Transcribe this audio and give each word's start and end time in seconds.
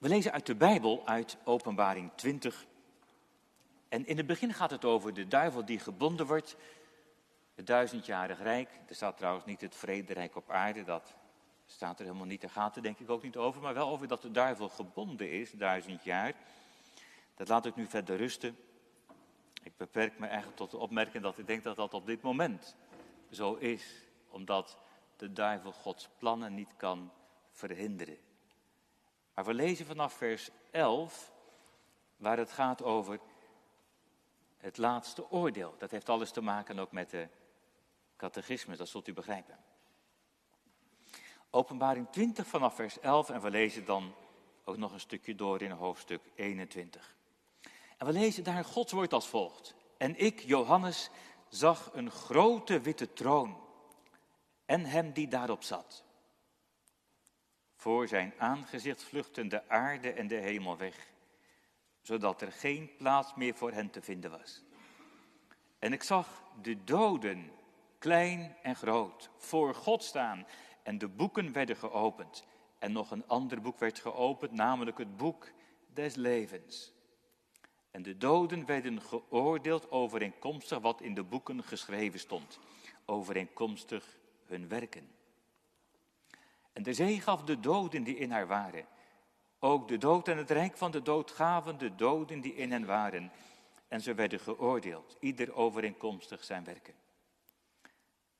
We 0.00 0.08
lezen 0.08 0.32
uit 0.32 0.46
de 0.46 0.54
Bijbel, 0.54 1.06
uit 1.06 1.36
Openbaring 1.44 2.10
20. 2.14 2.66
En 3.88 4.06
in 4.06 4.16
het 4.16 4.26
begin 4.26 4.52
gaat 4.52 4.70
het 4.70 4.84
over 4.84 5.14
de 5.14 5.28
duivel 5.28 5.64
die 5.64 5.78
gebonden 5.78 6.26
wordt, 6.26 6.56
het 7.54 7.66
duizendjarig 7.66 8.42
rijk. 8.42 8.70
Er 8.88 8.94
staat 8.94 9.16
trouwens 9.16 9.44
niet 9.44 9.60
het 9.60 9.74
vrederijk 9.74 10.36
op 10.36 10.50
aarde, 10.50 10.84
dat 10.84 11.14
staat 11.66 11.98
er 11.98 12.04
helemaal 12.04 12.26
niet. 12.26 12.40
Daar 12.40 12.50
gaat 12.50 12.74
het 12.74 12.84
denk 12.84 12.98
ik 12.98 13.10
ook 13.10 13.22
niet 13.22 13.36
over, 13.36 13.62
maar 13.62 13.74
wel 13.74 13.88
over 13.88 14.08
dat 14.08 14.22
de 14.22 14.30
duivel 14.30 14.68
gebonden 14.68 15.30
is, 15.30 15.50
duizend 15.50 16.04
jaar. 16.04 16.34
Dat 17.34 17.48
laat 17.48 17.66
ik 17.66 17.76
nu 17.76 17.86
verder 17.86 18.16
rusten. 18.16 18.56
Ik 19.62 19.76
beperk 19.76 20.18
me 20.18 20.26
eigenlijk 20.26 20.56
tot 20.56 20.70
de 20.70 20.78
opmerking 20.78 21.22
dat 21.22 21.38
ik 21.38 21.46
denk 21.46 21.64
dat 21.64 21.76
dat 21.76 21.94
op 21.94 22.06
dit 22.06 22.22
moment 22.22 22.76
zo 23.30 23.54
is, 23.54 23.84
omdat 24.28 24.78
de 25.16 25.32
duivel 25.32 25.72
Gods 25.72 26.08
plannen 26.18 26.54
niet 26.54 26.76
kan 26.76 27.10
verhinderen. 27.52 28.29
Maar 29.40 29.48
we 29.48 29.62
lezen 29.62 29.86
vanaf 29.86 30.12
vers 30.12 30.50
11, 30.70 31.32
waar 32.16 32.38
het 32.38 32.52
gaat 32.52 32.82
over 32.82 33.20
het 34.56 34.78
laatste 34.78 35.30
oordeel. 35.30 35.74
Dat 35.78 35.90
heeft 35.90 36.08
alles 36.08 36.30
te 36.30 36.40
maken 36.40 36.78
ook 36.78 36.92
met 36.92 37.10
de 37.10 37.28
catechisme, 38.16 38.76
dat 38.76 38.88
zult 38.88 39.08
u 39.08 39.12
begrijpen. 39.12 39.58
Openbaring 41.50 42.08
20 42.10 42.46
vanaf 42.46 42.74
vers 42.74 43.00
11 43.00 43.30
en 43.30 43.40
we 43.40 43.50
lezen 43.50 43.84
dan 43.84 44.14
ook 44.64 44.76
nog 44.76 44.92
een 44.92 45.00
stukje 45.00 45.34
door 45.34 45.62
in 45.62 45.70
hoofdstuk 45.70 46.22
21. 46.34 47.16
En 47.96 48.06
we 48.06 48.12
lezen 48.12 48.44
daar 48.44 48.64
Gods 48.64 48.92
woord 48.92 49.12
als 49.12 49.28
volgt. 49.28 49.74
En 49.96 50.18
ik, 50.18 50.40
Johannes, 50.40 51.10
zag 51.48 51.90
een 51.92 52.10
grote 52.10 52.80
witte 52.80 53.12
troon 53.12 53.60
en 54.66 54.84
hem 54.84 55.12
die 55.12 55.28
daarop 55.28 55.62
zat. 55.62 56.04
Voor 57.80 58.08
zijn 58.08 58.32
aangezicht 58.38 59.02
vluchtten 59.02 59.48
de 59.48 59.68
aarde 59.68 60.12
en 60.12 60.28
de 60.28 60.36
hemel 60.36 60.76
weg, 60.76 61.12
zodat 62.02 62.42
er 62.42 62.52
geen 62.52 62.90
plaats 62.96 63.34
meer 63.34 63.54
voor 63.54 63.72
hen 63.72 63.90
te 63.90 64.02
vinden 64.02 64.30
was. 64.30 64.62
En 65.78 65.92
ik 65.92 66.02
zag 66.02 66.42
de 66.62 66.84
doden, 66.84 67.50
klein 67.98 68.56
en 68.62 68.76
groot, 68.76 69.30
voor 69.36 69.74
God 69.74 70.04
staan 70.04 70.46
en 70.82 70.98
de 70.98 71.08
boeken 71.08 71.52
werden 71.52 71.76
geopend. 71.76 72.44
En 72.78 72.92
nog 72.92 73.10
een 73.10 73.26
ander 73.26 73.60
boek 73.60 73.78
werd 73.78 73.98
geopend, 73.98 74.52
namelijk 74.52 74.98
het 74.98 75.16
boek 75.16 75.50
des 75.92 76.14
levens. 76.14 76.92
En 77.90 78.02
de 78.02 78.16
doden 78.16 78.66
werden 78.66 79.02
geoordeeld 79.02 79.90
overeenkomstig 79.90 80.78
wat 80.78 81.00
in 81.00 81.14
de 81.14 81.24
boeken 81.24 81.62
geschreven 81.62 82.18
stond, 82.18 82.58
overeenkomstig 83.04 84.18
hun 84.44 84.68
werken. 84.68 85.19
En 86.72 86.82
de 86.82 86.92
zee 86.92 87.20
gaf 87.20 87.42
de 87.42 87.60
doden 87.60 88.02
die 88.02 88.16
in 88.16 88.30
haar 88.30 88.46
waren. 88.46 88.86
Ook 89.58 89.88
de 89.88 89.98
dood 89.98 90.28
en 90.28 90.36
het 90.36 90.50
rijk 90.50 90.76
van 90.76 90.90
de 90.90 91.02
dood 91.02 91.30
gaven 91.30 91.78
de 91.78 91.94
doden 91.94 92.40
die 92.40 92.54
in 92.54 92.72
hen 92.72 92.86
waren. 92.86 93.32
En 93.88 94.00
ze 94.00 94.14
werden 94.14 94.40
geoordeeld, 94.40 95.16
ieder 95.20 95.54
overeenkomstig 95.54 96.44
zijn 96.44 96.64
werken. 96.64 96.94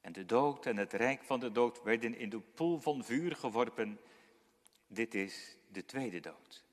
En 0.00 0.12
de 0.12 0.24
dood 0.24 0.66
en 0.66 0.76
het 0.76 0.92
rijk 0.92 1.22
van 1.22 1.40
de 1.40 1.52
dood 1.52 1.82
werden 1.82 2.18
in 2.18 2.28
de 2.28 2.40
poel 2.40 2.80
van 2.80 3.04
vuur 3.04 3.36
geworpen. 3.36 4.00
Dit 4.86 5.14
is 5.14 5.56
de 5.68 5.84
tweede 5.84 6.20
dood. 6.20 6.64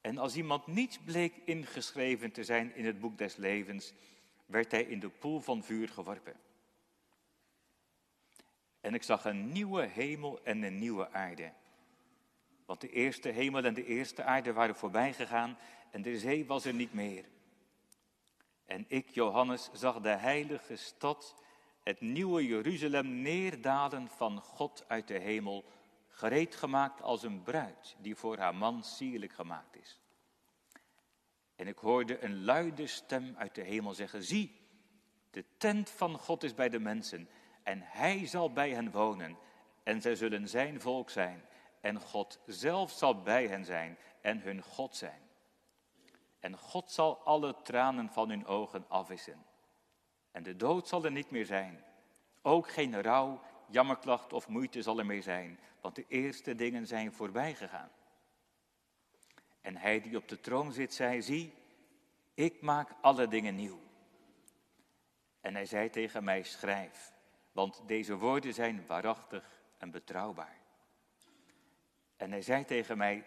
En 0.00 0.18
als 0.18 0.36
iemand 0.36 0.66
niet 0.66 1.00
bleek 1.04 1.34
ingeschreven 1.44 2.32
te 2.32 2.44
zijn 2.44 2.74
in 2.74 2.84
het 2.84 3.00
boek 3.00 3.18
des 3.18 3.36
levens, 3.36 3.92
werd 4.46 4.70
hij 4.70 4.82
in 4.82 5.00
de 5.00 5.08
poel 5.08 5.40
van 5.40 5.64
vuur 5.64 5.88
geworpen. 5.88 6.36
En 8.80 8.94
ik 8.94 9.02
zag 9.02 9.24
een 9.24 9.52
nieuwe 9.52 9.86
hemel 9.86 10.44
en 10.44 10.62
een 10.62 10.78
nieuwe 10.78 11.10
aarde. 11.12 11.52
Want 12.66 12.80
de 12.80 12.90
eerste 12.90 13.28
hemel 13.28 13.64
en 13.64 13.74
de 13.74 13.86
eerste 13.86 14.22
aarde 14.22 14.52
waren 14.52 14.76
voorbij 14.76 15.12
gegaan 15.12 15.58
en 15.90 16.02
de 16.02 16.18
zee 16.18 16.46
was 16.46 16.64
er 16.64 16.74
niet 16.74 16.92
meer. 16.92 17.24
En 18.64 18.84
ik, 18.88 19.08
Johannes, 19.08 19.70
zag 19.72 20.00
de 20.00 20.08
heilige 20.08 20.76
stad, 20.76 21.34
het 21.82 22.00
nieuwe 22.00 22.46
Jeruzalem, 22.46 23.22
neerdalen 23.22 24.08
van 24.08 24.40
God 24.40 24.84
uit 24.88 25.08
de 25.08 25.18
hemel, 25.18 25.64
gereed 26.08 26.56
gemaakt 26.56 27.02
als 27.02 27.22
een 27.22 27.42
bruid 27.42 27.96
die 27.98 28.16
voor 28.16 28.38
haar 28.38 28.54
man 28.54 28.84
sierlijk 28.84 29.32
gemaakt 29.32 29.76
is. 29.76 30.00
En 31.56 31.66
ik 31.66 31.78
hoorde 31.78 32.24
een 32.24 32.44
luide 32.44 32.86
stem 32.86 33.34
uit 33.36 33.54
de 33.54 33.62
hemel 33.62 33.94
zeggen, 33.94 34.22
zie, 34.22 34.60
de 35.30 35.44
tent 35.56 35.90
van 35.90 36.18
God 36.18 36.42
is 36.42 36.54
bij 36.54 36.68
de 36.68 36.78
mensen 36.78 37.28
en 37.62 37.80
hij 37.82 38.26
zal 38.26 38.52
bij 38.52 38.70
hen 38.70 38.90
wonen 38.90 39.38
en 39.82 40.00
zij 40.00 40.14
zullen 40.14 40.48
zijn 40.48 40.80
volk 40.80 41.10
zijn 41.10 41.44
en 41.80 42.00
God 42.00 42.38
zelf 42.46 42.90
zal 42.90 43.22
bij 43.22 43.46
hen 43.46 43.64
zijn 43.64 43.98
en 44.20 44.40
hun 44.40 44.62
God 44.62 44.96
zijn. 44.96 45.20
En 46.40 46.56
God 46.56 46.90
zal 46.90 47.18
alle 47.18 47.54
tranen 47.62 48.08
van 48.08 48.28
hun 48.28 48.46
ogen 48.46 48.84
afwissen. 48.88 49.44
En 50.30 50.42
de 50.42 50.56
dood 50.56 50.88
zal 50.88 51.04
er 51.04 51.10
niet 51.10 51.30
meer 51.30 51.46
zijn. 51.46 51.84
Ook 52.42 52.70
geen 52.70 53.02
rouw, 53.02 53.40
jammerklacht 53.68 54.32
of 54.32 54.48
moeite 54.48 54.82
zal 54.82 54.98
er 54.98 55.06
meer 55.06 55.22
zijn, 55.22 55.58
want 55.80 55.94
de 55.94 56.04
eerste 56.08 56.54
dingen 56.54 56.86
zijn 56.86 57.12
voorbij 57.12 57.54
gegaan. 57.54 57.90
En 59.60 59.76
hij 59.76 60.00
die 60.00 60.16
op 60.16 60.28
de 60.28 60.40
troon 60.40 60.72
zit, 60.72 60.94
zei, 60.94 61.22
zie, 61.22 61.54
ik 62.34 62.60
maak 62.60 62.90
alle 63.00 63.28
dingen 63.28 63.54
nieuw. 63.54 63.80
En 65.40 65.54
hij 65.54 65.66
zei 65.66 65.90
tegen 65.90 66.24
mij, 66.24 66.42
schrijf, 66.42 67.09
want 67.52 67.82
deze 67.86 68.16
woorden 68.16 68.54
zijn 68.54 68.86
waarachtig 68.86 69.62
en 69.78 69.90
betrouwbaar. 69.90 70.58
En 72.16 72.30
hij 72.30 72.42
zei 72.42 72.64
tegen 72.64 72.98
mij, 72.98 73.24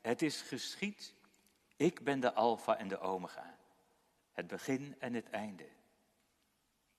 het 0.00 0.22
is 0.22 0.42
geschied, 0.42 1.14
ik 1.76 2.04
ben 2.04 2.20
de 2.20 2.32
Alpha 2.32 2.76
en 2.76 2.88
de 2.88 2.98
Omega, 2.98 3.58
het 4.32 4.46
begin 4.46 4.96
en 4.98 5.14
het 5.14 5.30
einde. 5.30 5.68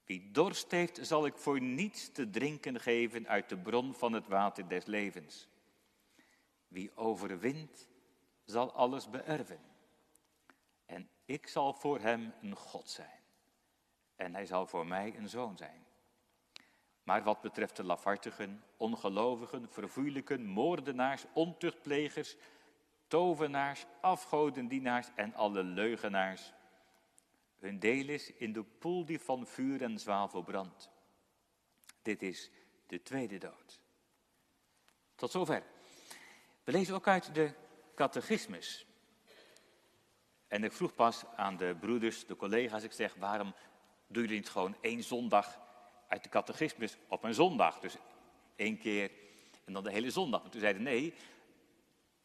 Wie 0.05 0.31
dorst 0.31 0.71
heeft, 0.71 1.07
zal 1.07 1.25
ik 1.25 1.37
voor 1.37 1.61
niets 1.61 2.11
te 2.11 2.29
drinken 2.29 2.79
geven 2.79 3.27
uit 3.27 3.49
de 3.49 3.57
bron 3.57 3.93
van 3.93 4.13
het 4.13 4.27
water 4.27 4.67
des 4.67 4.85
levens. 4.85 5.47
Wie 6.67 6.95
overwint, 6.95 7.89
zal 8.45 8.73
alles 8.73 9.09
beërven. 9.09 9.59
En 10.85 11.09
ik 11.25 11.47
zal 11.47 11.73
voor 11.73 11.99
hem 11.99 12.33
een 12.41 12.55
God 12.55 12.89
zijn. 12.89 13.19
En 14.15 14.33
hij 14.33 14.45
zal 14.45 14.67
voor 14.67 14.87
mij 14.87 15.15
een 15.17 15.29
zoon 15.29 15.57
zijn. 15.57 15.85
Maar 17.05 17.23
wat 17.23 17.41
betreft 17.41 17.75
de 17.75 17.83
lafartigen, 17.83 18.63
ongelovigen, 18.77 19.67
vervuiliken, 19.69 20.45
moordenaars, 20.45 21.25
ontuchtplegers, 21.33 22.35
tovenaars, 23.07 23.85
afgodendienaars 24.01 25.07
en 25.15 25.33
alle 25.33 25.63
leugenaars, 25.63 26.53
hun 27.59 27.79
deel 27.79 28.07
is 28.07 28.33
in 28.33 28.53
de 28.53 28.63
poel 28.63 29.05
die 29.05 29.19
van 29.19 29.47
vuur 29.47 29.81
en 29.81 29.99
zwavel 29.99 30.41
brandt. 30.41 30.89
Dit 32.01 32.21
is 32.21 32.51
de 32.87 33.01
tweede 33.01 33.37
dood. 33.37 33.81
Tot 35.15 35.31
zover. 35.31 35.63
We 36.63 36.71
lezen 36.71 36.95
ook 36.95 37.07
uit 37.07 37.35
de 37.35 37.53
catechismus. 37.95 38.85
En 40.47 40.63
ik 40.63 40.71
vroeg 40.71 40.93
pas 40.93 41.25
aan 41.35 41.57
de 41.57 41.75
broeders, 41.79 42.25
de 42.25 42.35
collega's, 42.35 42.83
ik 42.83 42.91
zeg, 42.91 43.15
waarom 43.15 43.53
doen 44.07 44.23
jullie 44.23 44.37
niet 44.37 44.49
gewoon 44.49 44.75
één 44.81 45.03
zondag 45.03 45.64
uit 46.07 46.23
de 46.23 46.29
catechismus 46.29 46.97
op 47.07 47.23
een 47.23 47.33
zondag? 47.33 47.79
Dus 47.79 47.95
één 48.55 48.77
keer 48.77 49.11
en 49.65 49.73
dan 49.73 49.83
de 49.83 49.91
hele 49.91 50.09
zondag. 50.09 50.43
En 50.43 50.49
toen 50.49 50.61
zeiden 50.61 50.83
nee, 50.83 51.13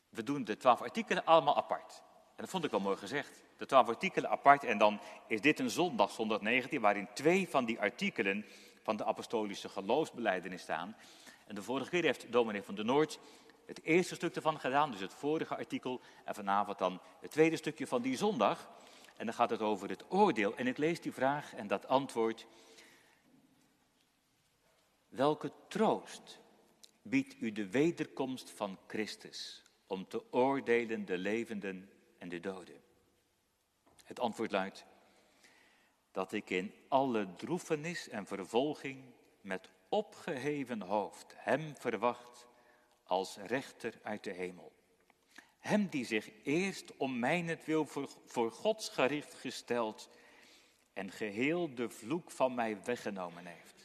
we 0.09 0.23
doen 0.23 0.45
de 0.45 0.57
twaalf 0.57 0.83
artikelen 0.83 1.25
allemaal 1.25 1.57
apart. 1.57 2.03
En 2.37 2.37
dat 2.37 2.49
vond 2.49 2.65
ik 2.65 2.71
wel 2.71 2.81
mooi 2.81 2.97
gezegd. 2.97 3.43
De 3.57 3.67
twaalf 3.67 3.89
artikelen 3.89 4.31
apart 4.31 4.65
en 4.65 4.79
dan 4.79 5.01
is 5.27 5.41
dit 5.41 5.59
een 5.59 5.71
zondag, 5.71 6.11
zondag 6.11 6.41
19, 6.41 6.81
waarin 6.81 7.09
twee 7.15 7.49
van 7.49 7.65
die 7.65 7.81
artikelen 7.81 8.47
van 8.83 8.97
de 8.97 9.05
apostolische 9.05 9.69
geloofsbeleidenis 9.69 10.63
staan. 10.63 10.97
En 11.47 11.55
de 11.55 11.63
vorige 11.63 11.91
keer 11.91 12.03
heeft 12.03 12.33
dominee 12.33 12.63
van 12.63 12.75
de 12.75 12.85
Noord 12.85 13.19
het 13.67 13.83
eerste 13.83 14.15
stuk 14.15 14.37
ervan 14.37 14.61
gedaan, 14.61 14.91
dus 14.91 15.01
het 15.01 15.15
vorige 15.15 15.57
artikel. 15.57 16.01
En 16.25 16.35
vanavond 16.35 16.79
dan 16.79 17.01
het 17.21 17.31
tweede 17.31 17.57
stukje 17.57 17.87
van 17.87 18.03
die 18.03 18.17
zondag. 18.17 18.69
En 19.17 19.27
dan 19.27 19.35
gaat 19.35 19.51
het 19.51 19.61
over 19.61 19.89
het 19.89 20.05
oordeel. 20.09 20.57
En 20.57 20.67
ik 20.67 20.79
lees 20.79 21.01
die 21.01 21.13
vraag 21.13 21.55
en 21.55 21.67
dat 21.67 21.89
antwoord. 21.89 22.47
Welke 25.11 25.53
troost 25.69 26.41
biedt 27.03 27.41
u 27.41 27.53
de 27.53 27.69
wederkomst 27.69 28.51
van 28.51 28.79
Christus 28.87 29.63
om 29.87 30.09
te 30.09 30.33
oordelen 30.33 31.05
de 31.05 31.19
levenden 31.19 31.91
en 32.19 32.29
de 32.29 32.41
doden? 32.41 32.81
Het 34.05 34.21
antwoord 34.21 34.51
luidt 34.51 34.87
dat 36.11 36.33
ik 36.33 36.51
in 36.51 36.75
alle 36.89 37.37
droefenis 37.37 38.09
en 38.09 38.27
vervolging 38.27 39.05
met 39.41 39.71
opgeheven 39.89 40.81
hoofd 40.81 41.35
hem 41.37 41.77
verwacht 41.77 42.47
als 43.03 43.37
rechter 43.37 44.01
uit 44.03 44.25
de 44.25 44.33
hemel. 44.33 44.73
Hem 45.59 45.89
die 45.89 46.05
zich 46.05 46.31
eerst 46.43 46.97
om 46.97 47.19
mijnentwil 47.19 47.87
voor, 47.87 48.09
voor 48.25 48.53
Gods 48.53 48.89
gericht 48.89 49.35
gesteld 49.35 50.09
en 50.93 51.11
geheel 51.11 51.75
de 51.75 51.91
vloek 51.91 52.31
van 52.31 52.55
mij 52.55 52.85
weggenomen 52.85 53.47
heeft. 53.47 53.80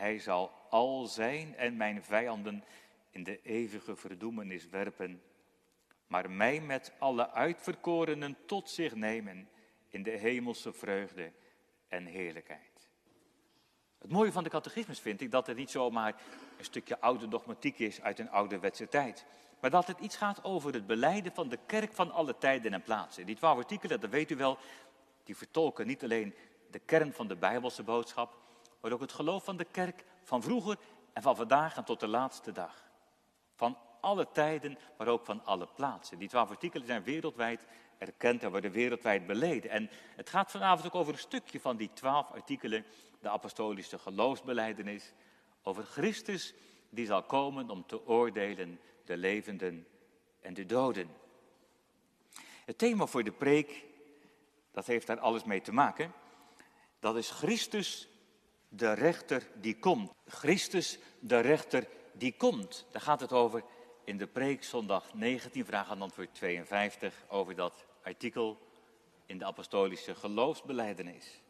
Hij 0.00 0.18
zal 0.18 0.52
al 0.70 1.06
zijn 1.06 1.56
en 1.56 1.76
mijn 1.76 2.04
vijanden 2.04 2.64
in 3.10 3.24
de 3.24 3.42
eeuwige 3.42 3.96
verdoemenis 3.96 4.68
werpen. 4.68 5.22
maar 6.06 6.30
mij 6.30 6.60
met 6.60 6.92
alle 6.98 7.30
uitverkorenen 7.30 8.36
tot 8.46 8.70
zich 8.70 8.94
nemen 8.94 9.48
in 9.88 10.02
de 10.02 10.10
hemelse 10.10 10.72
vreugde 10.72 11.32
en 11.88 12.06
heerlijkheid. 12.06 12.88
Het 13.98 14.10
mooie 14.10 14.32
van 14.32 14.44
de 14.44 14.50
catechismus 14.50 15.00
vind 15.00 15.20
ik 15.20 15.30
dat 15.30 15.46
het 15.46 15.56
niet 15.56 15.70
zomaar 15.70 16.22
een 16.58 16.64
stukje 16.64 17.00
oude 17.00 17.28
dogmatiek 17.28 17.78
is 17.78 18.00
uit 18.00 18.18
een 18.18 18.30
ouderwetse 18.30 18.88
tijd. 18.88 19.24
Maar 19.60 19.70
dat 19.70 19.86
het 19.86 19.98
iets 19.98 20.16
gaat 20.16 20.44
over 20.44 20.72
het 20.72 20.86
beleiden 20.86 21.32
van 21.32 21.48
de 21.48 21.58
kerk 21.66 21.92
van 21.92 22.10
alle 22.10 22.38
tijden 22.38 22.72
en 22.72 22.82
plaatsen. 22.82 23.26
Die 23.26 23.36
twaalf 23.36 23.58
artikelen, 23.58 24.00
dat 24.00 24.10
weet 24.10 24.30
u 24.30 24.36
wel, 24.36 24.58
die 25.24 25.36
vertolken 25.36 25.86
niet 25.86 26.02
alleen 26.02 26.34
de 26.70 26.78
kern 26.78 27.12
van 27.12 27.28
de 27.28 27.36
Bijbelse 27.36 27.82
boodschap, 27.82 28.38
maar 28.80 28.92
ook 28.92 29.00
het 29.00 29.12
geloof 29.12 29.44
van 29.44 29.56
de 29.56 29.64
kerk 29.64 30.04
van 30.22 30.42
vroeger 30.42 30.76
en 31.12 31.22
van 31.22 31.36
vandaag 31.36 31.76
en 31.76 31.84
tot 31.84 32.00
de 32.00 32.08
laatste 32.08 32.52
dag. 32.52 32.90
Van 33.54 33.78
alle 34.00 34.28
tijden, 34.32 34.78
maar 34.98 35.08
ook 35.08 35.24
van 35.24 35.44
alle 35.44 35.66
plaatsen. 35.74 36.18
Die 36.18 36.28
twaalf 36.28 36.50
artikelen 36.50 36.86
zijn 36.86 37.02
wereldwijd 37.02 37.60
erkend 37.98 38.42
en 38.42 38.50
worden 38.50 38.70
wereldwijd 38.70 39.26
beleden. 39.26 39.70
En 39.70 39.90
het 40.16 40.30
gaat 40.30 40.50
vanavond 40.50 40.86
ook 40.86 40.94
over 40.94 41.12
een 41.12 41.18
stukje 41.18 41.60
van 41.60 41.76
die 41.76 41.90
twaalf 41.92 42.30
artikelen, 42.30 42.84
de 43.20 43.28
apostolische 43.28 43.98
geloofsbeleidenis, 43.98 45.12
over 45.62 45.84
Christus 45.84 46.54
die 46.90 47.06
zal 47.06 47.22
komen 47.22 47.70
om 47.70 47.86
te 47.86 48.06
oordelen 48.06 48.80
de 49.04 49.16
levenden 49.16 49.86
en 50.40 50.54
de 50.54 50.66
doden. 50.66 51.08
Het 52.64 52.78
thema 52.78 53.06
voor 53.06 53.24
de 53.24 53.32
preek, 53.32 53.84
dat 54.70 54.86
heeft 54.86 55.06
daar 55.06 55.18
alles 55.18 55.44
mee 55.44 55.60
te 55.60 55.72
maken. 55.72 56.12
Dat 56.98 57.16
is 57.16 57.30
Christus, 57.30 58.08
de 58.72 58.92
rechter 58.92 59.46
die 59.54 59.78
komt. 59.78 60.10
Christus, 60.26 60.98
de 61.18 61.40
rechter 61.40 61.86
die 62.12 62.36
komt. 62.36 62.86
Daar 62.90 63.02
gaat 63.02 63.20
het 63.20 63.32
over 63.32 63.62
in 64.04 64.18
de 64.18 64.26
preek 64.26 64.64
zondag 64.64 65.14
19, 65.14 65.64
vraag 65.64 65.90
en 65.90 66.02
antwoord 66.02 66.34
52, 66.34 67.14
over 67.28 67.54
dat 67.54 67.84
artikel 68.02 68.58
in 69.26 69.38
de 69.38 69.44
apostolische 69.44 70.14
geloofsbeleidenis. 70.14 71.40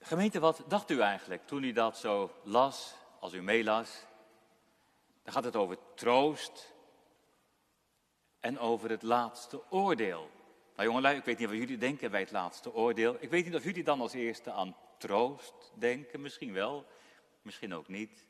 Gemeente, 0.00 0.40
wat 0.40 0.64
dacht 0.68 0.90
u 0.90 1.00
eigenlijk 1.00 1.46
toen 1.46 1.62
u 1.62 1.72
dat 1.72 1.98
zo 1.98 2.30
las, 2.42 2.94
als 3.20 3.32
u 3.32 3.42
meelas? 3.42 4.04
Dan 5.22 5.32
gaat 5.32 5.44
het 5.44 5.56
over 5.56 5.78
troost 5.94 6.74
en 8.40 8.58
over 8.58 8.90
het 8.90 9.02
laatste 9.02 9.62
oordeel. 9.70 10.30
Nou 10.76 10.88
jongelui, 10.88 11.16
ik 11.16 11.24
weet 11.24 11.38
niet 11.38 11.48
wat 11.48 11.56
jullie 11.56 11.78
denken 11.78 12.10
bij 12.10 12.20
het 12.20 12.30
laatste 12.30 12.74
oordeel. 12.74 13.16
Ik 13.20 13.30
weet 13.30 13.44
niet 13.44 13.54
of 13.54 13.64
jullie 13.64 13.84
dan 13.84 14.00
als 14.00 14.12
eerste 14.12 14.52
aan 14.52 14.76
troost 14.98 15.72
denken. 15.74 16.20
Misschien 16.20 16.52
wel, 16.52 16.86
misschien 17.42 17.74
ook 17.74 17.88
niet. 17.88 18.26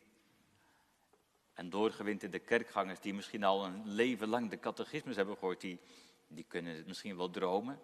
En 1.55 1.71
doorgewinterde 1.71 2.39
kerkgangers 2.39 3.01
die 3.01 3.15
misschien 3.15 3.45
al 3.45 3.65
een 3.65 3.89
leven 3.89 4.29
lang 4.29 4.51
de 4.51 4.59
catechismus 4.59 5.17
hebben 5.17 5.37
gehoord, 5.37 5.61
die, 5.61 5.81
die 6.27 6.45
kunnen 6.45 6.77
het 6.77 6.87
misschien 6.87 7.17
wel 7.17 7.31
dromen. 7.31 7.81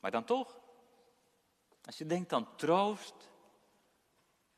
Maar 0.00 0.10
dan 0.10 0.24
toch, 0.24 0.60
als 1.84 1.98
je 1.98 2.06
denkt 2.06 2.32
aan 2.32 2.56
troost, 2.56 3.14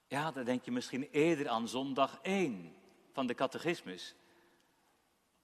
ja, 0.07 0.31
dan 0.31 0.45
denk 0.45 0.65
je 0.65 0.71
misschien 0.71 1.09
eerder 1.11 1.49
aan 1.49 1.69
zondag 1.69 2.19
1 2.23 2.77
van 3.13 3.27
de 3.27 3.35
catechismus. 3.35 4.15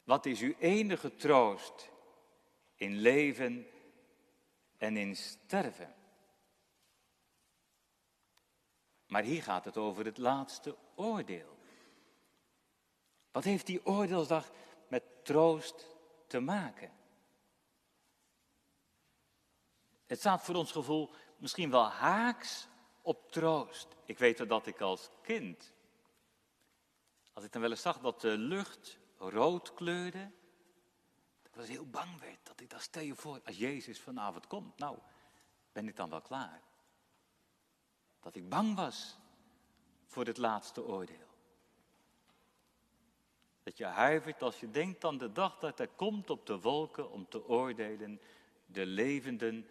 Wat 0.04 0.26
is 0.26 0.40
uw 0.40 0.54
enige 0.58 1.14
troost 1.14 1.90
in 2.74 2.96
leven 2.96 3.66
en 4.78 4.96
in 4.96 5.16
sterven? 5.16 5.94
Maar 9.12 9.22
hier 9.22 9.42
gaat 9.42 9.64
het 9.64 9.76
over 9.76 10.04
het 10.04 10.18
laatste 10.18 10.76
oordeel. 10.94 11.58
Wat 13.32 13.44
heeft 13.44 13.66
die 13.66 13.86
oordeelsdag 13.86 14.50
met 14.88 15.02
troost 15.24 15.86
te 16.26 16.40
maken? 16.40 16.90
Het 20.06 20.18
staat 20.18 20.42
voor 20.42 20.54
ons 20.54 20.72
gevoel 20.72 21.10
misschien 21.36 21.70
wel 21.70 21.88
haaks 21.88 22.68
op 23.02 23.32
troost. 23.32 23.88
Ik 24.04 24.18
weet 24.18 24.48
dat 24.48 24.66
ik 24.66 24.80
als 24.80 25.08
kind, 25.22 25.72
als 27.32 27.44
ik 27.44 27.52
dan 27.52 27.60
wel 27.60 27.70
eens 27.70 27.82
zag 27.82 27.98
dat 27.98 28.20
de 28.20 28.38
lucht 28.38 28.98
rood 29.18 29.74
kleurde, 29.74 30.30
dat 31.42 31.46
ik 31.46 31.54
was 31.54 31.68
heel 31.68 31.90
bang 31.90 32.20
werd. 32.20 32.46
Dat 32.46 32.60
ik 32.60 32.70
dacht, 32.70 32.82
stel 32.82 33.02
je 33.02 33.14
voor, 33.14 33.40
als 33.44 33.56
Jezus 33.56 34.00
vanavond 34.00 34.46
komt, 34.46 34.78
nou, 34.78 34.98
ben 35.72 35.88
ik 35.88 35.96
dan 35.96 36.10
wel 36.10 36.22
klaar? 36.22 36.62
Dat 38.22 38.36
ik 38.36 38.48
bang 38.48 38.76
was 38.76 39.16
voor 40.06 40.24
het 40.24 40.38
laatste 40.38 40.84
oordeel. 40.84 41.30
Dat 43.62 43.76
je 43.78 43.84
huivert 43.84 44.42
als 44.42 44.60
je 44.60 44.70
denkt 44.70 45.04
aan 45.04 45.18
de 45.18 45.32
dag 45.32 45.58
dat 45.58 45.78
hij 45.78 45.88
komt 45.96 46.30
op 46.30 46.46
de 46.46 46.60
wolken 46.60 47.10
om 47.10 47.28
te 47.28 47.48
oordelen 47.48 48.20
de 48.66 48.86
levenden 48.86 49.68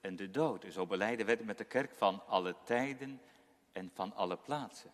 en 0.00 0.16
de 0.16 0.30
doden. 0.30 0.72
Zo 0.72 0.86
beleiden 0.86 1.26
we 1.26 1.38
met 1.44 1.58
de 1.58 1.64
kerk 1.64 1.94
van 1.94 2.26
alle 2.26 2.56
tijden 2.64 3.20
en 3.72 3.90
van 3.94 4.14
alle 4.14 4.36
plaatsen. 4.36 4.92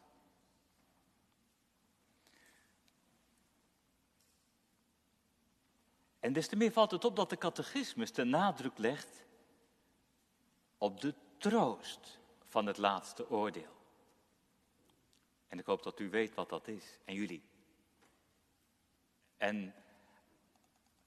En 6.20 6.32
des 6.32 6.48
te 6.48 6.56
meer 6.56 6.72
valt 6.72 6.90
het 6.90 7.04
op 7.04 7.16
dat 7.16 7.30
de 7.30 7.38
catechismus 7.38 8.12
de 8.12 8.24
nadruk 8.24 8.78
legt 8.78 9.24
op 10.78 11.00
de 11.00 11.14
troost 11.38 12.20
van 12.52 12.66
het 12.66 12.78
laatste 12.78 13.30
oordeel. 13.30 13.76
En 15.48 15.58
ik 15.58 15.66
hoop 15.66 15.82
dat 15.82 16.00
u 16.00 16.10
weet 16.10 16.34
wat 16.34 16.48
dat 16.48 16.68
is, 16.68 16.98
en 17.04 17.14
jullie. 17.14 17.42
En 19.36 19.74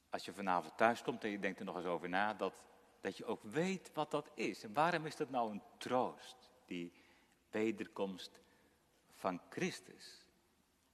als 0.09 0.25
je 0.25 0.33
vanavond 0.33 0.77
thuis 0.77 1.01
komt 1.01 1.24
en 1.24 1.30
je 1.30 1.39
denkt 1.39 1.59
er 1.59 1.65
nog 1.65 1.75
eens 1.75 1.86
over 1.86 2.09
na, 2.09 2.33
dat, 2.33 2.53
dat 3.01 3.18
je 3.18 3.25
ook 3.25 3.44
weet 3.44 3.92
wat 3.94 4.12
dat 4.12 4.31
is. 4.33 4.63
En 4.63 4.74
waarom 4.74 5.06
is 5.06 5.15
dat 5.15 5.30
nou 5.30 5.51
een 5.51 5.63
troost, 5.77 6.51
die 6.65 6.94
wederkomst 7.50 8.42
van 9.13 9.42
Christus? 9.50 10.25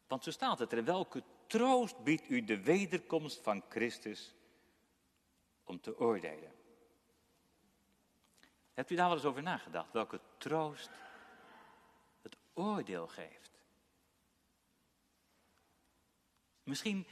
Want 0.08 0.24
zo 0.24 0.32
staat 0.32 0.60
het 0.60 0.72
er, 0.72 0.84
welke 0.84 1.24
troost 1.48 2.04
biedt 2.04 2.30
u 2.30 2.44
de 2.44 2.62
wederkomst 2.62 3.42
van 3.42 3.64
Christus 3.70 4.36
om 5.64 5.82
te 5.82 6.00
oordelen? 6.00 6.61
Hebt 8.74 8.90
u 8.90 8.96
daar 8.96 9.08
wel 9.08 9.16
eens 9.16 9.26
over 9.26 9.44
nagedacht, 9.44 9.92
welke 9.92 10.20
troost 10.38 10.90
het 12.22 12.38
oordeel 12.54 13.08
geeft? 13.08 13.52
Misschien 16.64 17.08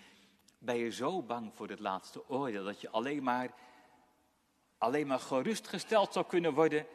ben 0.57 0.75
je 0.75 0.91
zo 0.91 1.21
bang 1.21 1.51
voor 1.55 1.69
het 1.69 1.79
laatste 1.79 2.29
oordeel 2.29 2.63
dat 2.63 2.81
je 2.81 2.89
alleen 2.89 3.23
maar, 3.23 3.53
alleen 4.77 5.07
maar 5.07 5.19
gerustgesteld 5.19 6.13
zou 6.13 6.25
kunnen 6.25 6.53
worden 6.53 6.87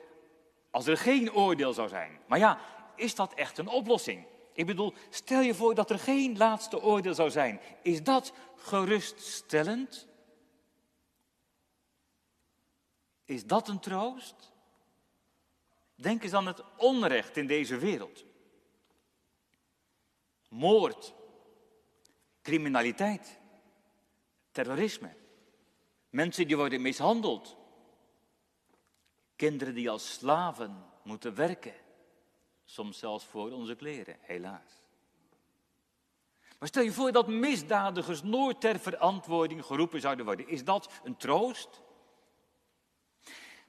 als 0.70 0.86
er 0.86 0.96
geen 0.96 1.32
oordeel 1.32 1.72
zou 1.72 1.88
zijn. 1.88 2.20
Maar 2.26 2.38
ja, 2.38 2.58
is 2.96 3.14
dat 3.14 3.34
echt 3.34 3.58
een 3.58 3.68
oplossing? 3.68 4.26
Ik 4.52 4.66
bedoel, 4.66 4.94
stel 5.10 5.40
je 5.40 5.54
voor 5.54 5.74
dat 5.74 5.90
er 5.90 5.98
geen 5.98 6.36
laatste 6.36 6.82
oordeel 6.82 7.14
zou 7.14 7.30
zijn. 7.30 7.60
Is 7.82 8.02
dat 8.02 8.32
geruststellend? 8.56 10.06
Is 13.24 13.46
dat 13.46 13.68
een 13.68 13.80
troost? 13.80 14.53
Denk 15.94 16.22
eens 16.22 16.32
aan 16.32 16.46
het 16.46 16.62
onrecht 16.76 17.36
in 17.36 17.46
deze 17.46 17.78
wereld. 17.78 18.24
Moord, 20.48 21.14
criminaliteit, 22.42 23.40
terrorisme. 24.50 25.14
Mensen 26.10 26.46
die 26.46 26.56
worden 26.56 26.82
mishandeld. 26.82 27.56
Kinderen 29.36 29.74
die 29.74 29.90
als 29.90 30.12
slaven 30.12 30.84
moeten 31.02 31.34
werken. 31.34 31.74
Soms 32.64 32.98
zelfs 32.98 33.24
voor 33.24 33.50
onze 33.50 33.74
kleren, 33.74 34.16
helaas. 34.20 34.82
Maar 36.58 36.68
stel 36.68 36.82
je 36.82 36.92
voor 36.92 37.12
dat 37.12 37.28
misdadigers 37.28 38.22
nooit 38.22 38.60
ter 38.60 38.78
verantwoording 38.78 39.64
geroepen 39.64 40.00
zouden 40.00 40.24
worden. 40.24 40.48
Is 40.48 40.64
dat 40.64 40.92
een 41.04 41.16
troost? 41.16 41.80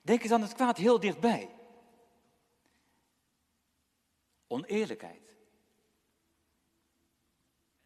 Denk 0.01 0.24
eens 0.24 0.32
aan 0.32 0.41
het 0.41 0.53
kwaad 0.53 0.77
heel 0.77 1.00
dichtbij. 1.00 1.54
Oneerlijkheid. 4.55 5.35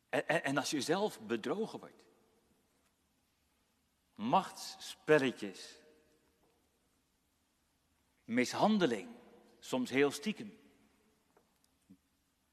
En, 0.10 0.44
en, 0.44 0.58
als 0.58 0.70
je 0.70 0.82
zelf 0.82 1.20
bedrogen 1.22 1.80
wordt 1.80 2.04
machtsspelletjes, 4.16 5.76
mishandeling, 8.24 9.10
soms 9.60 9.90
heel 9.90 10.12
stiekem, 10.12 10.58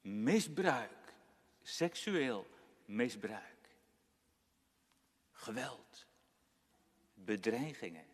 misbruik, 0.00 1.14
seksueel 1.62 2.46
misbruik, 2.84 3.68
geweld, 5.32 6.06
bedreigingen. 7.14 8.06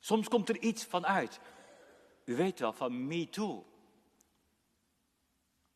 Soms 0.00 0.28
komt 0.28 0.48
er 0.48 0.58
iets 0.58 0.84
van 0.84 1.06
uit. 1.06 1.40
U 2.24 2.36
weet 2.36 2.58
wel, 2.58 2.72
van 2.72 3.06
Me 3.06 3.28
Too. 3.28 3.66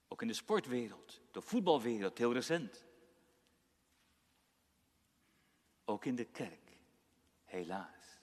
Ook 0.09 0.23
in 0.23 0.29
de 0.29 0.35
sportwereld, 0.35 1.21
de 1.31 1.41
voetbalwereld, 1.41 2.19
heel 2.19 2.33
recent. 2.33 2.85
Ook 5.85 6.05
in 6.05 6.15
de 6.15 6.25
kerk, 6.25 6.79
helaas. 7.45 8.21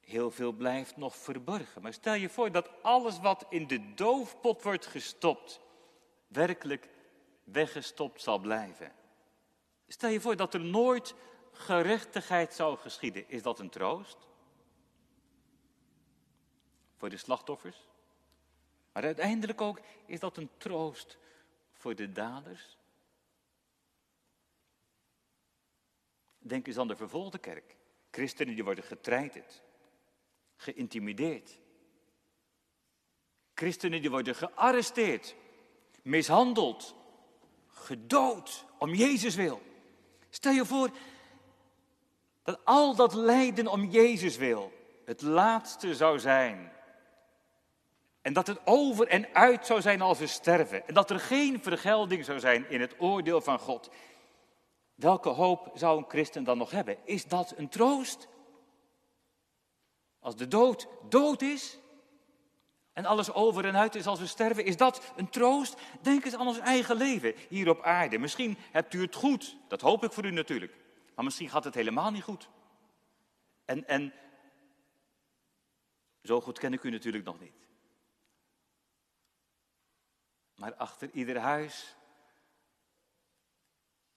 Heel 0.00 0.30
veel 0.30 0.52
blijft 0.52 0.96
nog 0.96 1.16
verborgen. 1.16 1.82
Maar 1.82 1.92
stel 1.92 2.14
je 2.14 2.28
voor 2.28 2.52
dat 2.52 2.82
alles 2.82 3.20
wat 3.20 3.46
in 3.48 3.66
de 3.66 3.94
doofpot 3.94 4.62
wordt 4.62 4.86
gestopt, 4.86 5.60
werkelijk 6.26 6.88
weggestopt 7.44 8.22
zal 8.22 8.38
blijven. 8.38 8.92
Stel 9.86 10.10
je 10.10 10.20
voor 10.20 10.36
dat 10.36 10.54
er 10.54 10.60
nooit 10.60 11.14
gerechtigheid 11.52 12.54
zou 12.54 12.78
geschieden. 12.78 13.28
Is 13.28 13.42
dat 13.42 13.58
een 13.58 13.70
troost? 13.70 14.16
Voor 16.96 17.08
de 17.08 17.16
slachtoffers? 17.16 17.87
Maar 18.98 19.06
uiteindelijk 19.06 19.60
ook 19.60 19.80
is 20.06 20.20
dat 20.20 20.36
een 20.36 20.50
troost 20.56 21.18
voor 21.72 21.94
de 21.94 22.12
daders. 22.12 22.78
Denk 26.38 26.66
eens 26.66 26.78
aan 26.78 26.88
de 26.88 26.96
vervolgde 26.96 27.38
kerk. 27.38 27.76
Christenen 28.10 28.54
die 28.54 28.64
worden 28.64 28.84
getreiterd, 28.84 29.62
geïntimideerd. 30.56 31.60
Christenen 33.54 34.00
die 34.00 34.10
worden 34.10 34.34
gearresteerd, 34.34 35.34
mishandeld, 36.02 36.94
gedood 37.66 38.64
om 38.78 38.94
Jezus 38.94 39.34
wil. 39.34 39.62
Stel 40.30 40.52
je 40.52 40.64
voor 40.64 40.90
dat 42.42 42.64
al 42.64 42.94
dat 42.94 43.14
lijden 43.14 43.66
om 43.66 43.84
Jezus 43.84 44.36
wil 44.36 44.72
het 45.04 45.22
laatste 45.22 45.94
zou 45.94 46.18
zijn 46.18 46.76
en 48.22 48.32
dat 48.32 48.46
het 48.46 48.60
over 48.64 49.08
en 49.08 49.34
uit 49.34 49.66
zou 49.66 49.80
zijn 49.80 50.00
als 50.00 50.18
we 50.18 50.26
sterven. 50.26 50.88
En 50.88 50.94
dat 50.94 51.10
er 51.10 51.20
geen 51.20 51.62
vergelding 51.62 52.24
zou 52.24 52.40
zijn 52.40 52.70
in 52.70 52.80
het 52.80 52.94
oordeel 52.98 53.40
van 53.40 53.58
God. 53.58 53.90
Welke 54.94 55.28
hoop 55.28 55.70
zou 55.74 55.98
een 55.98 56.08
christen 56.08 56.44
dan 56.44 56.58
nog 56.58 56.70
hebben? 56.70 56.96
Is 57.04 57.24
dat 57.24 57.54
een 57.56 57.68
troost? 57.68 58.28
Als 60.18 60.36
de 60.36 60.48
dood 60.48 60.88
dood 61.08 61.42
is 61.42 61.78
en 62.92 63.04
alles 63.04 63.32
over 63.32 63.64
en 63.64 63.76
uit 63.76 63.94
is 63.94 64.06
als 64.06 64.20
we 64.20 64.26
sterven, 64.26 64.64
is 64.64 64.76
dat 64.76 65.12
een 65.16 65.28
troost? 65.28 65.80
Denk 66.00 66.24
eens 66.24 66.34
aan 66.34 66.46
ons 66.46 66.58
eigen 66.58 66.96
leven 66.96 67.34
hier 67.48 67.68
op 67.68 67.82
aarde. 67.82 68.18
Misschien 68.18 68.58
hebt 68.70 68.94
u 68.94 69.00
het 69.00 69.14
goed, 69.14 69.56
dat 69.68 69.80
hoop 69.80 70.04
ik 70.04 70.12
voor 70.12 70.24
u 70.24 70.30
natuurlijk. 70.30 70.74
Maar 71.14 71.24
misschien 71.24 71.48
gaat 71.48 71.64
het 71.64 71.74
helemaal 71.74 72.10
niet 72.10 72.22
goed. 72.22 72.48
En, 73.64 73.88
en 73.88 74.12
zo 76.22 76.40
goed 76.40 76.58
ken 76.58 76.72
ik 76.72 76.82
u 76.82 76.90
natuurlijk 76.90 77.24
nog 77.24 77.40
niet. 77.40 77.67
Maar 80.58 80.74
achter 80.74 81.10
ieder 81.10 81.38
huis 81.38 81.96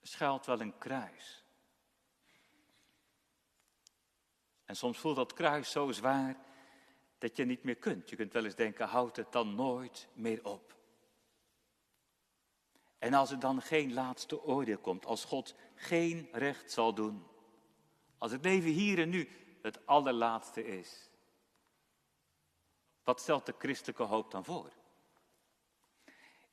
schuilt 0.02 0.46
wel 0.46 0.62
een 0.62 0.78
kruis. 0.78 1.44
En 4.66 4.76
soms 4.76 4.98
voelt 4.98 5.16
dat 5.16 5.34
kruis 5.34 5.72
zo 5.72 5.92
zwaar 5.92 6.36
dat 7.18 7.38
je 7.38 7.46
niet 7.46 7.64
meer 7.64 7.76
kunt. 7.76 8.10
Je 8.10 8.16
kunt 8.16 8.34
wel 8.34 8.46
eens 8.46 8.56
denken, 8.56 8.88
houd 8.88 9.16
het 9.16 9.32
dan 9.32 9.56
nooit 9.56 10.08
meer 10.14 10.46
op. 10.46 10.76
En 12.98 13.14
als 13.14 13.32
er 13.32 13.40
dan 13.40 13.62
geen 13.62 13.94
laatste 13.94 14.44
oordeel 14.44 14.78
komt, 14.78 15.06
als 15.06 15.26
God 15.26 15.56
geen 15.76 16.30
recht 16.32 16.72
zal 16.72 16.94
doen, 16.94 17.28
als 18.18 18.32
het 18.32 18.44
leven 18.44 18.70
hier 18.70 19.00
en 19.00 19.10
nu 19.10 19.30
het 19.62 19.86
allerlaatste 19.86 20.66
is, 20.66 21.10
wat 23.04 23.20
stelt 23.20 23.46
de 23.46 23.56
christelijke 23.58 24.04
hoop 24.04 24.32
dan 24.32 24.46
voor? 24.46 24.80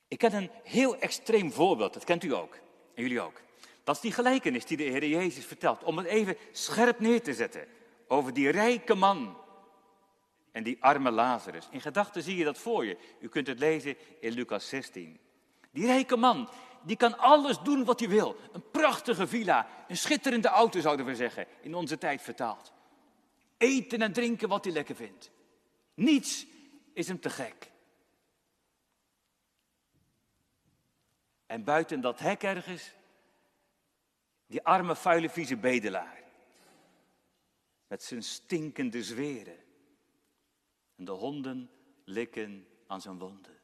Ik 0.09 0.17
ken 0.17 0.33
een 0.33 0.49
heel 0.63 0.97
extreem 0.97 1.51
voorbeeld, 1.51 1.93
dat 1.93 2.03
kent 2.03 2.23
u 2.23 2.33
ook. 2.33 2.55
En 2.95 3.01
jullie 3.01 3.21
ook. 3.21 3.41
Dat 3.83 3.95
is 3.95 4.01
die 4.01 4.11
gelijkenis 4.11 4.65
die 4.65 4.77
de 4.77 4.83
Heer 4.83 5.07
Jezus 5.07 5.45
vertelt. 5.45 5.83
Om 5.83 5.97
het 5.97 6.07
even 6.07 6.37
scherp 6.51 6.99
neer 6.99 7.21
te 7.21 7.33
zetten. 7.33 7.67
Over 8.07 8.33
die 8.33 8.49
rijke 8.49 8.95
man 8.95 9.37
en 10.51 10.63
die 10.63 10.77
arme 10.79 11.11
Lazarus. 11.11 11.67
In 11.71 11.81
gedachten 11.81 12.23
zie 12.23 12.35
je 12.35 12.43
dat 12.43 12.57
voor 12.57 12.85
je. 12.85 12.97
U 13.19 13.27
kunt 13.27 13.47
het 13.47 13.59
lezen 13.59 13.95
in 14.19 14.31
Lucas 14.31 14.69
16. 14.69 15.19
Die 15.71 15.85
rijke 15.85 16.15
man, 16.15 16.49
die 16.83 16.95
kan 16.95 17.17
alles 17.17 17.59
doen 17.59 17.85
wat 17.85 17.99
hij 17.99 18.09
wil. 18.09 18.35
Een 18.51 18.69
prachtige 18.71 19.27
villa, 19.27 19.67
een 19.87 19.97
schitterende 19.97 20.47
auto 20.47 20.79
zouden 20.79 21.05
we 21.05 21.15
zeggen, 21.15 21.45
in 21.61 21.75
onze 21.75 21.97
tijd 21.97 22.21
vertaald. 22.21 22.73
Eten 23.57 24.01
en 24.01 24.13
drinken 24.13 24.49
wat 24.49 24.63
hij 24.63 24.73
lekker 24.73 24.95
vindt. 24.95 25.31
Niets 25.93 26.45
is 26.93 27.07
hem 27.07 27.19
te 27.19 27.29
gek. 27.29 27.68
En 31.49 31.63
buiten 31.63 32.01
dat 32.01 32.19
hek 32.19 32.43
ergens, 32.43 32.93
die 34.45 34.63
arme, 34.63 34.95
vuile, 34.95 35.29
vieze 35.29 35.57
bedelaar. 35.57 36.23
Met 37.87 38.03
zijn 38.03 38.23
stinkende 38.23 39.03
zweren. 39.03 39.57
En 40.95 41.05
de 41.05 41.11
honden 41.11 41.71
likken 42.03 42.67
aan 42.87 43.01
zijn 43.01 43.17
wonden. 43.17 43.59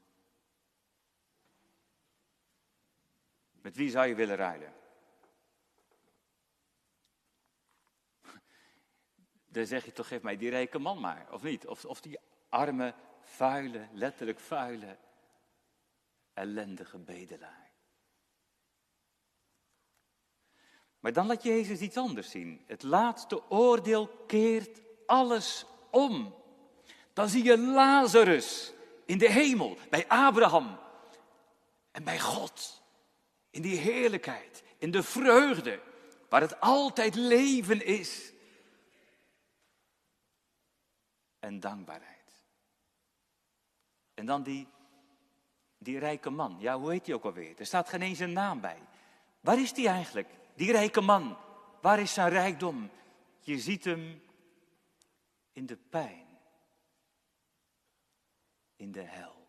Met 3.52 3.76
wie 3.76 3.90
zou 3.90 4.08
je 4.08 4.16
willen 4.16 4.36
ruilen? 4.36 4.74
Dan 9.46 9.66
zeg 9.66 9.86
je 9.86 9.92
toch, 9.92 10.08
geef 10.08 10.22
mij 10.22 10.38
die 10.38 10.50
rijke 10.50 10.80
man 10.80 11.00
maar, 11.00 11.32
of 11.32 11.44
niet? 11.44 11.68
Of, 11.68 11.86
of 11.86 12.02
die 12.02 12.20
arme, 12.50 12.94
vuile, 13.22 13.88
letterlijk 13.92 14.40
vuile, 14.40 14.98
ellendige 16.34 16.98
bedelaar. 16.98 17.65
Maar 21.06 21.14
dan 21.14 21.28
laat 21.28 21.44
Jezus 21.44 21.80
iets 21.80 21.98
anders 21.98 22.30
zien. 22.30 22.64
Het 22.68 22.84
laatste 22.84 23.50
oordeel 23.50 24.08
keert 24.28 24.82
alles 25.06 25.66
om. 25.90 26.36
Dan 27.14 27.30
zie 27.30 27.44
je 27.44 27.58
Lazarus 27.58 28.74
in 29.06 29.18
de 29.18 29.32
hemel, 29.32 29.78
bij 29.90 30.08
Abraham 30.08 30.80
en 31.92 32.04
bij 32.04 32.20
God. 32.20 32.82
In 33.50 33.62
die 33.62 33.78
heerlijkheid, 33.78 34.64
in 34.78 34.92
de 34.92 35.04
vreugde, 35.04 35.80
waar 36.30 36.42
het 36.42 36.60
altijd 36.60 37.16
leven 37.16 37.86
is. 37.86 38.32
En 41.40 41.60
dankbaarheid. 41.60 42.46
En 44.14 44.26
dan 44.26 44.44
die, 44.44 44.68
die 45.78 46.00
rijke 46.00 46.30
man. 46.30 46.56
Ja, 46.60 46.80
hoe 46.80 46.92
heet 46.92 47.06
hij 47.06 47.16
ook 47.16 47.26
alweer? 47.26 47.60
Er 47.60 47.66
staat 47.66 47.90
geen 47.90 48.02
eens 48.02 48.20
een 48.20 48.34
naam 48.34 48.62
bij. 48.62 48.80
Waar 49.40 49.60
is 49.60 49.74
die 49.74 49.88
eigenlijk? 49.88 50.30
Die 50.56 50.72
rijke 50.72 51.02
man, 51.02 51.38
waar 51.82 52.00
is 52.00 52.14
zijn 52.14 52.30
rijkdom? 52.30 52.90
Je 53.40 53.60
ziet 53.60 53.84
hem 53.84 54.22
in 55.52 55.66
de 55.66 55.78
pijn, 55.78 56.28
in 58.76 58.92
de 58.92 59.02
hel. 59.02 59.48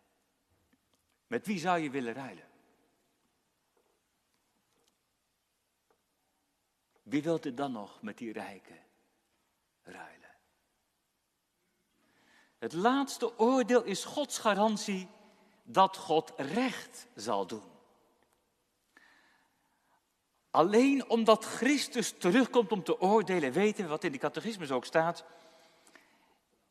Met 1.26 1.46
wie 1.46 1.58
zou 1.58 1.78
je 1.78 1.90
willen 1.90 2.14
ruilen? 2.14 2.48
Wie 7.02 7.22
wilt 7.22 7.44
er 7.44 7.54
dan 7.54 7.72
nog 7.72 8.02
met 8.02 8.18
die 8.18 8.32
rijke 8.32 8.78
ruilen? 9.82 10.34
Het 12.58 12.72
laatste 12.72 13.38
oordeel 13.38 13.82
is 13.82 14.04
Gods 14.04 14.38
garantie 14.38 15.08
dat 15.62 15.96
God 15.96 16.32
recht 16.36 17.06
zal 17.14 17.46
doen. 17.46 17.75
Alleen 20.56 21.08
omdat 21.08 21.44
Christus 21.44 22.14
terugkomt 22.18 22.72
om 22.72 22.82
te 22.82 23.00
oordelen, 23.00 23.52
weten 23.52 23.84
we 23.84 23.90
wat 23.90 24.04
in 24.04 24.12
de 24.12 24.18
catechismus 24.18 24.70
ook 24.70 24.84
staat, 24.84 25.24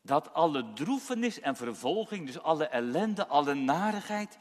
dat 0.01 0.33
alle 0.33 0.73
droefenis 0.73 1.39
en 1.39 1.55
vervolging, 1.55 2.25
dus 2.25 2.39
alle 2.39 2.65
ellende, 2.65 3.27
alle 3.27 3.53
narigheid, 3.53 4.37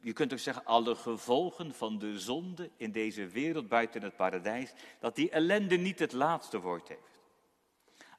je 0.00 0.12
kunt 0.12 0.32
ook 0.32 0.38
zeggen 0.38 0.64
alle 0.64 0.94
gevolgen 0.94 1.74
van 1.74 1.98
de 1.98 2.18
zonde 2.18 2.70
in 2.76 2.92
deze 2.92 3.26
wereld 3.26 3.68
buiten 3.68 4.02
het 4.02 4.16
paradijs, 4.16 4.72
dat 5.00 5.14
die 5.14 5.30
ellende 5.30 5.76
niet 5.76 5.98
het 5.98 6.12
laatste 6.12 6.60
woord 6.60 6.88
heeft. 6.88 7.20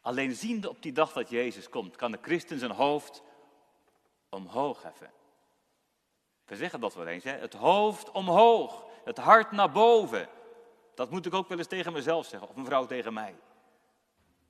Alleen 0.01 0.35
ziende 0.35 0.69
op 0.69 0.81
die 0.81 0.91
dag 0.91 1.13
dat 1.13 1.29
Jezus 1.29 1.69
komt, 1.69 1.95
kan 1.95 2.11
de 2.11 2.19
christen 2.21 2.59
zijn 2.59 2.71
hoofd 2.71 3.23
omhoog 4.29 4.83
heffen. 4.83 5.11
We 6.45 6.55
zeggen 6.55 6.79
dat 6.79 6.95
wel 6.95 7.07
eens, 7.07 7.23
hè? 7.23 7.31
het 7.31 7.53
hoofd 7.53 8.11
omhoog 8.11 8.86
het 9.07 9.17
hart 9.17 9.51
naar 9.51 9.71
boven. 9.71 10.29
Dat 10.95 11.09
moet 11.09 11.25
ik 11.25 11.33
ook 11.33 11.47
wel 11.47 11.57
eens 11.57 11.67
tegen 11.67 11.93
mezelf 11.93 12.25
zeggen, 12.25 12.49
of 12.49 12.55
een 12.55 12.65
vrouw 12.65 12.85
tegen 12.85 13.13
mij. 13.13 13.35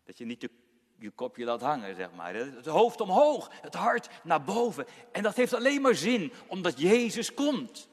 Dat 0.04 0.18
je 0.18 0.26
niet 0.26 0.42
je, 0.42 0.50
je 0.98 1.12
kopje 1.12 1.46
laat 1.46 1.62
hangen, 1.62 1.96
zeg 1.96 2.14
maar. 2.14 2.36
Het 2.36 2.66
hoofd 2.66 3.02
omhoog, 3.02 3.50
het 3.52 3.74
hart 3.74 4.10
naar 4.24 4.44
boven. 4.44 4.86
En 5.12 5.24
dat 5.24 5.36
heeft 5.36 5.54
alleen 5.54 5.82
maar 5.82 5.96
zin 5.96 6.34
omdat 6.48 6.80
Jezus 6.80 7.34
komt. 7.34 7.90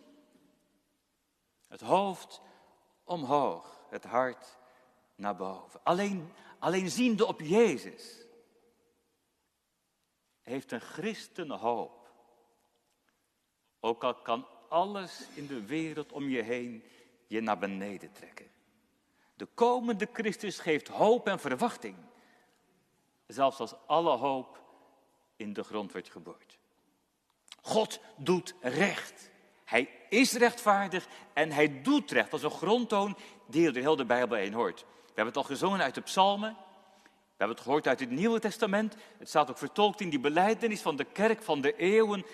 Het 1.68 1.80
hoofd 1.80 2.40
omhoog, 3.04 3.80
het 3.90 4.04
hart 4.04 4.58
naar 5.14 5.36
boven. 5.36 5.80
Alleen, 5.82 6.32
alleen 6.58 6.90
ziende 6.90 7.26
op 7.26 7.40
Jezus 7.40 8.26
heeft 10.42 10.72
een 10.72 10.80
christen 10.80 11.50
hoop. 11.50 12.12
Ook 13.80 14.04
al 14.04 14.14
kan 14.14 14.46
alles 14.68 15.26
in 15.34 15.46
de 15.46 15.64
wereld 15.64 16.12
om 16.12 16.28
je 16.28 16.42
heen 16.42 16.82
je 17.26 17.40
naar 17.40 17.58
beneden 17.58 18.12
trekken. 18.12 18.46
De 19.36 19.46
komende 19.54 20.08
Christus 20.12 20.58
geeft 20.58 20.88
hoop 20.88 21.26
en 21.26 21.40
verwachting. 21.40 21.96
Zelfs 23.26 23.58
als 23.58 23.74
alle 23.86 24.16
hoop 24.16 24.62
in 25.36 25.52
de 25.52 25.62
grond 25.62 25.92
wordt 25.92 26.10
geboord. 26.10 26.58
God 27.62 28.00
doet 28.16 28.54
recht. 28.60 29.30
Hij 29.64 29.88
is 30.08 30.32
rechtvaardig 30.32 31.06
en 31.32 31.52
hij 31.52 31.82
doet 31.82 32.10
recht. 32.10 32.30
Dat 32.30 32.40
is 32.40 32.44
een 32.44 32.58
grondtoon 32.58 33.16
die 33.46 33.70
door 33.70 33.82
heel 33.82 33.96
de 33.96 34.04
Bijbel 34.04 34.36
heen 34.36 34.52
hoort. 34.52 34.80
We 34.80 34.86
hebben 35.06 35.26
het 35.26 35.36
al 35.36 35.42
gezongen 35.42 35.82
uit 35.82 35.94
de 35.94 36.00
psalmen. 36.00 36.56
We 37.02 37.40
hebben 37.40 37.56
het 37.56 37.66
gehoord 37.66 37.86
uit 37.86 38.00
het 38.00 38.10
Nieuwe 38.10 38.40
Testament. 38.40 38.96
Het 39.18 39.28
staat 39.28 39.50
ook 39.50 39.58
vertolkt 39.58 40.00
in 40.00 40.10
die 40.10 40.20
beleidenis 40.20 40.80
van 40.80 40.96
de 40.96 41.04
kerk 41.04 41.42
van 41.42 41.60
de 41.60 41.76
eeuwen. 41.76 42.24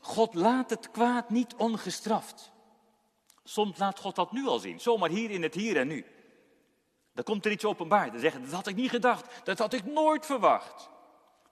God 0.00 0.34
laat 0.34 0.70
het 0.70 0.90
kwaad 0.90 1.30
niet 1.30 1.54
ongestraft. 1.54 2.52
Soms 3.44 3.78
laat 3.78 3.98
God 3.98 4.16
dat 4.16 4.32
nu 4.32 4.46
al 4.46 4.58
zien, 4.58 4.80
zomaar 4.80 5.10
hier 5.10 5.30
in 5.30 5.42
het 5.42 5.54
hier 5.54 5.76
en 5.76 5.88
nu. 5.88 6.06
Dan 7.12 7.24
komt 7.24 7.44
er 7.44 7.50
iets 7.50 7.64
openbaar. 7.64 8.10
Dan 8.10 8.20
zeggen, 8.20 8.42
dat 8.42 8.50
had 8.50 8.66
ik 8.66 8.76
niet 8.76 8.90
gedacht, 8.90 9.46
dat 9.46 9.58
had 9.58 9.72
ik 9.72 9.84
nooit 9.84 10.26
verwacht. 10.26 10.88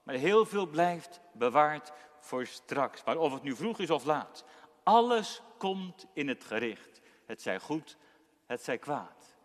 Maar 0.02 0.14
heel 0.14 0.46
veel 0.46 0.66
blijft 0.66 1.20
bewaard 1.32 1.92
voor 2.20 2.46
straks. 2.46 3.04
Maar 3.04 3.16
of 3.16 3.32
het 3.32 3.42
nu 3.42 3.56
vroeg 3.56 3.78
is 3.78 3.90
of 3.90 4.04
laat, 4.04 4.44
alles 4.82 5.42
komt 5.58 6.06
in 6.12 6.28
het 6.28 6.44
gericht. 6.44 7.00
Het 7.26 7.42
zij 7.42 7.60
goed, 7.60 7.96
het 8.44 8.62
zij 8.62 8.78
kwaad, 8.78 9.36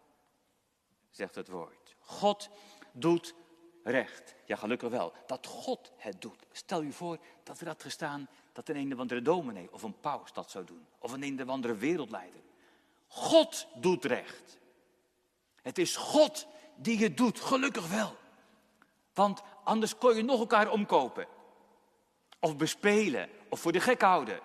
zegt 1.10 1.36
het 1.36 1.48
woord. 1.48 1.96
God 2.00 2.50
doet 2.92 3.36
recht. 3.84 4.36
Ja, 4.46 4.56
gelukkig 4.56 4.90
wel. 4.90 5.14
Dat 5.26 5.48
God 5.48 5.92
het 5.98 6.22
doet. 6.22 6.46
Stel 6.52 6.84
u 6.84 6.92
voor 6.92 7.18
dat 7.44 7.60
er 7.60 7.68
had 7.68 7.82
gestaan 7.82 8.28
dat 8.52 8.70
een 8.70 8.76
een 8.76 8.94
of 8.94 9.00
andere 9.00 9.22
dominee 9.22 9.70
of 9.72 9.84
een 9.84 10.00
paus 10.00 10.34
dat 10.34 10.52
zou 10.52 10.66
doen. 10.66 10.86
Of 11.00 11.12
een 11.12 11.24
een 11.24 11.42
of 11.42 11.48
andere 11.48 11.76
wereldleider. 11.76 12.42
God 13.08 13.68
doet 13.76 14.06
recht. 14.06 14.60
Het 15.62 15.78
is 15.78 15.96
God 15.96 16.48
die 16.76 17.04
het 17.04 17.18
doet, 17.18 17.40
gelukkig 17.40 17.90
wel. 17.90 18.16
Want 19.14 19.42
anders 19.64 19.98
kon 19.98 20.16
je 20.16 20.24
nog 20.24 20.40
elkaar 20.40 20.72
omkopen. 20.72 21.28
Of 22.40 22.58
bespelen, 22.58 23.30
of 23.50 23.60
voor 23.60 23.72
de 23.72 23.80
gek 23.80 24.02
houden. 24.02 24.40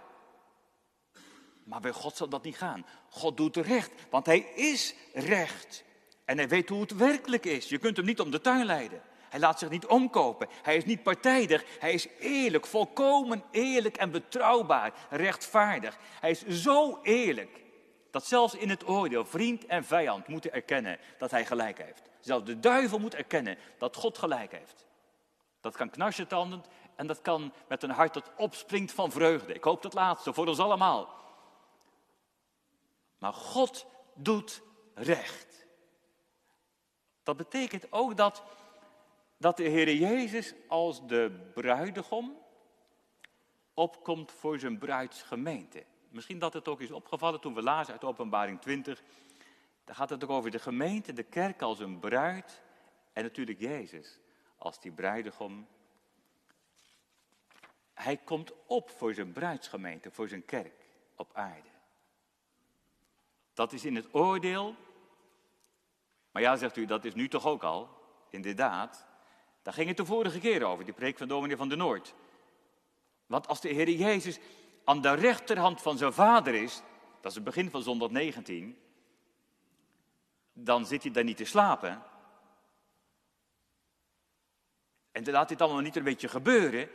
Maar 1.64 1.80
bij 1.80 1.92
God 1.92 2.16
zal 2.16 2.28
dat 2.28 2.42
niet 2.42 2.56
gaan. 2.56 2.86
God 3.08 3.36
doet 3.36 3.56
recht, 3.56 3.92
want 4.10 4.26
Hij 4.26 4.38
is 4.38 4.94
recht. 5.14 5.84
En 6.25 6.36
Hij 6.36 6.48
weet 6.48 6.68
hoe 6.68 6.80
het 6.80 6.96
werkelijk 6.96 7.44
is. 7.44 7.68
Je 7.68 7.78
kunt 7.78 7.96
Hem 7.96 8.06
niet 8.06 8.20
om 8.20 8.30
de 8.30 8.40
tuin 8.40 8.66
leiden. 8.66 9.02
Hij 9.37 9.45
laat 9.45 9.59
zich 9.59 9.69
niet 9.69 9.87
omkopen. 9.87 10.49
Hij 10.62 10.76
is 10.76 10.85
niet 10.85 11.02
partijdig. 11.02 11.64
Hij 11.78 11.93
is 11.93 12.09
eerlijk, 12.19 12.66
volkomen 12.66 13.43
eerlijk 13.50 13.97
en 13.97 14.11
betrouwbaar, 14.11 14.93
rechtvaardig. 15.11 15.99
Hij 16.21 16.31
is 16.31 16.47
zo 16.47 16.99
eerlijk 17.02 17.61
dat 18.11 18.26
zelfs 18.26 18.55
in 18.55 18.69
het 18.69 18.88
oordeel 18.88 19.25
vriend 19.25 19.66
en 19.66 19.85
vijand 19.85 20.28
moeten 20.28 20.52
erkennen 20.52 20.99
dat 21.19 21.31
hij 21.31 21.47
gelijk 21.47 21.78
heeft. 21.78 22.02
Zelfs 22.21 22.45
de 22.45 22.61
duivel 22.61 22.99
moet 22.99 23.14
erkennen 23.14 23.59
dat 23.78 23.97
God 23.97 24.19
gelijk 24.19 24.52
heeft. 24.52 24.85
Dat 25.61 25.76
kan 25.76 25.90
knarsetandend 25.90 26.69
en 26.95 27.07
dat 27.07 27.21
kan 27.21 27.52
met 27.69 27.83
een 27.83 27.90
hart 27.90 28.14
dat 28.14 28.31
opspringt 28.37 28.93
van 28.93 29.12
vreugde. 29.12 29.55
Ik 29.55 29.64
hoop 29.64 29.83
dat 29.83 29.95
laatste 29.95 30.33
voor 30.33 30.47
ons 30.47 30.59
allemaal. 30.59 31.09
Maar 33.19 33.33
God 33.33 33.87
doet 34.14 34.62
recht. 34.95 35.66
Dat 37.23 37.37
betekent 37.37 37.87
ook 37.90 38.16
dat 38.16 38.43
dat 39.37 39.57
de 39.57 39.62
Heer 39.62 39.95
Jezus 39.95 40.55
als 40.69 41.07
de 41.07 41.50
bruidegom 41.55 42.37
opkomt 43.75 44.33
voor 44.33 44.59
zijn 44.59 44.78
bruidsgemeente. 44.78 45.85
Misschien 46.09 46.38
dat 46.38 46.52
het 46.52 46.69
ook 46.69 46.81
is 46.81 46.90
opgevallen 46.90 47.40
toen 47.40 47.55
we 47.55 47.62
lazen 47.62 47.93
uit 47.93 48.05
Openbaring 48.05 48.61
20. 48.61 49.02
Daar 49.85 49.97
gaat 49.97 50.11
het 50.11 50.25
ook 50.25 50.31
over 50.31 50.50
de 50.50 50.59
gemeente, 50.59 51.12
de 51.12 51.23
kerk 51.23 51.62
als 51.62 51.78
een 51.78 51.99
bruid 51.99 52.63
en 53.13 53.23
natuurlijk 53.23 53.60
Jezus 53.60 54.19
als 54.56 54.80
die 54.80 54.93
bruidegom. 54.93 55.67
Hij 57.95 58.17
komt 58.17 58.52
op 58.67 58.91
voor 58.91 59.15
zijn 59.15 59.32
bruidsgemeente, 59.32 60.10
voor 60.10 60.28
zijn 60.28 60.45
kerk 60.45 60.87
op 61.17 61.30
aarde. 61.34 61.69
Dat 63.54 63.73
is 63.73 63.84
in 63.84 63.97
het 63.97 64.15
oordeel. 64.15 64.75
Maar 66.30 66.43
ja, 66.43 66.56
zegt 66.56 66.76
u, 66.76 66.87
dat 66.87 67.04
is 67.04 67.15
nu 67.15 67.28
toch 67.28 67.47
ook 67.47 67.63
al, 67.63 67.89
inderdaad. 68.30 69.06
Daar 69.67 69.75
ging 69.75 69.89
het 69.89 69.97
de 69.97 70.05
vorige 70.05 70.39
keer 70.39 70.65
over, 70.65 70.85
die 70.85 70.95
preek 70.95 71.19
van 71.19 71.29
dominee 71.29 71.57
van 71.57 71.69
de 71.69 71.76
Noord. 71.76 72.15
Want 73.26 73.49
als 73.49 73.61
de 73.61 73.69
Heer 73.69 73.91
Jezus 73.91 74.39
aan 74.85 75.00
de 75.00 75.15
rechterhand 75.15 75.83
van 75.83 75.99
zijn 75.99 76.13
vader 76.13 76.55
is, 76.55 76.83
dat 77.21 77.31
is 77.31 77.35
het 77.35 77.45
begin 77.45 77.71
van 77.71 77.83
zondag 77.83 78.11
19, 78.11 78.79
dan 80.52 80.87
zit 80.87 81.02
hij 81.02 81.13
daar 81.13 81.25
niet 81.25 81.37
te 81.37 81.45
slapen. 81.45 82.02
En 85.13 85.25
dan 85.25 85.35
laat 85.35 85.49
dit 85.49 85.61
allemaal 85.61 85.83
niet 85.83 85.97
een 85.97 86.05
beetje 86.05 86.29
gebeuren, 86.29 86.89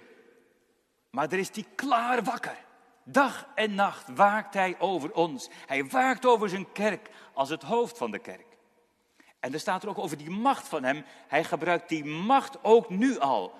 maar 1.09 1.31
er 1.31 1.39
is 1.39 1.49
hij 1.53 1.65
klaar 1.75 2.23
wakker. 2.23 2.65
Dag 3.03 3.47
en 3.55 3.75
nacht 3.75 4.07
waakt 4.15 4.53
hij 4.53 4.79
over 4.79 5.13
ons. 5.13 5.49
Hij 5.65 5.85
waakt 5.85 6.25
over 6.25 6.49
zijn 6.49 6.71
kerk 6.71 7.09
als 7.33 7.49
het 7.49 7.63
hoofd 7.63 7.97
van 7.97 8.11
de 8.11 8.19
kerk. 8.19 8.50
En 9.41 9.53
er 9.53 9.59
staat 9.59 9.83
er 9.83 9.89
ook 9.89 9.97
over 9.97 10.17
die 10.17 10.29
macht 10.29 10.67
van 10.67 10.83
hem. 10.83 11.03
Hij 11.27 11.43
gebruikt 11.43 11.89
die 11.89 12.05
macht 12.05 12.63
ook 12.63 12.89
nu 12.89 13.19
al. 13.19 13.53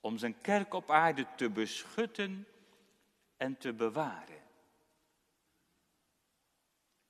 Om 0.00 0.18
zijn 0.18 0.40
kerk 0.40 0.74
op 0.74 0.90
aarde 0.90 1.26
te 1.36 1.50
beschutten 1.50 2.46
en 3.36 3.56
te 3.56 3.72
bewaren. 3.72 4.42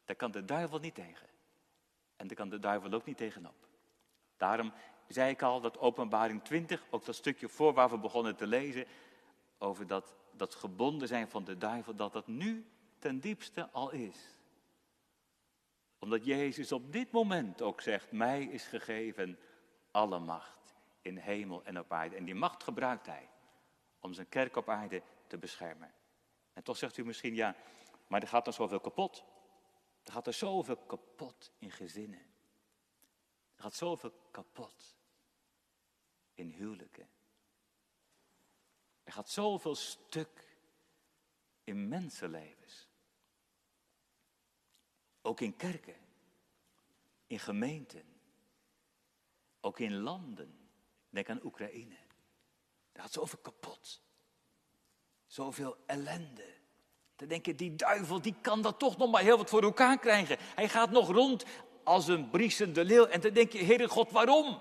Daar 0.04 0.16
kan 0.16 0.30
de 0.30 0.44
duivel 0.44 0.78
niet 0.78 0.94
tegen. 0.94 1.28
En 2.16 2.26
daar 2.26 2.36
kan 2.36 2.48
de 2.48 2.58
duivel 2.58 2.92
ook 2.92 3.04
niet 3.04 3.16
tegenop. 3.16 3.66
Daarom 4.36 4.72
zei 5.08 5.30
ik 5.30 5.42
al 5.42 5.60
dat 5.60 5.78
openbaring 5.78 6.42
20, 6.44 6.84
ook 6.90 7.04
dat 7.04 7.14
stukje 7.14 7.48
voor 7.48 7.72
waar 7.72 7.90
we 7.90 7.98
begonnen 7.98 8.36
te 8.36 8.46
lezen, 8.46 8.86
over 9.58 9.86
dat, 9.86 10.14
dat 10.32 10.54
gebonden 10.54 11.08
zijn 11.08 11.28
van 11.28 11.44
de 11.44 11.58
duivel, 11.58 11.94
dat 11.94 12.12
dat 12.12 12.26
nu 12.26 12.66
ten 12.98 13.20
diepste 13.20 13.68
al 13.70 13.90
is 13.90 14.33
omdat 16.04 16.24
Jezus 16.24 16.72
op 16.72 16.92
dit 16.92 17.10
moment 17.10 17.62
ook 17.62 17.80
zegt, 17.80 18.12
mij 18.12 18.44
is 18.44 18.64
gegeven 18.64 19.38
alle 19.90 20.18
macht 20.18 20.74
in 21.02 21.16
hemel 21.16 21.64
en 21.64 21.78
op 21.78 21.92
aarde. 21.92 22.16
En 22.16 22.24
die 22.24 22.34
macht 22.34 22.62
gebruikt 22.62 23.06
hij 23.06 23.28
om 24.00 24.12
zijn 24.12 24.28
kerk 24.28 24.56
op 24.56 24.68
aarde 24.68 25.02
te 25.26 25.38
beschermen. 25.38 25.92
En 26.52 26.62
toch 26.62 26.76
zegt 26.76 26.96
u 26.96 27.04
misschien, 27.04 27.34
ja, 27.34 27.56
maar 28.06 28.22
er 28.22 28.28
gaat 28.28 28.46
er 28.46 28.52
zoveel 28.52 28.80
kapot. 28.80 29.24
Er 30.02 30.12
gaat 30.12 30.26
er 30.26 30.32
zoveel 30.32 30.76
kapot 30.76 31.52
in 31.58 31.70
gezinnen. 31.70 32.26
Er 33.56 33.62
gaat 33.62 33.74
zoveel 33.74 34.12
kapot 34.30 34.96
in 36.34 36.48
huwelijken. 36.48 37.08
Er 39.04 39.12
gaat 39.12 39.30
zoveel 39.30 39.74
stuk 39.74 40.56
in 41.64 41.88
mensenlevens. 41.88 42.83
Ook 45.26 45.40
in 45.40 45.56
kerken, 45.56 45.96
in 47.26 47.38
gemeenten, 47.38 48.02
ook 49.60 49.78
in 49.78 50.00
landen. 50.00 50.58
Denk 51.10 51.30
aan 51.30 51.44
Oekraïne. 51.44 51.96
Daar 52.92 53.02
gaat 53.02 53.12
zoveel 53.12 53.38
kapot. 53.42 54.02
Zoveel 55.26 55.76
ellende. 55.87 56.46
Dan 57.16 57.28
denk 57.28 57.46
je, 57.46 57.54
die 57.54 57.76
duivel 57.76 58.20
die 58.20 58.34
kan 58.40 58.62
dat 58.62 58.78
toch 58.78 58.96
nog 58.96 59.10
maar 59.10 59.22
heel 59.22 59.37
wat 59.37 59.50
voor 59.50 59.62
elkaar 59.62 59.98
krijgen. 59.98 60.37
Hij 60.40 60.68
gaat 60.68 60.90
nog 60.90 61.10
rond 61.10 61.44
als 61.84 62.08
een 62.08 62.30
briesende 62.30 62.84
leeuw. 62.84 63.06
En 63.06 63.20
dan 63.20 63.32
denk 63.32 63.52
je, 63.52 63.64
Heere 63.64 63.88
God, 63.88 64.10
waarom? 64.10 64.60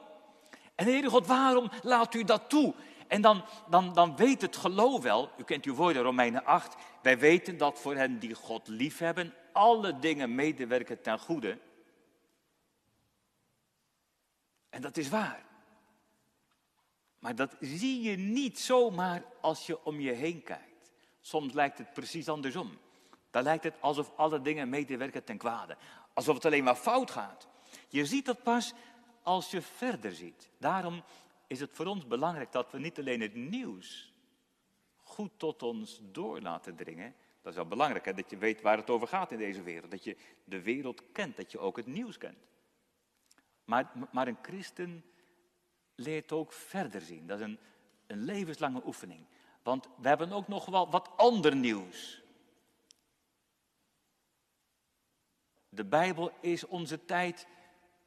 En 0.76 0.86
Heere 0.86 1.10
God, 1.10 1.28
waarom 1.28 1.69
laat 1.82 2.13
u 2.13 2.23
dat 2.23 2.49
toe? 2.49 2.73
En 3.08 3.21
dan, 3.21 3.45
dan, 3.69 3.93
dan 3.93 4.15
weet 4.15 4.41
het 4.41 4.56
geloof 4.56 5.02
wel, 5.02 5.30
u 5.38 5.43
kent 5.43 5.65
uw 5.65 5.76
woorden 5.76 6.02
Romeinen 6.02 6.45
8, 6.45 6.76
wij 7.02 7.19
weten 7.19 7.58
dat 7.58 7.80
voor 7.80 7.95
hen 7.95 8.19
die 8.19 8.34
God 8.34 8.67
liefhebben, 8.67 9.34
alle 9.54 10.00
dingen 10.00 10.36
medewerken 10.36 11.02
ten 11.02 11.20
goede. 11.20 11.60
En 14.70 14.82
dat 14.82 14.98
is 14.98 15.10
waar. 15.10 15.46
Maar 17.20 17.36
dat 17.36 17.56
zie 17.60 18.02
je 18.02 18.18
niet 18.18 18.60
zomaar 18.60 19.24
als 19.42 19.66
je 19.66 19.86
om 19.86 20.00
je 20.00 20.12
heen 20.12 20.44
kijkt. 20.44 20.92
Soms 21.22 21.54
lijkt 21.54 21.78
het 21.78 21.94
precies 21.94 22.30
andersom. 22.30 22.78
Dan 23.32 23.44
lijkt 23.44 23.63
het 23.63 23.82
alsof 23.82 24.12
alle 24.16 24.42
dingen 24.42 24.70
medewerken 24.70 25.24
ten 25.24 25.38
kwade. 25.38 25.78
Alsof 26.13 26.36
het 26.36 26.46
alleen 26.46 26.63
maar 26.63 26.76
fout 26.76 27.12
gaat. 27.12 27.48
Je 27.89 28.06
ziet 28.06 28.26
dat 28.26 28.44
pas 28.44 28.74
als 29.22 29.52
je 29.52 29.62
verder 29.62 30.12
ziet. 30.12 30.50
Daarom 30.58 31.04
is 31.48 31.60
het 31.60 31.70
voor 31.74 31.86
ons 31.86 32.08
belangrijk 32.08 32.52
dat 32.52 32.72
we 32.72 32.80
niet 32.80 33.00
alleen 33.00 33.22
het 33.22 33.36
nieuws 33.36 34.13
goed 35.13 35.32
tot 35.38 35.63
ons 35.63 36.00
door 36.02 36.42
laten 36.42 36.76
dringen, 36.76 37.16
dat 37.43 37.51
is 37.51 37.58
wel 37.58 37.67
belangrijk, 37.67 38.06
hè? 38.06 38.13
dat 38.13 38.29
je 38.29 38.38
weet 38.38 38.62
waar 38.62 38.77
het 38.77 38.89
over 38.89 39.08
gaat 39.08 39.32
in 39.32 39.38
deze 39.38 39.62
wereld. 39.62 39.91
Dat 39.91 40.03
je 40.03 40.17
de 40.43 40.62
wereld 40.62 41.12
kent, 41.12 41.38
dat 41.38 41.51
je 41.51 41.60
ook 41.60 41.77
het 41.77 41.86
nieuws 41.86 42.17
kent. 42.17 42.38
Maar, 43.65 43.91
maar 44.12 44.27
een 44.27 44.38
christen 44.41 45.06
leert 45.95 46.32
ook 46.32 46.53
verder 46.53 47.01
zien. 47.01 47.27
Dat 47.27 47.39
is 47.39 47.45
een, 47.45 47.60
een 48.08 48.23
levenslange 48.23 48.86
oefening. 48.86 49.25
Want 49.63 49.89
we 49.97 50.08
hebben 50.08 50.32
ook 50.32 50.47
nog 50.47 50.65
wel 50.65 50.89
wat 50.89 51.12
ander 51.15 51.56
nieuws. 51.56 52.21
De 55.69 55.86
Bijbel 55.86 56.32
is 56.41 56.65
onze 56.65 57.06
tijd 57.06 57.47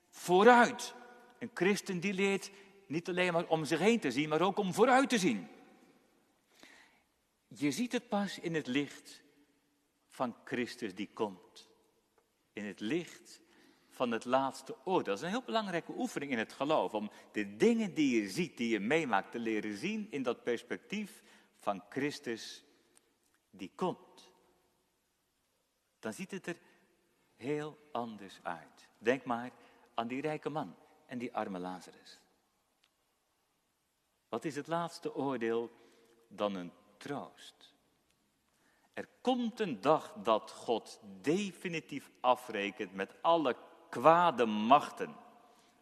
vooruit. 0.09 0.95
Een 1.39 1.51
christen 1.55 2.01
die 2.01 2.13
leert 2.13 2.51
niet 2.87 3.09
alleen 3.09 3.33
maar 3.33 3.47
om 3.47 3.65
zich 3.65 3.79
heen 3.79 4.01
te 4.01 4.11
zien, 4.11 4.29
maar 4.29 4.41
ook 4.41 4.59
om 4.59 4.75
vooruit 4.75 5.09
te 5.09 5.19
zien. 5.19 5.49
Je 7.49 7.71
ziet 7.71 7.93
het 7.93 8.09
pas 8.09 8.39
in 8.39 8.55
het 8.55 8.67
licht 8.67 9.25
van 10.17 10.37
Christus 10.45 10.95
die 10.95 11.11
komt. 11.13 11.69
In 12.53 12.65
het 12.65 12.81
licht 12.81 13.41
van 13.89 14.11
het 14.11 14.25
laatste 14.25 14.77
oordeel. 14.85 15.05
Dat 15.05 15.17
is 15.17 15.23
een 15.23 15.29
heel 15.29 15.43
belangrijke 15.43 15.93
oefening 15.97 16.33
in 16.33 16.39
het 16.39 16.53
geloof. 16.53 16.95
Om 16.95 17.11
de 17.33 17.57
dingen 17.57 17.95
die 17.95 18.23
je 18.23 18.29
ziet, 18.29 18.57
die 18.57 18.69
je 18.69 18.81
meemaakt, 18.81 19.33
te 19.33 19.39
leren 19.39 19.77
zien 19.77 20.11
in 20.11 20.23
dat 20.23 20.43
perspectief 20.43 21.23
van 21.59 21.83
Christus 21.89 22.65
die 23.51 23.73
komt. 23.75 24.31
Dan 25.99 26.13
ziet 26.13 26.31
het 26.31 26.47
er 26.47 26.57
heel 27.37 27.79
anders 27.93 28.39
uit. 28.43 28.89
Denk 28.99 29.25
maar 29.25 29.51
aan 29.95 30.09
die 30.09 30.21
rijke 30.21 30.49
man 30.51 30.75
en 31.07 31.19
die 31.19 31.35
arme 31.35 31.59
Lazarus. 31.59 32.21
Wat 34.29 34.45
is 34.45 34.57
het 34.57 34.67
laatste 34.67 35.15
oordeel 35.15 35.71
dan 36.29 36.55
een 36.55 36.73
troost? 36.97 37.76
Er 38.97 39.09
komt 39.21 39.61
een 39.61 39.81
dag 39.81 40.13
dat 40.23 40.51
God 40.51 41.01
definitief 41.21 42.11
afrekent 42.21 42.95
met 42.95 43.15
alle 43.21 43.57
kwade 43.91 44.47
machten. 44.47 45.17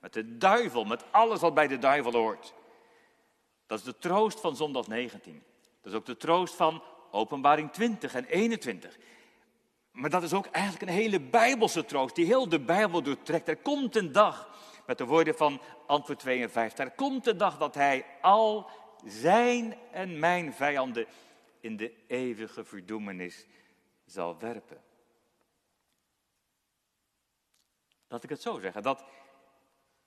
Met 0.01 0.13
de 0.13 0.39
duivel, 0.39 0.85
met 0.85 1.13
alles 1.13 1.41
wat 1.41 1.55
bij 1.55 1.67
de 1.67 1.79
duivel 1.79 2.13
hoort. 2.13 2.55
Dat 3.67 3.79
is 3.79 3.85
de 3.85 3.99
troost 3.99 4.41
van 4.41 4.57
zondag 4.57 4.87
19. 4.87 5.43
Dat 5.81 5.93
is 5.93 5.99
ook 5.99 6.07
de 6.07 6.17
troost 6.17 6.55
van 6.55 6.83
openbaring 7.11 7.73
20 7.73 8.15
en 8.15 8.25
21. 8.25 8.99
Maar 9.91 10.11
dat 10.11 10.23
is 10.23 10.33
ook 10.33 10.47
eigenlijk 10.47 10.91
een 10.91 10.99
hele 10.99 11.21
bijbelse 11.21 11.85
troost 11.85 12.15
die 12.15 12.27
heel 12.27 12.49
de 12.49 12.61
Bijbel 12.61 13.03
doortrekt. 13.03 13.49
Er 13.49 13.57
komt 13.57 13.97
een 13.97 14.13
dag, 14.13 14.49
met 14.87 14.99
de 14.99 15.05
woorden 15.05 15.35
van 15.35 15.61
antwoord 15.87 16.19
52, 16.19 16.85
er 16.85 16.91
komt 16.91 17.27
een 17.27 17.39
dag 17.39 17.59
dat 17.59 17.75
hij 17.75 18.07
al 18.21 18.71
zijn 19.05 19.77
en 19.91 20.19
mijn 20.19 20.53
vijanden 20.53 21.07
in 21.65 21.77
de 21.77 22.07
eeuwige 22.07 22.65
verdoemenis 22.65 23.47
zal 24.05 24.39
werpen. 24.39 24.83
Laat 28.09 28.23
ik 28.23 28.31
het 28.31 28.43
zo 28.43 28.59
zeggen. 28.59 28.83
Dat, 28.83 29.05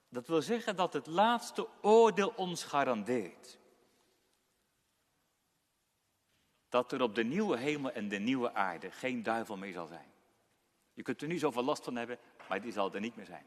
dat 0.10 0.28
wil 0.28 0.41
zeggen 0.41 0.76
dat 0.76 0.93
het 0.93 1.08
laatste 1.08 1.67
oordeel 1.82 2.34
ons 2.36 2.63
garandeert. 2.63 3.60
Dat 6.70 6.91
er 6.91 7.02
op 7.02 7.15
de 7.15 7.24
nieuwe 7.24 7.58
hemel 7.58 7.91
en 7.91 8.08
de 8.08 8.20
nieuwe 8.20 8.54
aarde 8.54 8.91
geen 8.91 9.24
duivel 9.24 9.58
meer 9.58 9.74
zal 9.74 9.88
zijn. 9.88 10.12
Je 10.93 11.02
kunt 11.02 11.22
er 11.22 11.28
nu 11.28 11.38
zoveel 11.38 11.63
last 11.63 11.84
van 11.84 11.96
hebben, 11.96 12.20
maar 12.50 12.62
die 12.62 12.72
zal 12.72 12.93
er 12.93 13.00
niet 13.00 13.15
meer 13.15 13.26
zijn. 13.26 13.46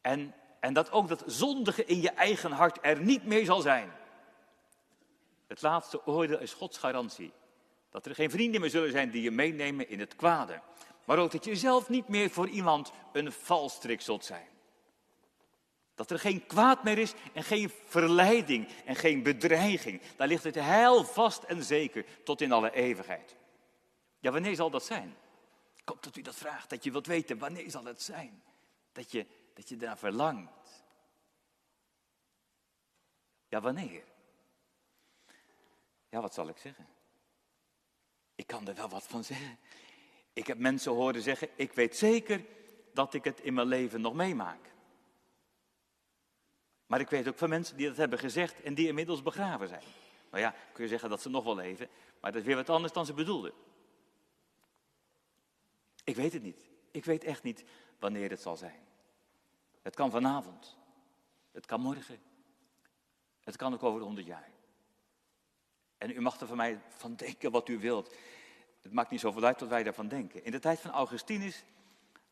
En, 0.00 0.34
en 0.60 0.72
dat 0.72 0.90
ook 0.90 1.08
dat 1.08 1.24
zondige 1.26 1.84
in 1.84 2.00
je 2.00 2.10
eigen 2.10 2.52
hart 2.52 2.78
er 2.82 3.00
niet 3.00 3.24
meer 3.24 3.44
zal 3.44 3.60
zijn. 3.60 3.92
Het 5.46 5.62
laatste 5.62 6.06
oordeel 6.06 6.38
is 6.40 6.52
Gods 6.52 6.78
garantie. 6.78 7.32
Dat 7.90 8.06
er 8.06 8.14
geen 8.14 8.30
vrienden 8.30 8.60
meer 8.60 8.70
zullen 8.70 8.90
zijn 8.90 9.10
die 9.10 9.22
je 9.22 9.30
meenemen 9.30 9.88
in 9.88 10.00
het 10.00 10.16
kwade. 10.16 10.60
Maar 11.04 11.18
ook 11.18 11.32
dat 11.32 11.44
je 11.44 11.56
zelf 11.56 11.88
niet 11.88 12.08
meer 12.08 12.30
voor 12.30 12.48
iemand 12.48 12.92
een 13.12 13.32
valstrik 13.32 14.00
zult 14.00 14.24
zijn. 14.24 14.48
Dat 15.94 16.10
er 16.10 16.18
geen 16.18 16.46
kwaad 16.46 16.84
meer 16.84 16.98
is 16.98 17.14
en 17.32 17.42
geen 17.42 17.70
verleiding 17.84 18.68
en 18.84 18.96
geen 18.96 19.22
bedreiging. 19.22 20.00
Daar 20.16 20.28
ligt 20.28 20.44
het 20.44 20.54
heil 20.54 21.04
vast 21.04 21.42
en 21.42 21.62
zeker 21.62 22.04
tot 22.24 22.40
in 22.40 22.52
alle 22.52 22.72
eeuwigheid. 22.72 23.36
Ja, 24.18 24.30
wanneer 24.32 24.54
zal 24.54 24.70
dat 24.70 24.84
zijn? 24.84 25.16
Hoop 25.84 26.02
dat 26.02 26.16
u 26.16 26.22
dat 26.22 26.34
vraagt, 26.34 26.70
dat 26.70 26.84
je 26.84 26.90
wilt 26.90 27.06
weten, 27.06 27.38
wanneer 27.38 27.70
zal 27.70 27.84
het 27.84 28.02
zijn? 28.02 28.42
Dat 28.92 29.12
je, 29.12 29.26
dat 29.54 29.68
je 29.68 29.76
daar 29.76 29.98
verlangt. 29.98 30.84
Ja, 33.48 33.60
wanneer? 33.60 34.04
Ja, 36.08 36.20
wat 36.20 36.34
zal 36.34 36.48
ik 36.48 36.56
zeggen? 36.56 36.86
Ik 38.34 38.46
kan 38.46 38.68
er 38.68 38.74
wel 38.74 38.88
wat 38.88 39.06
van 39.06 39.24
zeggen. 39.24 39.58
Ik 40.32 40.46
heb 40.46 40.58
mensen 40.58 40.92
horen 40.92 41.22
zeggen, 41.22 41.48
ik 41.54 41.72
weet 41.72 41.96
zeker 41.96 42.44
dat 42.92 43.14
ik 43.14 43.24
het 43.24 43.40
in 43.40 43.54
mijn 43.54 43.66
leven 43.66 44.00
nog 44.00 44.14
meemaak. 44.14 44.74
Maar 46.86 47.00
ik 47.00 47.10
weet 47.10 47.28
ook 47.28 47.38
van 47.38 47.48
mensen 47.48 47.76
die 47.76 47.88
dat 47.88 47.96
hebben 47.96 48.18
gezegd 48.18 48.62
en 48.62 48.74
die 48.74 48.86
inmiddels 48.86 49.22
begraven 49.22 49.68
zijn. 49.68 49.82
Nou 50.30 50.42
ja, 50.42 50.54
kun 50.72 50.84
je 50.84 50.90
zeggen 50.90 51.10
dat 51.10 51.22
ze 51.22 51.28
nog 51.28 51.44
wel 51.44 51.56
leven, 51.56 51.88
maar 52.20 52.32
dat 52.32 52.40
is 52.40 52.46
weer 52.46 52.56
wat 52.56 52.70
anders 52.70 52.92
dan 52.92 53.06
ze 53.06 53.12
bedoelden. 53.12 53.52
Ik 56.04 56.16
weet 56.16 56.32
het 56.32 56.42
niet. 56.42 56.68
Ik 56.90 57.04
weet 57.04 57.24
echt 57.24 57.42
niet 57.42 57.64
wanneer 57.98 58.30
het 58.30 58.40
zal 58.40 58.56
zijn. 58.56 58.80
Het 59.82 59.94
kan 59.94 60.10
vanavond. 60.10 60.76
Het 61.52 61.66
kan 61.66 61.80
morgen. 61.80 62.18
Het 63.40 63.56
kan 63.56 63.74
ook 63.74 63.82
over 63.82 64.00
honderd 64.00 64.26
jaar. 64.26 64.50
En 65.98 66.10
u 66.10 66.20
mag 66.20 66.40
er 66.40 66.46
van 66.46 66.56
mij 66.56 66.80
van 66.88 67.14
denken 67.14 67.50
wat 67.50 67.68
u 67.68 67.78
wilt. 67.78 68.14
Het 68.82 68.92
maakt 68.92 69.10
niet 69.10 69.20
zoveel 69.20 69.44
uit 69.44 69.60
wat 69.60 69.68
wij 69.68 69.82
daarvan 69.82 70.08
denken. 70.08 70.44
In 70.44 70.50
de 70.50 70.58
tijd 70.58 70.80
van 70.80 70.90
Augustinus 70.90 71.64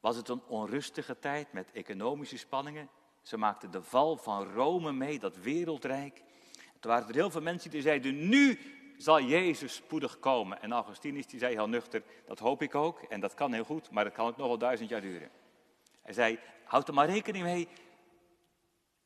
was 0.01 0.17
het 0.17 0.29
een 0.29 0.43
onrustige 0.47 1.19
tijd 1.19 1.53
met 1.53 1.73
economische 1.73 2.39
spanningen. 2.39 2.89
Ze 3.23 3.37
maakten 3.37 3.71
de 3.71 3.83
val 3.83 4.17
van 4.17 4.53
Rome 4.53 4.93
mee, 4.93 5.19
dat 5.19 5.37
wereldrijk. 5.37 6.23
Toen 6.81 6.91
waren 6.91 7.09
er 7.09 7.15
heel 7.15 7.31
veel 7.31 7.41
mensen 7.41 7.71
die 7.71 7.83
zeiden, 7.83 8.29
nu 8.29 8.59
zal 8.99 9.21
Jezus 9.21 9.75
spoedig 9.75 10.19
komen. 10.19 10.63
En 10.63 10.73
Augustinus 10.73 11.27
die 11.27 11.39
zei 11.39 11.55
heel 11.55 11.69
nuchter, 11.69 12.03
dat 12.27 12.39
hoop 12.39 12.63
ik 12.63 12.75
ook 12.75 13.03
en 13.03 13.21
dat 13.21 13.35
kan 13.35 13.53
heel 13.53 13.65
goed, 13.65 13.91
maar 13.91 14.05
dat 14.05 14.13
kan 14.13 14.27
ook 14.27 14.37
nog 14.37 14.47
wel 14.47 14.59
duizend 14.59 14.89
jaar 14.89 15.01
duren. 15.01 15.31
Hij 16.03 16.15
zei, 16.15 16.39
houd 16.65 16.89
er 16.89 16.95
maar 16.95 17.09
rekening 17.09 17.45
mee 17.45 17.69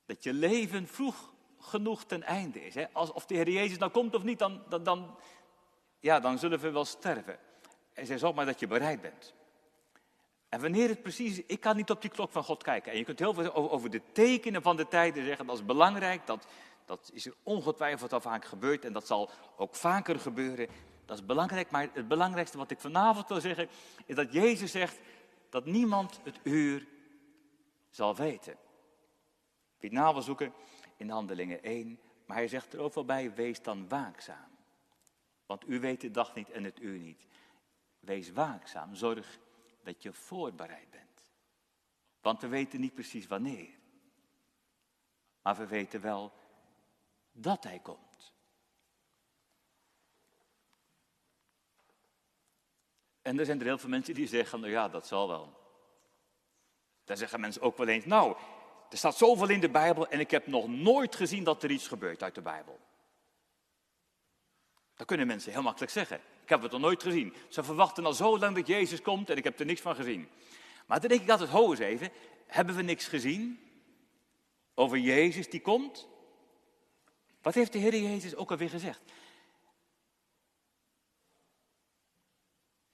dat 0.06 0.22
je 0.22 0.32
leven 0.32 0.86
vroeg 0.86 1.32
genoeg 1.60 2.04
ten 2.04 2.22
einde 2.22 2.64
is. 2.64 2.74
Hè? 2.74 2.84
Als, 2.92 3.12
of 3.12 3.26
de 3.26 3.34
Heer 3.34 3.50
Jezus 3.50 3.78
nou 3.78 3.90
komt 3.90 4.14
of 4.14 4.22
niet, 4.22 4.38
dan, 4.38 4.62
dan, 4.82 5.16
ja, 6.00 6.20
dan 6.20 6.38
zullen 6.38 6.58
we 6.58 6.70
wel 6.70 6.84
sterven. 6.84 7.38
Hij 7.94 8.04
zei, 8.04 8.18
zorg 8.18 8.34
maar 8.34 8.46
dat 8.46 8.60
je 8.60 8.66
bereid 8.66 9.00
bent. 9.00 9.34
En 10.48 10.60
wanneer 10.60 10.88
het 10.88 11.02
precies 11.02 11.42
ik 11.46 11.60
kan 11.60 11.76
niet 11.76 11.90
op 11.90 12.00
die 12.00 12.10
klok 12.10 12.32
van 12.32 12.44
God 12.44 12.62
kijken. 12.62 12.92
En 12.92 12.98
je 12.98 13.04
kunt 13.04 13.18
heel 13.18 13.34
veel 13.34 13.54
over, 13.54 13.90
de 13.90 14.02
tekenen 14.12 14.62
van 14.62 14.76
de 14.76 14.88
tijden 14.88 15.24
zeggen, 15.24 15.46
dat 15.46 15.56
is 15.56 15.64
belangrijk, 15.64 16.26
dat, 16.26 16.46
dat 16.84 17.10
is 17.12 17.26
er 17.26 17.34
ongetwijfeld 17.42 18.12
al 18.12 18.20
vaak 18.20 18.44
gebeurd 18.44 18.84
en 18.84 18.92
dat 18.92 19.06
zal 19.06 19.30
ook 19.56 19.74
vaker 19.74 20.20
gebeuren. 20.20 20.68
Dat 21.04 21.18
is 21.18 21.26
belangrijk, 21.26 21.70
maar 21.70 21.88
het 21.92 22.08
belangrijkste 22.08 22.58
wat 22.58 22.70
ik 22.70 22.80
vanavond 22.80 23.28
wil 23.28 23.40
zeggen, 23.40 23.68
is 24.06 24.14
dat 24.14 24.32
Jezus 24.32 24.70
zegt 24.70 24.98
dat 25.50 25.64
niemand 25.64 26.20
het 26.24 26.40
uur 26.42 26.86
zal 27.90 28.16
weten. 28.16 28.56
Wie 29.78 29.98
het 29.98 30.12
wil 30.12 30.22
zoeken 30.22 30.52
in 30.98 31.10
Handelingen 31.10 31.62
1, 31.62 32.00
maar 32.26 32.36
hij 32.36 32.48
zegt 32.48 32.72
er 32.72 32.80
ook 32.80 32.94
wel 32.94 33.04
bij, 33.04 33.34
wees 33.34 33.62
dan 33.62 33.88
waakzaam. 33.88 34.50
Want 35.46 35.68
u 35.68 35.80
weet 35.80 36.00
de 36.00 36.10
dag 36.10 36.34
niet 36.34 36.50
en 36.50 36.64
het 36.64 36.80
uur 36.80 36.98
niet. 36.98 37.26
Wees 38.00 38.32
waakzaam, 38.32 38.94
zorg 38.94 39.38
dat 39.82 40.02
je 40.02 40.12
voorbereid 40.12 40.90
bent. 40.90 41.32
Want 42.20 42.40
we 42.40 42.48
weten 42.48 42.80
niet 42.80 42.94
precies 42.94 43.26
wanneer. 43.26 43.68
Maar 45.42 45.56
we 45.56 45.66
weten 45.66 46.00
wel 46.00 46.32
dat 47.32 47.64
hij 47.64 47.78
komt. 47.78 48.34
En 53.22 53.38
er 53.38 53.44
zijn 53.44 53.58
er 53.58 53.66
heel 53.66 53.78
veel 53.78 53.88
mensen 53.88 54.14
die 54.14 54.26
zeggen, 54.26 54.60
nou 54.60 54.72
ja, 54.72 54.88
dat 54.88 55.06
zal 55.06 55.28
wel. 55.28 55.56
Dan 57.04 57.16
zeggen 57.16 57.40
mensen 57.40 57.62
ook 57.62 57.76
wel 57.76 57.88
eens, 57.88 58.04
nou, 58.04 58.36
er 58.90 58.98
staat 58.98 59.16
zoveel 59.16 59.48
in 59.48 59.60
de 59.60 59.70
Bijbel 59.70 60.08
en 60.08 60.20
ik 60.20 60.30
heb 60.30 60.46
nog 60.46 60.68
nooit 60.68 61.16
gezien 61.16 61.44
dat 61.44 61.62
er 61.62 61.70
iets 61.70 61.88
gebeurt 61.88 62.22
uit 62.22 62.34
de 62.34 62.42
Bijbel. 62.42 62.80
Dat 64.94 65.06
kunnen 65.06 65.26
mensen 65.26 65.52
heel 65.52 65.62
makkelijk 65.62 65.92
zeggen. 65.92 66.20
Ik 66.42 66.48
heb 66.48 66.62
het 66.62 66.72
nog 66.72 66.80
nooit 66.80 67.02
gezien. 67.02 67.34
Ze 67.48 67.64
verwachten 67.64 68.06
al 68.06 68.12
zo 68.12 68.38
lang 68.38 68.56
dat 68.56 68.66
Jezus 68.66 69.02
komt 69.02 69.30
en 69.30 69.36
ik 69.36 69.44
heb 69.44 69.60
er 69.60 69.66
niks 69.66 69.80
van 69.80 69.94
gezien. 69.94 70.28
Maar 70.86 71.00
dan 71.00 71.08
denk 71.08 71.22
ik 71.22 71.30
altijd, 71.30 71.50
ho 71.50 71.70
eens 71.70 71.78
even, 71.78 72.12
hebben 72.46 72.74
we 72.74 72.82
niks 72.82 73.06
gezien 73.06 73.60
over 74.74 74.98
Jezus 74.98 75.50
die 75.50 75.60
komt? 75.60 76.08
Wat 77.42 77.54
heeft 77.54 77.72
de 77.72 77.78
Heer 77.78 77.96
Jezus 77.96 78.34
ook 78.34 78.50
alweer 78.50 78.70
gezegd? 78.70 79.00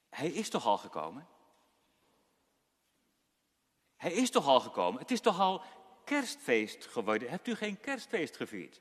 Hij 0.08 0.28
is 0.28 0.48
toch 0.48 0.66
al 0.66 0.78
gekomen? 0.78 1.26
Hij 3.96 4.12
is 4.12 4.30
toch 4.30 4.46
al 4.46 4.60
gekomen? 4.60 5.00
Het 5.00 5.10
is 5.10 5.20
toch 5.20 5.40
al 5.40 5.62
kerstfeest 6.04 6.86
geworden? 6.86 7.30
Hebt 7.30 7.48
u 7.48 7.54
geen 7.54 7.80
kerstfeest 7.80 8.36
gevierd? 8.36 8.80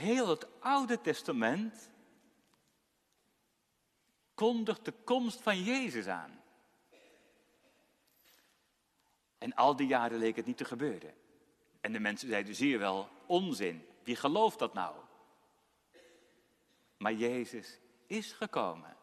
heel 0.00 0.28
het 0.28 0.46
Oude 0.60 1.00
Testament 1.00 1.90
kondigt 4.34 4.84
de 4.84 4.92
komst 5.04 5.40
van 5.40 5.62
Jezus 5.62 6.06
aan. 6.06 6.42
En 9.38 9.54
al 9.54 9.76
die 9.76 9.86
jaren 9.86 10.18
leek 10.18 10.36
het 10.36 10.46
niet 10.46 10.56
te 10.56 10.64
gebeuren. 10.64 11.14
En 11.80 11.92
de 11.92 12.00
mensen 12.00 12.28
zeiden, 12.28 12.54
zie 12.54 12.68
je 12.68 12.78
wel, 12.78 13.08
onzin. 13.26 13.86
Wie 14.02 14.16
gelooft 14.16 14.58
dat 14.58 14.74
nou? 14.74 14.96
Maar 16.96 17.12
Jezus 17.12 17.78
is 18.06 18.32
gekomen. 18.32 18.96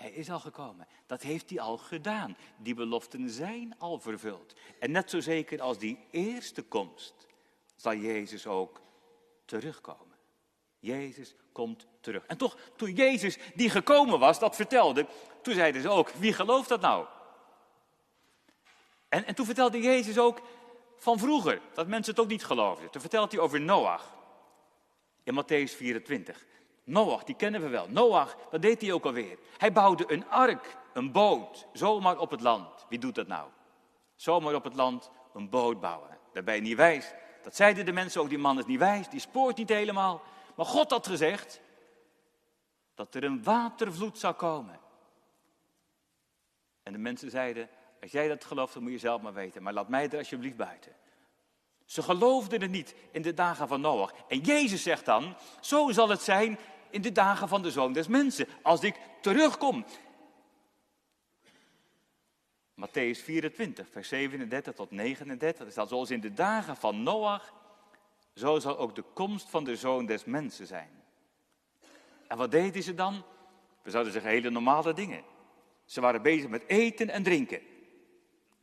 Hij 0.00 0.10
is 0.10 0.30
al 0.30 0.40
gekomen. 0.40 0.86
Dat 1.06 1.22
heeft 1.22 1.50
hij 1.50 1.60
al 1.60 1.76
gedaan. 1.76 2.36
Die 2.58 2.74
beloften 2.74 3.30
zijn 3.30 3.74
al 3.78 3.98
vervuld. 3.98 4.54
En 4.78 4.90
net 4.90 5.10
zo 5.10 5.20
zeker 5.20 5.60
als 5.60 5.78
die 5.78 5.98
eerste 6.10 6.62
komst, 6.62 7.14
zal 7.76 7.94
Jezus 7.94 8.46
ook 8.46 8.80
terugkomen. 9.44 10.16
Jezus 10.78 11.34
komt 11.52 11.86
terug. 12.00 12.26
En 12.26 12.36
toch, 12.36 12.56
toen 12.76 12.94
Jezus 12.94 13.38
die 13.54 13.70
gekomen 13.70 14.18
was, 14.18 14.38
dat 14.38 14.56
vertelde, 14.56 15.06
toen 15.42 15.54
zeiden 15.54 15.82
ze 15.82 15.88
ook, 15.88 16.10
wie 16.10 16.32
gelooft 16.32 16.68
dat 16.68 16.80
nou? 16.80 17.06
En, 19.08 19.26
en 19.26 19.34
toen 19.34 19.46
vertelde 19.46 19.80
Jezus 19.80 20.18
ook 20.18 20.40
van 20.96 21.18
vroeger, 21.18 21.60
dat 21.74 21.86
mensen 21.86 22.12
het 22.12 22.22
ook 22.22 22.30
niet 22.30 22.44
geloofden. 22.44 22.90
Toen 22.90 23.00
vertelt 23.00 23.32
hij 23.32 23.40
over 23.40 23.60
Noach, 23.60 24.14
in 25.22 25.42
Matthäus 25.42 25.76
24. 25.76 26.48
Noach, 26.90 27.24
die 27.24 27.34
kennen 27.34 27.60
we 27.60 27.68
wel. 27.68 27.88
Noach, 27.88 28.36
wat 28.50 28.62
deed 28.62 28.80
hij 28.80 28.92
ook 28.92 29.04
alweer? 29.04 29.38
Hij 29.56 29.72
bouwde 29.72 30.12
een 30.12 30.28
ark, 30.28 30.76
een 30.92 31.12
boot, 31.12 31.66
zomaar 31.72 32.18
op 32.18 32.30
het 32.30 32.40
land. 32.40 32.86
Wie 32.88 32.98
doet 32.98 33.14
dat 33.14 33.26
nou? 33.26 33.48
Zomaar 34.16 34.54
op 34.54 34.64
het 34.64 34.74
land 34.74 35.10
een 35.34 35.48
boot 35.48 35.80
bouwen. 35.80 36.18
Daar 36.32 36.44
ben 36.44 36.54
je 36.54 36.60
niet 36.60 36.76
wijs. 36.76 37.12
Dat 37.42 37.56
zeiden 37.56 37.84
de 37.84 37.92
mensen 37.92 38.20
ook, 38.20 38.28
die 38.28 38.38
man 38.38 38.58
is 38.58 38.66
niet 38.66 38.78
wijs, 38.78 39.08
die 39.08 39.20
spoort 39.20 39.56
niet 39.56 39.68
helemaal. 39.68 40.22
Maar 40.56 40.66
God 40.66 40.90
had 40.90 41.06
gezegd 41.06 41.60
dat 42.94 43.14
er 43.14 43.24
een 43.24 43.42
watervloed 43.42 44.18
zou 44.18 44.34
komen. 44.34 44.80
En 46.82 46.92
de 46.92 46.98
mensen 46.98 47.30
zeiden, 47.30 47.68
als 48.00 48.10
jij 48.10 48.28
dat 48.28 48.44
gelooft, 48.44 48.74
dan 48.74 48.82
moet 48.82 48.92
je 48.92 48.98
zelf 48.98 49.22
maar 49.22 49.32
weten. 49.32 49.62
Maar 49.62 49.72
laat 49.72 49.88
mij 49.88 50.08
er 50.08 50.18
alsjeblieft 50.18 50.56
buiten. 50.56 50.92
Ze 51.90 52.02
geloofden 52.02 52.60
het 52.60 52.70
niet 52.70 52.94
in 53.10 53.22
de 53.22 53.34
dagen 53.34 53.68
van 53.68 53.80
Noach. 53.80 54.12
En 54.28 54.38
Jezus 54.38 54.82
zegt 54.82 55.04
dan, 55.04 55.36
zo 55.60 55.90
zal 55.90 56.08
het 56.08 56.22
zijn 56.22 56.58
in 56.90 57.02
de 57.02 57.12
dagen 57.12 57.48
van 57.48 57.62
de 57.62 57.70
Zoon 57.70 57.92
des 57.92 58.08
Mensen, 58.08 58.46
als 58.62 58.82
ik 58.82 58.94
terugkom. 59.20 59.84
Matthäus 62.74 63.22
24, 63.22 63.88
vers 63.90 64.08
37 64.08 64.74
tot 64.74 64.90
39, 64.90 65.66
is 65.66 65.74
dat 65.74 65.88
zoals 65.88 66.10
in 66.10 66.20
de 66.20 66.32
dagen 66.32 66.76
van 66.76 67.02
Noach, 67.02 67.52
zo 68.34 68.58
zal 68.58 68.78
ook 68.78 68.94
de 68.94 69.04
komst 69.14 69.50
van 69.50 69.64
de 69.64 69.76
Zoon 69.76 70.06
des 70.06 70.24
Mensen 70.24 70.66
zijn. 70.66 70.90
En 72.26 72.36
wat 72.36 72.50
deden 72.50 72.82
ze 72.82 72.94
dan? 72.94 73.22
We 73.82 73.90
zouden 73.90 74.12
zeggen 74.12 74.30
hele 74.30 74.50
normale 74.50 74.92
dingen. 74.92 75.24
Ze 75.84 76.00
waren 76.00 76.22
bezig 76.22 76.48
met 76.48 76.66
eten 76.66 77.08
en 77.08 77.22
drinken. 77.22 77.60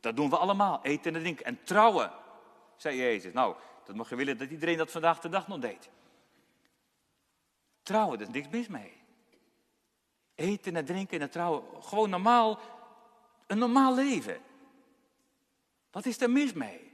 Dat 0.00 0.16
doen 0.16 0.30
we 0.30 0.36
allemaal, 0.36 0.80
eten 0.82 1.14
en 1.14 1.20
drinken. 1.20 1.44
En 1.44 1.58
trouwen, 1.64 2.12
zei 2.76 2.96
Jezus. 2.96 3.32
Nou, 3.32 3.56
dat 3.84 3.96
mag 3.96 4.08
je 4.08 4.16
willen 4.16 4.38
dat 4.38 4.50
iedereen 4.50 4.76
dat 4.76 4.90
vandaag 4.90 5.20
de 5.20 5.28
dag 5.28 5.48
nog 5.48 5.58
deed. 5.58 5.90
Trouwen, 7.88 8.18
daar 8.18 8.28
is 8.28 8.34
niks 8.34 8.48
mis 8.48 8.68
mee. 8.68 8.92
Eten 10.34 10.76
en 10.76 10.84
drinken 10.84 11.20
en 11.20 11.30
trouwen, 11.30 11.82
gewoon 11.82 12.10
normaal, 12.10 12.60
een 13.46 13.58
normaal 13.58 13.94
leven. 13.94 14.42
Wat 15.90 16.06
is 16.06 16.20
er 16.20 16.30
mis 16.30 16.52
mee? 16.52 16.92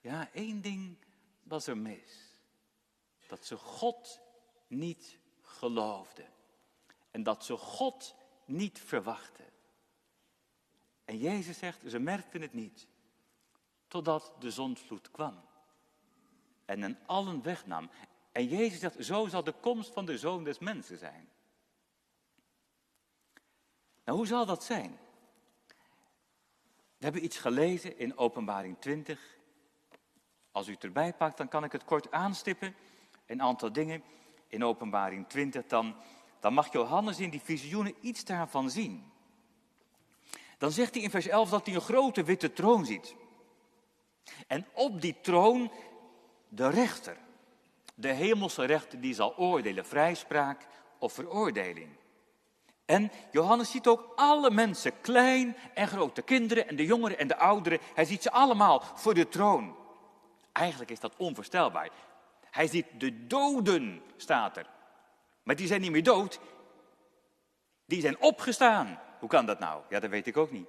Ja, 0.00 0.32
één 0.32 0.60
ding 0.60 0.96
was 1.42 1.66
er 1.66 1.76
mis. 1.76 2.40
Dat 3.26 3.44
ze 3.44 3.56
God 3.56 4.20
niet 4.66 5.18
geloofden. 5.40 6.28
En 7.10 7.22
dat 7.22 7.44
ze 7.44 7.56
God 7.56 8.14
niet 8.44 8.80
verwachten. 8.80 9.52
En 11.04 11.18
Jezus 11.18 11.58
zegt, 11.58 11.80
ze 11.86 11.98
merkten 11.98 12.40
het 12.40 12.52
niet. 12.52 12.86
Totdat 13.88 14.34
de 14.38 14.50
zondvloed 14.50 15.10
kwam. 15.10 15.44
En 16.66 16.82
hen 16.82 16.98
allen 17.06 17.42
wegnam. 17.42 17.90
En 18.32 18.46
Jezus 18.46 18.80
zegt, 18.80 19.04
zo 19.04 19.26
zal 19.26 19.44
de 19.44 19.54
komst 19.60 19.92
van 19.92 20.04
de 20.06 20.18
Zoon 20.18 20.44
des 20.44 20.58
Mensen 20.58 20.98
zijn. 20.98 21.28
Nou, 24.04 24.18
hoe 24.18 24.26
zal 24.26 24.46
dat 24.46 24.64
zijn? 24.64 24.98
We 26.96 27.04
hebben 27.04 27.24
iets 27.24 27.38
gelezen 27.38 27.98
in 27.98 28.16
Openbaring 28.16 28.76
20. 28.78 29.36
Als 30.50 30.68
u 30.68 30.72
het 30.72 30.84
erbij 30.84 31.12
pakt, 31.12 31.36
dan 31.36 31.48
kan 31.48 31.64
ik 31.64 31.72
het 31.72 31.84
kort 31.84 32.10
aanstippen. 32.10 32.74
Een 33.26 33.42
aantal 33.42 33.72
dingen 33.72 34.02
in 34.48 34.64
Openbaring 34.64 35.28
20. 35.28 35.66
Dan, 35.66 35.96
dan 36.40 36.54
mag 36.54 36.72
Johannes 36.72 37.20
in 37.20 37.30
die 37.30 37.40
visioenen 37.40 37.94
iets 38.00 38.24
daarvan 38.24 38.70
zien. 38.70 39.12
Dan 40.58 40.70
zegt 40.70 40.94
hij 40.94 41.02
in 41.02 41.10
vers 41.10 41.26
11 41.26 41.50
dat 41.50 41.66
hij 41.66 41.74
een 41.74 41.80
grote 41.80 42.24
witte 42.24 42.52
troon 42.52 42.86
ziet. 42.86 43.14
En 44.46 44.66
op 44.72 45.00
die 45.00 45.20
troon 45.20 45.72
de 46.48 46.68
rechter. 46.68 47.16
De 47.94 48.12
hemelse 48.12 48.64
rechter 48.64 49.00
die 49.00 49.14
zal 49.14 49.36
oordelen, 49.36 49.86
vrijspraak 49.86 50.66
of 50.98 51.12
veroordeling. 51.12 51.88
En 52.84 53.10
Johannes 53.30 53.70
ziet 53.70 53.86
ook 53.86 54.12
alle 54.16 54.50
mensen, 54.50 55.00
klein 55.00 55.56
en 55.74 55.88
groot, 55.88 56.14
de 56.14 56.22
kinderen 56.22 56.68
en 56.68 56.76
de 56.76 56.84
jongeren 56.84 57.18
en 57.18 57.28
de 57.28 57.36
ouderen. 57.36 57.78
Hij 57.94 58.04
ziet 58.04 58.22
ze 58.22 58.30
allemaal 58.30 58.82
voor 58.94 59.14
de 59.14 59.28
troon. 59.28 59.76
Eigenlijk 60.52 60.90
is 60.90 61.00
dat 61.00 61.16
onvoorstelbaar. 61.16 61.90
Hij 62.50 62.66
ziet 62.66 62.86
de 62.98 63.26
doden, 63.26 64.02
staat 64.16 64.56
er. 64.56 64.66
Maar 65.42 65.56
die 65.56 65.66
zijn 65.66 65.80
niet 65.80 65.90
meer 65.90 66.02
dood. 66.02 66.40
Die 67.84 68.00
zijn 68.00 68.20
opgestaan. 68.20 69.00
Hoe 69.18 69.28
kan 69.28 69.46
dat 69.46 69.58
nou? 69.58 69.82
Ja, 69.88 70.00
dat 70.00 70.10
weet 70.10 70.26
ik 70.26 70.36
ook 70.36 70.50
niet. 70.50 70.68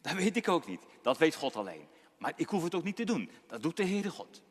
Dat 0.00 0.12
weet 0.12 0.36
ik 0.36 0.48
ook 0.48 0.66
niet. 0.66 0.82
Dat 1.02 1.18
weet 1.18 1.34
God 1.34 1.56
alleen. 1.56 1.88
Maar 2.18 2.32
ik 2.36 2.48
hoef 2.48 2.62
het 2.62 2.74
ook 2.74 2.84
niet 2.84 2.96
te 2.96 3.04
doen. 3.04 3.30
Dat 3.46 3.62
doet 3.62 3.76
de 3.76 3.86
Heere 3.86 4.10
God. 4.10 4.42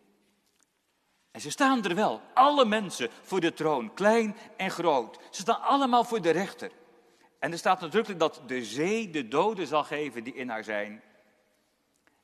En 1.34 1.42
ze 1.42 1.50
staan 1.50 1.84
er 1.84 1.96
wel, 1.96 2.22
alle 2.34 2.66
mensen 2.66 3.10
voor 3.22 3.40
de 3.40 3.54
troon, 3.54 3.94
klein 3.94 4.36
en 4.58 4.72
groot. 4.72 5.20
Ze 5.30 5.42
staan 5.42 5.62
allemaal 5.62 6.04
voor 6.04 6.22
de 6.22 6.30
rechter. 6.30 6.72
En 7.40 7.52
er 7.52 7.58
staat 7.58 7.82
nadrukkelijk 7.82 8.20
dat 8.20 8.42
de 8.46 8.66
zee 8.66 9.10
de 9.10 9.28
doden 9.28 9.68
zal 9.68 9.84
geven 9.84 10.24
die 10.24 10.34
in 10.34 10.50
haar 10.50 10.64
zijn. 10.64 11.04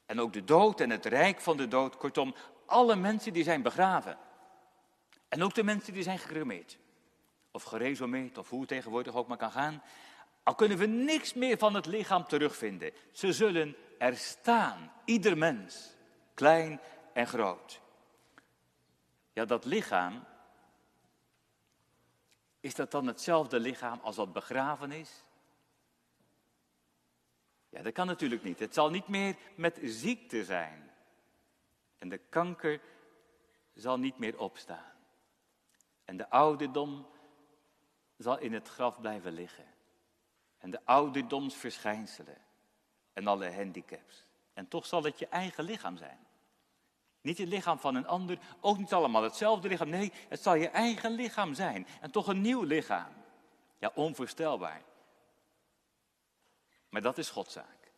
En 0.05 0.19
ook 0.19 0.33
de 0.33 0.43
dood 0.43 0.79
en 0.79 0.89
het 0.89 1.05
rijk 1.05 1.41
van 1.41 1.57
de 1.57 1.67
dood, 1.67 1.97
kortom, 1.97 2.35
alle 2.65 2.95
mensen 2.95 3.33
die 3.33 3.43
zijn 3.43 3.61
begraven. 3.61 4.17
En 5.29 5.43
ook 5.43 5.53
de 5.53 5.63
mensen 5.63 5.93
die 5.93 6.03
zijn 6.03 6.19
gecremeerd. 6.19 6.77
Of 7.51 7.63
geresumeerd, 7.63 8.37
of 8.37 8.49
hoe 8.49 8.59
het 8.59 8.69
tegenwoordig 8.69 9.15
ook 9.15 9.27
maar 9.27 9.37
kan 9.37 9.51
gaan. 9.51 9.83
Al 10.43 10.55
kunnen 10.55 10.77
we 10.77 10.85
niks 10.85 11.33
meer 11.33 11.57
van 11.57 11.73
het 11.73 11.85
lichaam 11.85 12.27
terugvinden. 12.27 12.91
Ze 13.11 13.33
zullen 13.33 13.75
er 13.97 14.17
staan, 14.17 14.91
ieder 15.05 15.37
mens, 15.37 15.95
klein 16.33 16.79
en 17.13 17.27
groot. 17.27 17.81
Ja, 19.33 19.45
dat 19.45 19.65
lichaam, 19.65 20.23
is 22.59 22.75
dat 22.75 22.91
dan 22.91 23.07
hetzelfde 23.07 23.59
lichaam 23.59 23.99
als 23.99 24.15
wat 24.15 24.33
begraven 24.33 24.91
is? 24.91 25.23
Ja, 27.69 27.81
dat 27.81 27.93
kan 27.93 28.07
natuurlijk 28.07 28.43
niet. 28.43 28.59
Het 28.59 28.73
zal 28.73 28.89
niet 28.89 29.07
meer 29.07 29.35
met 29.55 29.79
ziekte 29.83 30.43
zijn. 30.43 30.91
En 31.97 32.09
de 32.09 32.17
kanker 32.17 32.81
zal 33.73 33.99
niet 33.99 34.17
meer 34.17 34.39
opstaan. 34.39 34.93
En 36.05 36.17
de 36.17 36.29
ouderdom 36.29 37.07
zal 38.17 38.39
in 38.39 38.53
het 38.53 38.67
graf 38.67 38.99
blijven 38.99 39.31
liggen. 39.31 39.65
En 40.57 40.69
de 40.69 40.85
ouderdomsverschijnselen 40.85 42.37
en 43.13 43.27
alle 43.27 43.53
handicaps. 43.53 44.25
En 44.53 44.67
toch 44.67 44.85
zal 44.85 45.03
het 45.03 45.19
je 45.19 45.27
eigen 45.27 45.63
lichaam 45.63 45.97
zijn. 45.97 46.27
Niet 47.29 47.37
het 47.37 47.47
lichaam 47.47 47.79
van 47.79 47.95
een 47.95 48.07
ander, 48.07 48.39
ook 48.59 48.77
niet 48.77 48.93
allemaal 48.93 49.23
hetzelfde 49.23 49.67
lichaam. 49.67 49.89
Nee, 49.89 50.11
het 50.29 50.41
zal 50.41 50.55
je 50.55 50.69
eigen 50.69 51.11
lichaam 51.11 51.53
zijn. 51.53 51.87
En 52.01 52.11
toch 52.11 52.27
een 52.27 52.41
nieuw 52.41 52.63
lichaam. 52.63 53.13
Ja, 53.79 53.91
onvoorstelbaar. 53.95 54.81
Maar 56.89 57.01
dat 57.01 57.17
is 57.17 57.29
Godzaak. 57.29 57.91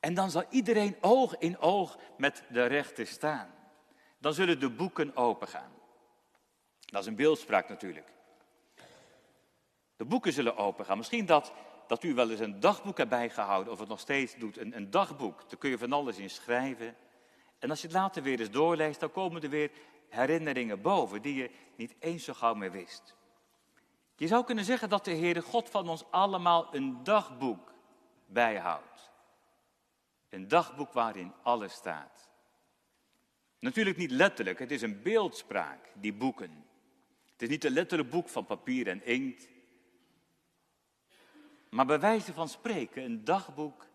En 0.00 0.14
dan 0.14 0.30
zal 0.30 0.44
iedereen 0.50 0.96
oog 1.00 1.38
in 1.38 1.58
oog 1.58 1.98
met 2.16 2.42
de 2.48 2.64
rechter 2.64 3.06
staan. 3.06 3.54
Dan 4.18 4.34
zullen 4.34 4.60
de 4.60 4.70
boeken 4.70 5.16
opengaan. 5.16 5.72
Dat 6.80 7.00
is 7.00 7.06
een 7.06 7.16
beeldspraak 7.16 7.68
natuurlijk. 7.68 8.12
De 9.96 10.04
boeken 10.04 10.32
zullen 10.32 10.56
opengaan. 10.56 10.96
Misschien 10.96 11.26
dat, 11.26 11.52
dat 11.86 12.02
u 12.02 12.14
wel 12.14 12.30
eens 12.30 12.40
een 12.40 12.60
dagboek 12.60 12.96
hebt 12.96 13.10
bijgehouden, 13.10 13.72
of 13.72 13.78
het 13.78 13.88
nog 13.88 14.00
steeds 14.00 14.34
doet, 14.36 14.58
een, 14.58 14.76
een 14.76 14.90
dagboek. 14.90 15.48
Daar 15.48 15.58
kun 15.58 15.70
je 15.70 15.78
van 15.78 15.92
alles 15.92 16.16
in 16.16 16.30
schrijven. 16.30 16.96
En 17.60 17.70
als 17.70 17.80
je 17.80 17.86
het 17.86 17.96
later 17.96 18.22
weer 18.22 18.40
eens 18.40 18.50
doorleest, 18.50 19.00
dan 19.00 19.12
komen 19.12 19.42
er 19.42 19.50
weer 19.50 19.70
herinneringen 20.08 20.80
boven 20.80 21.22
die 21.22 21.34
je 21.34 21.50
niet 21.76 21.94
eens 21.98 22.24
zo 22.24 22.32
gauw 22.32 22.54
meer 22.54 22.72
wist. 22.72 23.16
Je 24.16 24.26
zou 24.26 24.44
kunnen 24.44 24.64
zeggen 24.64 24.88
dat 24.88 25.04
de 25.04 25.14
Heere 25.14 25.42
God 25.42 25.70
van 25.70 25.88
ons 25.88 26.04
allemaal 26.10 26.74
een 26.74 27.04
dagboek 27.04 27.72
bijhoudt. 28.26 29.10
Een 30.28 30.48
dagboek 30.48 30.92
waarin 30.92 31.32
alles 31.42 31.72
staat. 31.72 32.30
Natuurlijk 33.58 33.96
niet 33.96 34.10
letterlijk, 34.10 34.58
het 34.58 34.70
is 34.70 34.82
een 34.82 35.02
beeldspraak, 35.02 35.92
die 35.94 36.12
boeken. 36.12 36.64
Het 37.32 37.42
is 37.42 37.48
niet 37.48 37.64
een 37.64 37.72
letterlijk 37.72 38.10
boek 38.10 38.28
van 38.28 38.46
papier 38.46 38.88
en 38.88 39.04
inkt. 39.04 39.48
Maar 41.70 41.86
bij 41.86 42.00
wijze 42.00 42.32
van 42.32 42.48
spreken 42.48 43.04
een 43.04 43.24
dagboek 43.24 43.86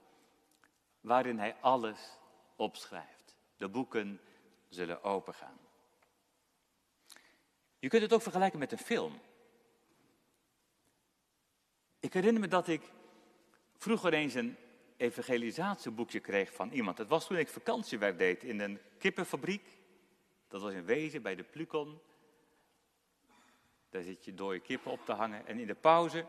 waarin 1.01 1.39
hij 1.39 1.56
alles 1.62 2.17
opschrijft. 2.56 3.14
De 3.57 3.69
boeken 3.69 4.21
zullen 4.69 5.03
opengaan. 5.03 5.57
Je 7.79 7.89
kunt 7.89 8.01
het 8.01 8.13
ook 8.13 8.21
vergelijken 8.21 8.59
met 8.59 8.71
een 8.71 8.77
film. 8.77 9.19
Ik 11.99 12.13
herinner 12.13 12.41
me 12.41 12.47
dat 12.47 12.67
ik 12.67 12.81
vroeger 13.77 14.13
eens 14.13 14.33
een 14.33 14.57
evangelisatieboekje 14.97 16.19
kreeg 16.19 16.53
van 16.53 16.71
iemand. 16.71 16.97
Dat 16.97 17.07
was 17.07 17.27
toen 17.27 17.37
ik 17.37 17.47
vakantiewerk 17.47 18.17
deed 18.17 18.43
in 18.43 18.59
een 18.59 18.79
kippenfabriek. 18.97 19.77
Dat 20.47 20.61
was 20.61 20.73
in 20.73 20.85
Wezen 20.85 21.21
bij 21.21 21.35
de 21.35 21.43
Plukon. 21.43 21.99
Daar 23.89 24.03
zit 24.03 24.25
je 24.25 24.33
door 24.33 24.53
je 24.53 24.59
kippen 24.59 24.91
op 24.91 25.05
te 25.05 25.11
hangen. 25.11 25.47
En 25.47 25.59
in 25.59 25.67
de 25.67 25.75
pauze, 25.75 26.25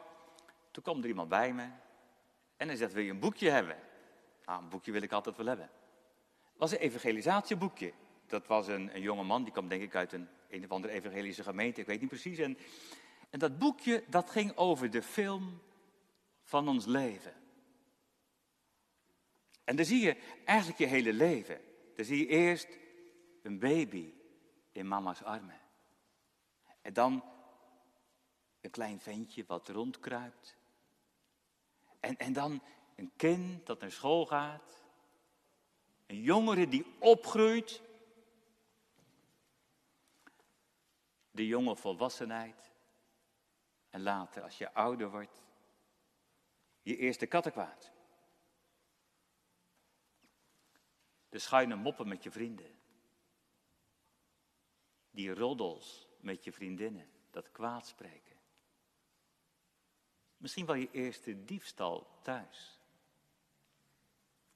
toen 0.71 0.83
kwam 0.83 1.03
er 1.03 1.09
iemand 1.09 1.29
bij 1.29 1.53
me. 1.53 1.69
En 2.57 2.69
hij 2.69 2.77
zegt, 2.77 2.93
wil 2.93 3.03
je 3.03 3.11
een 3.11 3.19
boekje 3.19 3.51
hebben? 3.51 3.77
Nou, 4.45 4.63
een 4.63 4.69
boekje 4.69 4.93
wil 4.93 5.03
ik 5.03 5.13
altijd 5.13 5.37
wel 5.37 5.47
hebben. 5.47 5.71
Was 6.57 6.73
een 6.73 6.79
evangelisatieboekje. 6.79 7.93
Dat 8.27 8.47
was 8.47 8.69
een, 8.69 8.95
een 8.95 9.01
jonge 9.01 9.23
man, 9.23 9.43
die 9.43 9.53
kwam 9.53 9.69
denk 9.69 9.83
ik 9.83 9.95
uit 9.95 10.13
een, 10.13 10.29
een 10.49 10.65
of 10.65 10.71
andere 10.71 10.93
evangelische 10.93 11.43
gemeente, 11.43 11.81
ik 11.81 11.87
weet 11.87 12.01
niet 12.01 12.09
precies. 12.09 12.39
En, 12.39 12.59
en 13.31 13.39
dat 13.39 13.59
boekje, 13.59 14.05
dat 14.09 14.31
ging 14.31 14.57
over 14.57 14.91
de 14.91 15.03
film 15.03 15.61
van 16.43 16.69
ons 16.69 16.85
leven. 16.85 17.35
En 19.65 19.77
dan 19.77 19.85
zie 19.85 20.01
je 20.01 20.17
eigenlijk 20.45 20.79
je 20.79 20.87
hele 20.87 21.13
leven. 21.13 21.61
Dan 21.95 22.05
zie 22.05 22.19
je 22.19 22.27
eerst 22.27 22.69
een 23.43 23.59
baby 23.59 24.13
in 24.73 24.89
mama's 24.89 25.23
armen. 25.23 25.61
En 26.83 26.93
dan 26.93 27.25
een 28.61 28.71
klein 28.71 29.01
ventje 29.01 29.45
wat 29.47 29.69
rondkruipt. 29.69 30.57
En, 32.01 32.17
en 32.17 32.33
dan 32.33 32.63
een 32.97 33.13
kind 33.17 33.67
dat 33.67 33.81
naar 33.81 33.91
school 33.91 34.27
gaat. 34.27 34.86
Een 36.07 36.21
jongere 36.21 36.69
die 36.69 36.87
opgroeit. 36.99 37.83
De 41.31 41.47
jonge 41.47 41.77
volwassenheid. 41.77 42.71
En 43.91 44.03
later, 44.03 44.43
als 44.43 44.59
je 44.59 44.73
ouder 44.73 45.11
wordt, 45.11 45.43
je 46.83 46.97
eerste 46.97 47.27
kattenkwaad. 47.27 47.93
De 51.29 51.39
schuine 51.39 51.75
moppen 51.77 52.09
met 52.09 52.23
je 52.23 52.31
vrienden. 52.31 52.79
Die 55.11 55.35
roddels 55.35 56.09
met 56.21 56.45
je 56.45 56.53
vriendinnen, 56.53 57.11
dat 57.31 57.51
kwaad 57.51 57.87
spreken. 57.87 58.37
Misschien 60.37 60.67
wel 60.67 60.75
je 60.75 60.91
eerste 60.91 61.45
diefstal 61.45 62.19
thuis. 62.23 62.81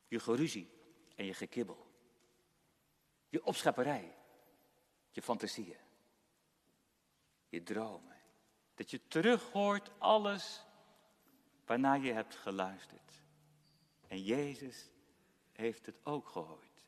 Je 0.08 0.20
geruzie 0.20 0.79
en 1.20 1.26
je 1.26 1.34
gekibbel. 1.34 1.86
Je 3.28 3.44
opschepperij. 3.44 4.14
Je 5.10 5.22
fantasieën. 5.22 5.76
Je 7.48 7.62
dromen. 7.62 8.16
Dat 8.74 8.90
je 8.90 9.00
terughoort 9.08 9.90
alles 9.98 10.64
waarnaar 11.66 12.00
je 12.00 12.12
hebt 12.12 12.36
geluisterd. 12.36 13.22
En 14.06 14.22
Jezus 14.22 14.90
heeft 15.52 15.86
het 15.86 15.96
ook 16.02 16.28
gehoord. 16.28 16.84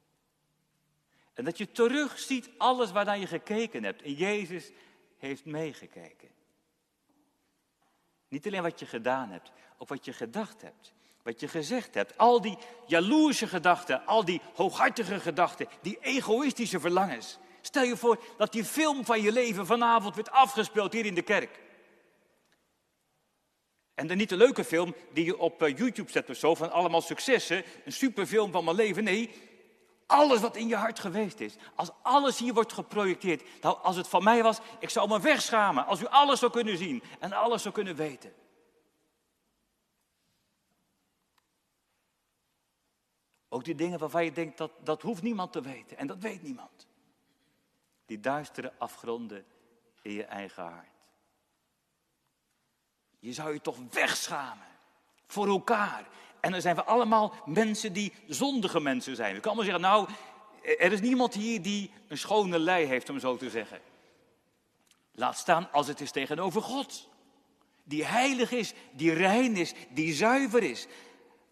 En 1.32 1.44
dat 1.44 1.58
je 1.58 1.70
terugziet 1.70 2.50
alles 2.58 2.90
waarnaar 2.90 3.18
je 3.18 3.26
gekeken 3.26 3.84
hebt. 3.84 4.02
En 4.02 4.12
Jezus 4.12 4.70
heeft 5.16 5.44
meegekeken. 5.44 6.30
Niet 8.28 8.46
alleen 8.46 8.62
wat 8.62 8.78
je 8.78 8.86
gedaan 8.86 9.30
hebt, 9.30 9.52
ook 9.78 9.88
wat 9.88 10.04
je 10.04 10.12
gedacht 10.12 10.62
hebt. 10.62 10.92
Wat 11.22 11.40
je 11.40 11.48
gezegd 11.48 11.94
hebt. 11.94 12.18
Al 12.18 12.40
die 12.40 12.58
jaloerse 12.86 13.46
gedachten, 13.46 14.06
al 14.06 14.24
die 14.24 14.40
hooghartige 14.54 15.20
gedachten, 15.20 15.68
die 15.82 15.98
egoïstische 16.00 16.80
verlangens. 16.80 17.38
Stel 17.60 17.82
je 17.82 17.96
voor 17.96 18.22
dat 18.36 18.52
die 18.52 18.64
film 18.64 19.04
van 19.04 19.22
je 19.22 19.32
leven 19.32 19.66
vanavond 19.66 20.14
werd 20.14 20.30
afgespeeld 20.30 20.92
hier 20.92 21.06
in 21.06 21.14
de 21.14 21.22
kerk. 21.22 21.60
En 23.94 24.06
dan 24.06 24.16
niet 24.16 24.28
de 24.28 24.36
leuke 24.36 24.64
film 24.64 24.94
die 25.12 25.24
je 25.24 25.38
op 25.38 25.62
eh, 25.62 25.76
YouTube 25.76 26.10
zet 26.10 26.30
of 26.30 26.36
zo, 26.36 26.54
van 26.54 26.72
allemaal 26.72 27.00
successen, 27.00 27.64
een 27.84 27.92
superfilm 27.92 28.52
van 28.52 28.64
mijn 28.64 28.76
leven. 28.76 29.04
Nee, 29.04 29.30
alles 30.06 30.40
wat 30.40 30.56
in 30.56 30.68
je 30.68 30.76
hart 30.76 30.98
geweest 30.98 31.40
is. 31.40 31.54
Als 31.74 31.90
alles 32.02 32.38
hier 32.38 32.54
wordt 32.54 32.72
geprojecteerd. 32.72 33.42
Nou, 33.60 33.78
als 33.82 33.96
het 33.96 34.08
van 34.08 34.24
mij 34.24 34.42
was, 34.42 34.58
ik 34.78 34.90
zou 34.90 35.08
me 35.08 35.20
wegschamen. 35.20 35.86
Als 35.86 36.00
u 36.00 36.06
alles 36.06 36.38
zou 36.38 36.52
kunnen 36.52 36.76
zien 36.76 37.02
en 37.18 37.32
alles 37.32 37.62
zou 37.62 37.74
kunnen 37.74 37.96
weten. 37.96 38.32
Ook 43.52 43.64
die 43.64 43.74
dingen 43.74 43.98
waarvan 43.98 44.24
je 44.24 44.32
denkt, 44.32 44.58
dat, 44.58 44.70
dat 44.84 45.02
hoeft 45.02 45.22
niemand 45.22 45.52
te 45.52 45.60
weten. 45.60 45.98
En 45.98 46.06
dat 46.06 46.18
weet 46.18 46.42
niemand. 46.42 46.86
Die 48.06 48.20
duistere 48.20 48.72
afgronden 48.78 49.44
in 50.02 50.12
je 50.12 50.24
eigen 50.24 50.62
hart. 50.62 50.86
Je 53.18 53.32
zou 53.32 53.52
je 53.52 53.60
toch 53.60 53.76
wegschamen 53.90 54.66
voor 55.26 55.48
elkaar. 55.48 56.08
En 56.40 56.50
dan 56.50 56.60
zijn 56.60 56.76
we 56.76 56.84
allemaal 56.84 57.34
mensen 57.44 57.92
die 57.92 58.12
zondige 58.26 58.80
mensen 58.80 59.16
zijn. 59.16 59.34
We 59.34 59.40
kunnen 59.40 59.64
allemaal 59.64 59.80
zeggen, 59.80 60.16
nou, 60.60 60.78
er 60.78 60.92
is 60.92 61.00
niemand 61.00 61.34
hier 61.34 61.62
die 61.62 61.90
een 62.08 62.18
schone 62.18 62.58
lei 62.58 62.86
heeft, 62.86 63.10
om 63.10 63.18
zo 63.18 63.36
te 63.36 63.50
zeggen. 63.50 63.80
Laat 65.14 65.38
staan 65.38 65.72
als 65.72 65.86
het 65.86 66.00
is 66.00 66.10
tegenover 66.10 66.62
God. 66.62 67.08
Die 67.84 68.04
heilig 68.04 68.52
is, 68.52 68.72
die 68.92 69.12
rein 69.12 69.56
is, 69.56 69.72
die 69.88 70.14
zuiver 70.14 70.62
is. 70.62 70.86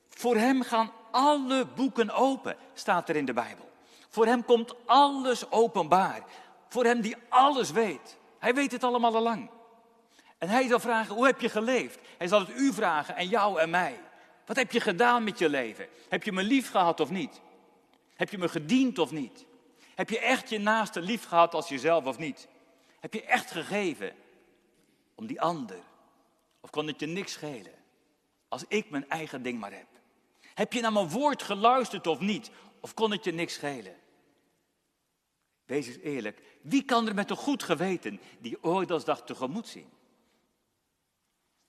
Voor 0.09 0.37
hem 0.37 0.63
gaan 0.63 0.93
alle 1.11 1.67
boeken 1.75 2.11
open, 2.11 2.57
staat 2.75 3.09
er 3.09 3.17
in 3.17 3.25
de 3.25 3.33
Bijbel. 3.33 3.71
Voor 4.09 4.27
hem 4.27 4.45
komt 4.45 4.75
alles 4.87 5.51
openbaar. 5.51 6.23
Voor 6.69 6.85
hem 6.85 7.01
die 7.01 7.17
alles 7.29 7.71
weet. 7.71 8.19
Hij 8.39 8.55
weet 8.55 8.73
het 8.73 8.85
allemaal 8.85 9.15
al 9.15 9.23
lang. 9.23 9.51
En 10.39 10.49
hij 10.49 10.69
zal 10.69 10.81
vragen, 10.81 11.15
hoe 11.15 11.27
heb 11.27 11.41
je 11.41 11.49
geleefd? 11.49 11.99
Hij 12.19 12.29
zal 12.29 12.41
het 12.41 12.51
u 12.57 12.73
vragen 12.73 13.17
en 13.17 13.29
jou 13.29 13.61
en 13.61 13.71
mij. 13.71 14.01
Wat 14.47 14.57
heb 14.57 14.73
je 14.73 14.81
gedaan 14.81 15.25
met 15.25 15.39
je 15.39 15.49
leven? 15.49 15.89
Heb 16.09 16.23
je 16.23 16.33
me 16.33 16.43
lief 16.43 16.71
gehad 16.71 17.01
of 17.01 17.11
niet? 17.11 17.41
Heb 18.15 18.31
je 18.31 18.39
me 18.39 18.49
gediend 18.49 18.99
of 18.99 19.11
niet? 19.11 19.47
Heb 19.95 20.11
je 20.11 20.19
echt 20.19 20.49
je 20.49 20.59
naaste 20.59 21.01
lief 21.01 21.25
gehad 21.25 21.55
als 21.55 21.69
jezelf 21.69 22.05
of 22.05 22.19
niet? 22.19 22.49
Heb 23.01 23.15
je 23.15 23.25
echt 23.25 23.51
gegeven 23.51 24.13
om 25.15 25.27
die 25.27 25.41
ander? 25.41 25.79
Of 26.61 26.71
kon 26.71 26.87
het 26.87 27.01
je 27.01 27.07
niks 27.07 27.33
schelen 27.33 27.75
als 28.49 28.65
ik 28.69 28.91
mijn 28.91 29.09
eigen 29.09 29.43
ding 29.43 29.61
maar 29.61 29.73
heb? 29.73 29.87
Heb 30.61 30.73
je 30.73 30.81
naar 30.81 30.93
mijn 30.93 31.09
woord 31.09 31.43
geluisterd 31.43 32.07
of 32.07 32.21
niet? 32.21 32.51
Of 32.81 32.95
kon 32.95 33.11
het 33.11 33.25
je 33.25 33.33
niks 33.33 33.55
schelen? 33.55 33.97
Wees 35.65 35.87
eens 35.87 35.97
eerlijk, 35.97 36.43
wie 36.63 36.85
kan 36.85 37.09
er 37.09 37.15
met 37.15 37.31
een 37.31 37.37
goed 37.37 37.63
geweten 37.63 38.21
die 38.39 38.63
oordeelsdag 38.63 39.25
tegemoet 39.25 39.69
zien? 39.69 39.91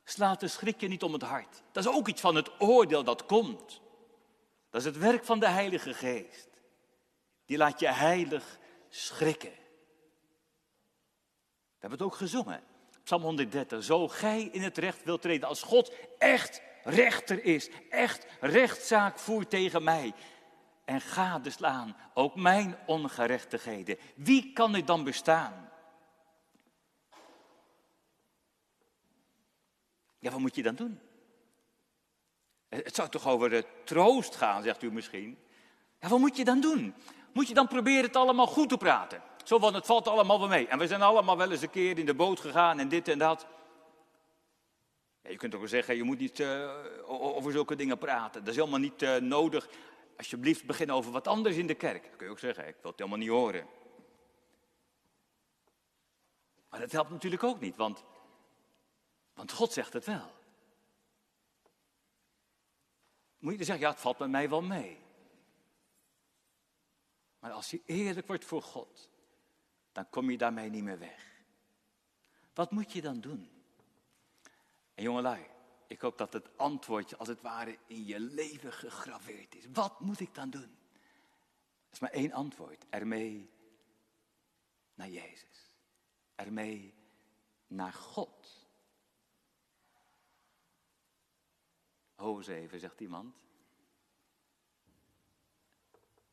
Slaat 0.03 0.39
de 0.39 0.47
schrik 0.47 0.81
je 0.81 0.87
niet 0.87 1.03
om 1.03 1.13
het 1.13 1.21
hart. 1.21 1.61
Dat 1.71 1.85
is 1.85 1.91
ook 1.91 2.07
iets 2.07 2.21
van 2.21 2.35
het 2.35 2.61
oordeel 2.61 3.03
dat 3.03 3.25
komt. 3.25 3.81
Dat 4.69 4.81
is 4.81 4.87
het 4.87 4.97
werk 4.97 5.25
van 5.25 5.39
de 5.39 5.49
Heilige 5.49 5.93
Geest. 5.93 6.49
Die 7.45 7.57
laat 7.57 7.79
je 7.79 7.87
heilig 7.87 8.59
schrikken. 8.89 9.53
We 11.69 11.77
hebben 11.79 11.99
het 11.99 12.07
ook 12.07 12.15
gezongen. 12.15 12.63
Psalm 13.03 13.21
130. 13.21 13.83
Zo 13.83 14.07
gij 14.07 14.41
in 14.41 14.61
het 14.61 14.77
recht 14.77 15.03
wilt 15.03 15.21
treden 15.21 15.47
als 15.47 15.61
God 15.61 15.91
echt 16.17 16.61
rechter 16.83 17.43
is. 17.43 17.69
Echt 17.89 18.25
rechtszaak 18.39 19.19
voert 19.19 19.49
tegen 19.49 19.83
mij. 19.83 20.13
En 20.85 21.01
gadeslaan 21.01 21.95
ook 22.13 22.35
mijn 22.35 22.77
ongerechtigheden. 22.85 23.97
Wie 24.15 24.53
kan 24.53 24.75
er 24.75 24.85
dan 24.85 25.03
bestaan? 25.03 25.69
Ja, 30.19 30.31
wat 30.31 30.39
moet 30.39 30.55
je 30.55 30.63
dan 30.63 30.75
doen? 30.75 30.99
Het 32.69 32.95
zou 32.95 33.09
toch 33.09 33.27
over 33.27 33.49
de 33.49 33.65
troost 33.85 34.35
gaan, 34.35 34.63
zegt 34.63 34.83
u 34.83 34.91
misschien. 34.91 35.37
Ja, 35.99 36.07
wat 36.07 36.19
moet 36.19 36.37
je 36.37 36.45
dan 36.45 36.61
doen? 36.61 36.95
Moet 37.33 37.47
je 37.47 37.53
dan 37.53 37.67
proberen 37.67 38.03
het 38.03 38.15
allemaal 38.15 38.47
goed 38.47 38.69
te 38.69 38.77
praten? 38.77 39.21
Zo 39.43 39.59
van, 39.59 39.73
het 39.73 39.85
valt 39.85 40.07
allemaal 40.07 40.39
wel 40.39 40.47
mee. 40.47 40.67
En 40.67 40.79
we 40.79 40.87
zijn 40.87 41.01
allemaal 41.01 41.37
wel 41.37 41.51
eens 41.51 41.61
een 41.61 41.69
keer 41.69 41.97
in 41.97 42.05
de 42.05 42.13
boot 42.13 42.39
gegaan 42.39 42.79
en 42.79 42.89
dit 42.89 43.07
en 43.07 43.17
dat. 43.17 43.47
Ja, 45.23 45.29
je 45.29 45.37
kunt 45.37 45.53
ook 45.53 45.59
wel 45.59 45.69
zeggen, 45.69 45.95
je 45.95 46.03
moet 46.03 46.19
niet 46.19 46.39
uh, 46.39 46.71
over 47.07 47.51
zulke 47.51 47.75
dingen 47.75 47.97
praten. 47.97 48.41
Dat 48.43 48.49
is 48.53 48.59
helemaal 48.59 48.79
niet 48.79 49.01
uh, 49.01 49.15
nodig. 49.15 49.69
Alsjeblieft, 50.17 50.65
begin 50.65 50.91
over 50.91 51.11
wat 51.11 51.27
anders 51.27 51.55
in 51.55 51.67
de 51.67 51.75
kerk. 51.75 52.03
Dat 52.03 52.15
kun 52.15 52.25
je 52.25 52.31
ook 52.31 52.39
zeggen, 52.39 52.67
ik 52.67 52.75
wil 52.81 52.91
het 52.91 52.99
helemaal 52.99 53.19
niet 53.19 53.29
horen. 53.29 53.67
Maar 56.69 56.79
dat 56.79 56.91
helpt 56.91 57.09
natuurlijk 57.09 57.43
ook 57.43 57.59
niet, 57.59 57.75
want 57.75 58.03
want 59.33 59.51
God 59.51 59.73
zegt 59.73 59.93
het 59.93 60.05
wel. 60.05 60.31
Moet 63.37 63.51
je 63.51 63.57
dan 63.57 63.65
zeggen, 63.65 63.85
ja, 63.85 63.91
het 63.91 64.01
valt 64.01 64.19
met 64.19 64.29
mij 64.29 64.49
wel 64.49 64.61
mee. 64.61 64.99
Maar 67.39 67.51
als 67.51 67.71
je 67.71 67.81
eerlijk 67.85 68.27
wordt 68.27 68.45
voor 68.45 68.61
God, 68.61 69.09
dan 69.91 70.09
kom 70.09 70.29
je 70.29 70.37
daarmee 70.37 70.69
niet 70.69 70.83
meer 70.83 70.99
weg. 70.99 71.43
Wat 72.53 72.71
moet 72.71 72.91
je 72.91 73.01
dan 73.01 73.19
doen? 73.19 73.60
En 75.01 75.07
jongelui, 75.07 75.45
ik 75.87 76.01
hoop 76.01 76.17
dat 76.17 76.33
het 76.33 76.57
antwoordje 76.57 77.17
als 77.17 77.27
het 77.27 77.41
ware 77.41 77.77
in 77.87 78.05
je 78.05 78.19
leven 78.19 78.73
gegraveerd 78.73 79.55
is. 79.55 79.65
Wat 79.73 79.99
moet 79.99 80.19
ik 80.19 80.35
dan 80.35 80.49
doen? 80.49 80.77
Er 81.85 81.91
is 81.91 81.99
maar 81.99 82.09
één 82.09 82.31
antwoord. 82.31 82.85
Ermee 82.89 83.49
naar 84.93 85.09
Jezus. 85.09 85.75
ermee 86.35 86.93
naar 87.67 87.93
God. 87.93 88.67
Ho 92.15 92.37
eens 92.37 92.47
even, 92.47 92.79
zegt 92.79 92.99
iemand. 92.99 93.35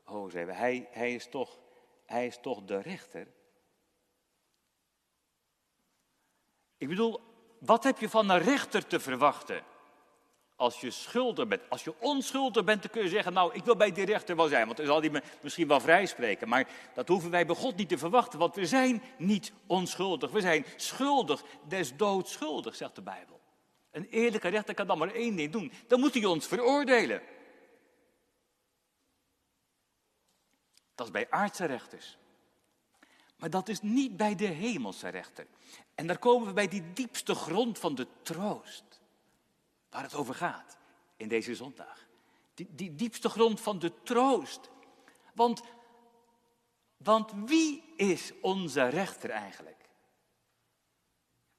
Ho 0.03 0.25
eens 0.25 0.35
even, 0.35 0.57
hij, 0.57 0.89
hij, 0.91 1.15
is 1.15 1.29
toch, 1.29 1.59
hij 2.05 2.27
is 2.27 2.41
toch 2.41 2.65
de 2.65 2.81
rechter? 2.81 3.33
Ik 6.77 6.89
bedoel, 6.89 7.28
wat 7.59 7.85
heb 7.85 7.99
je 7.99 8.09
van 8.09 8.31
een 8.31 8.39
rechter 8.39 8.87
te 8.87 9.01
verwachten? 9.01 9.63
Als 10.57 10.81
je 10.81 10.91
schuldig 10.91 11.49
bent, 11.49 11.63
als 11.69 11.85
je 11.85 11.95
onschuldig 11.99 12.65
bent, 12.65 12.83
dan 12.83 12.91
kun 12.91 13.03
je 13.03 13.09
zeggen, 13.09 13.33
nou, 13.33 13.55
ik 13.55 13.65
wil 13.65 13.77
bij 13.77 13.93
die 13.93 14.05
rechter 14.05 14.37
wel 14.37 14.49
zijn, 14.49 14.65
want 14.65 14.77
dan 14.77 14.87
zal 14.87 15.01
hij 15.01 15.11
me 15.11 15.23
misschien 15.41 15.69
wel 15.69 15.81
vrijspreken. 15.81 16.49
Maar 16.49 16.69
dat 16.95 17.09
hoeven 17.09 17.31
wij 17.31 17.47
bij 17.47 17.57
God 17.57 17.77
niet 17.77 17.89
te 17.89 17.99
verwachten, 17.99 18.39
want 18.39 18.55
we 18.55 18.67
zijn 18.67 19.03
niet 19.17 19.53
onschuldig. 19.67 20.31
We 20.31 20.41
zijn 20.41 20.67
schuldig, 20.77 21.43
des 21.69 21.97
doods 21.97 22.33
schuldig, 22.33 22.75
zegt 22.77 22.95
de 22.95 23.03
Bijbel. 23.03 23.41
Een 23.91 24.07
eerlijke 24.11 24.49
rechter 24.49 24.75
kan 24.75 24.87
dan 24.87 24.99
maar 24.99 25.15
één 25.15 25.37
ding 25.37 25.53
doen, 25.53 25.73
dan 25.87 26.01
moet 26.01 26.15
hij 26.15 26.25
ons 26.25 26.47
veroordelen. 26.47 27.23
Dat 30.95 31.07
is 31.07 31.13
bij 31.13 31.27
aardse 31.31 31.65
rechters. 31.65 32.19
Maar 33.39 33.51
dat 33.51 33.69
is 33.69 33.81
niet 33.81 34.17
bij 34.17 34.35
de 34.35 34.47
hemelse 34.47 35.09
rechter. 35.09 35.47
En 35.95 36.07
daar 36.07 36.19
komen 36.19 36.47
we 36.47 36.53
bij 36.53 36.69
die 36.69 36.93
diepste 36.93 37.35
grond 37.35 37.79
van 37.79 37.95
de 37.95 38.07
troost. 38.23 39.01
Waar 39.91 40.03
het 40.03 40.15
over 40.15 40.35
gaat 40.35 40.77
in 41.17 41.29
deze 41.29 41.55
zondag. 41.55 42.07
Die, 42.55 42.69
die 42.71 42.95
diepste 42.95 43.29
grond 43.29 43.61
van 43.61 43.79
de 43.79 43.93
troost. 44.03 44.71
Want, 45.35 45.63
want 46.97 47.33
wie 47.45 47.93
is 47.97 48.33
onze 48.41 48.89
rechter 48.89 49.31
eigenlijk? 49.31 49.89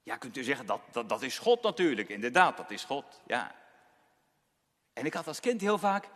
Ja, 0.04 0.18
kunt 0.18 0.38
u 0.38 0.44
zeggen, 0.44 0.66
dat, 0.66 0.82
dat, 0.92 1.10
dat 1.10 1.22
is 1.22 1.38
God 1.38 1.62
natuurlijk. 1.62 2.10
Inderdaad, 2.10 2.58
dat 2.58 2.72
is 2.72 2.84
God, 2.84 3.22
ja. 3.26 3.56
En 4.94 5.06
ik 5.06 5.14
had 5.14 5.28
als 5.28 5.40
kind 5.40 5.62
heel 5.62 5.78
vaak 5.78 6.10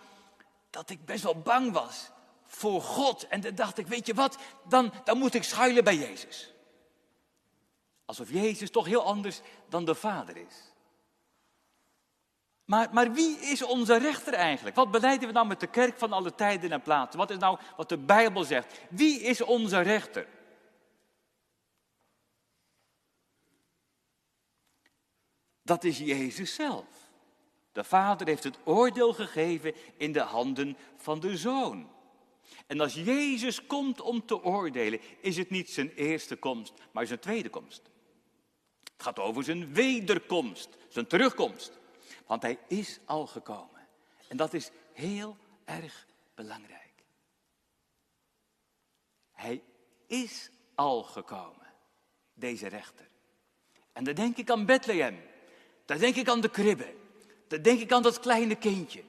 dat 0.69 0.89
ik 0.89 1.05
best 1.05 1.23
wel 1.23 1.41
bang 1.41 1.71
was 1.71 2.11
voor 2.55 2.81
God. 2.81 3.27
En 3.27 3.41
dan 3.41 3.55
dacht 3.55 3.77
ik, 3.77 3.87
weet 3.87 4.05
je 4.05 4.13
wat, 4.13 4.37
dan, 4.67 4.93
dan 5.03 5.17
moet 5.17 5.33
ik 5.33 5.43
schuilen 5.43 5.83
bij 5.83 5.95
Jezus. 5.95 6.53
Alsof 8.05 8.31
Jezus 8.31 8.69
toch 8.69 8.85
heel 8.85 9.03
anders 9.03 9.41
dan 9.69 9.85
de 9.85 9.95
Vader 9.95 10.37
is. 10.37 10.71
Maar, 12.65 12.89
maar 12.93 13.11
wie 13.11 13.39
is 13.39 13.63
onze 13.63 13.97
rechter 13.97 14.33
eigenlijk? 14.33 14.75
Wat 14.75 14.91
beleiden 14.91 15.27
we 15.27 15.33
nou 15.33 15.47
met 15.47 15.59
de 15.59 15.67
kerk 15.67 15.97
van 15.97 16.13
alle 16.13 16.35
tijden 16.35 16.71
en 16.71 16.81
plaatsen? 16.81 17.19
Wat 17.19 17.29
is 17.29 17.37
nou 17.37 17.59
wat 17.77 17.89
de 17.89 17.97
Bijbel 17.97 18.43
zegt? 18.43 18.79
Wie 18.89 19.21
is 19.21 19.41
onze 19.41 19.79
rechter? 19.79 20.27
Dat 25.61 25.83
is 25.83 25.97
Jezus 25.97 26.53
zelf. 26.53 26.85
De 27.71 27.83
Vader 27.83 28.27
heeft 28.27 28.43
het 28.43 28.57
oordeel 28.63 29.13
gegeven 29.13 29.75
in 29.97 30.11
de 30.11 30.21
handen 30.21 30.77
van 30.97 31.19
de 31.19 31.37
Zoon. 31.37 31.89
En 32.67 32.79
als 32.79 32.93
Jezus 32.93 33.65
komt 33.67 34.01
om 34.01 34.25
te 34.25 34.43
oordelen, 34.43 34.99
is 35.19 35.37
het 35.37 35.49
niet 35.49 35.69
zijn 35.69 35.89
eerste 35.89 36.35
komst, 36.35 36.73
maar 36.91 37.07
zijn 37.07 37.19
tweede 37.19 37.49
komst. 37.49 37.81
Het 38.83 39.03
gaat 39.03 39.19
over 39.19 39.43
zijn 39.43 39.73
wederkomst, 39.73 40.69
zijn 40.89 41.07
terugkomst. 41.07 41.79
Want 42.27 42.41
hij 42.41 42.59
is 42.67 42.99
al 43.05 43.27
gekomen. 43.27 43.87
En 44.27 44.37
dat 44.37 44.53
is 44.53 44.71
heel 44.93 45.37
erg 45.65 46.07
belangrijk. 46.35 47.03
Hij 49.31 49.61
is 50.07 50.49
al 50.75 51.03
gekomen, 51.03 51.73
deze 52.33 52.67
rechter. 52.67 53.07
En 53.91 54.03
dan 54.03 54.13
denk 54.13 54.37
ik 54.37 54.49
aan 54.49 54.65
Bethlehem. 54.65 55.21
Dan 55.85 55.97
denk 55.97 56.15
ik 56.15 56.29
aan 56.29 56.41
de 56.41 56.49
kribbe. 56.49 56.93
Dan 57.47 57.61
denk 57.61 57.79
ik 57.79 57.91
aan 57.91 58.01
dat 58.01 58.19
kleine 58.19 58.55
kindje. 58.55 59.03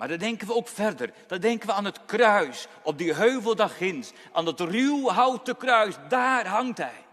Maar 0.00 0.08
dan 0.08 0.18
denken 0.18 0.46
we 0.46 0.54
ook 0.54 0.68
verder. 0.68 1.12
Dan 1.26 1.40
denken 1.40 1.66
we 1.66 1.72
aan 1.72 1.84
het 1.84 2.04
kruis 2.04 2.66
op 2.82 2.98
die 2.98 3.14
heuvel 3.14 3.68
ginds. 3.68 4.12
Aan 4.32 4.44
dat 4.44 4.60
ruw 4.60 5.08
houten 5.08 5.56
kruis. 5.56 5.94
Daar 6.08 6.46
hangt 6.46 6.78
hij. 6.78 7.04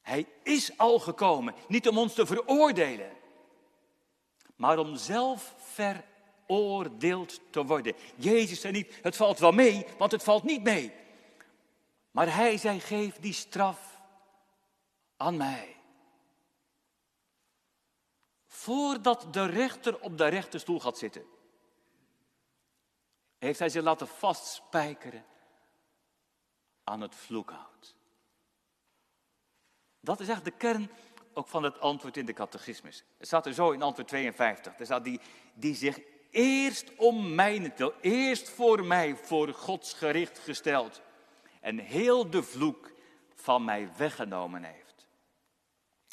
Hij 0.00 0.26
is 0.42 0.78
al 0.78 0.98
gekomen, 0.98 1.54
niet 1.68 1.88
om 1.88 1.98
ons 1.98 2.14
te 2.14 2.26
veroordelen, 2.26 3.10
maar 4.56 4.78
om 4.78 4.96
zelf 4.96 5.54
veroordeeld 5.58 7.40
te 7.50 7.64
worden. 7.64 7.94
Jezus 8.16 8.60
zei 8.60 8.72
niet, 8.72 8.98
het 9.02 9.16
valt 9.16 9.38
wel 9.38 9.52
mee, 9.52 9.86
want 9.98 10.12
het 10.12 10.22
valt 10.22 10.42
niet 10.42 10.62
mee. 10.62 10.92
Maar 12.10 12.34
hij 12.34 12.56
zei, 12.56 12.80
geef 12.80 13.16
die 13.20 13.32
straf 13.32 14.00
aan 15.16 15.36
mij. 15.36 15.76
Voordat 18.58 19.26
de 19.32 19.44
rechter 19.44 20.00
op 20.00 20.18
de 20.18 20.26
rechterstoel 20.26 20.80
gaat 20.80 20.98
zitten, 20.98 21.24
heeft 23.38 23.58
hij 23.58 23.68
ze 23.68 23.82
laten 23.82 24.08
vastspijkeren 24.08 25.24
aan 26.84 27.00
het 27.00 27.14
vloekhout. 27.14 27.94
Dat 30.00 30.20
is 30.20 30.28
echt 30.28 30.44
de 30.44 30.50
kern 30.50 30.90
ook 31.34 31.48
van 31.48 31.62
het 31.62 31.80
antwoord 31.80 32.16
in 32.16 32.26
de 32.26 32.32
catechismus. 32.32 33.04
Het 33.18 33.26
staat 33.26 33.46
er 33.46 33.54
zo 33.54 33.70
in 33.70 33.82
antwoord 33.82 34.08
52. 34.08 34.78
Er 34.78 34.84
staat 34.84 35.04
die, 35.04 35.20
die 35.54 35.74
zich 35.74 36.00
eerst 36.30 36.96
om 36.96 37.34
mijnentwil, 37.34 37.94
eerst 38.00 38.48
voor 38.48 38.84
mij, 38.84 39.16
voor 39.16 39.48
Gods 39.48 39.92
gericht 39.92 40.38
gesteld. 40.38 41.02
En 41.60 41.78
heel 41.78 42.30
de 42.30 42.42
vloek 42.42 42.92
van 43.34 43.64
mij 43.64 43.90
weggenomen 43.96 44.62
heeft. 44.62 45.06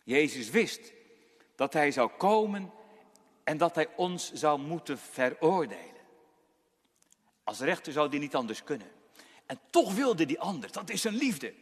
Jezus 0.03 0.49
wist 0.49 0.93
dat 1.55 1.73
hij 1.73 1.91
zou 1.91 2.11
komen 2.17 2.71
en 3.43 3.57
dat 3.57 3.75
hij 3.75 3.87
ons 3.95 4.33
zou 4.33 4.59
moeten 4.59 4.97
veroordelen. 4.97 6.03
Als 7.43 7.59
rechter 7.59 7.93
zou 7.93 8.09
die 8.09 8.19
niet 8.19 8.35
anders 8.35 8.63
kunnen. 8.63 8.91
En 9.45 9.59
toch 9.69 9.93
wilde 9.93 10.25
die 10.25 10.39
anders. 10.39 10.71
Dat 10.71 10.89
is 10.89 11.01
zijn 11.01 11.15
liefde. 11.15 11.53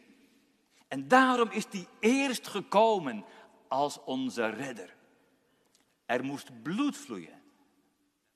En 0.88 1.08
daarom 1.08 1.50
is 1.50 1.66
hij 1.70 1.86
eerst 2.00 2.46
gekomen 2.46 3.24
als 3.68 4.04
onze 4.04 4.46
redder. 4.46 4.94
Er 6.06 6.24
moest 6.24 6.62
bloed 6.62 6.96
vloeien. 6.96 7.42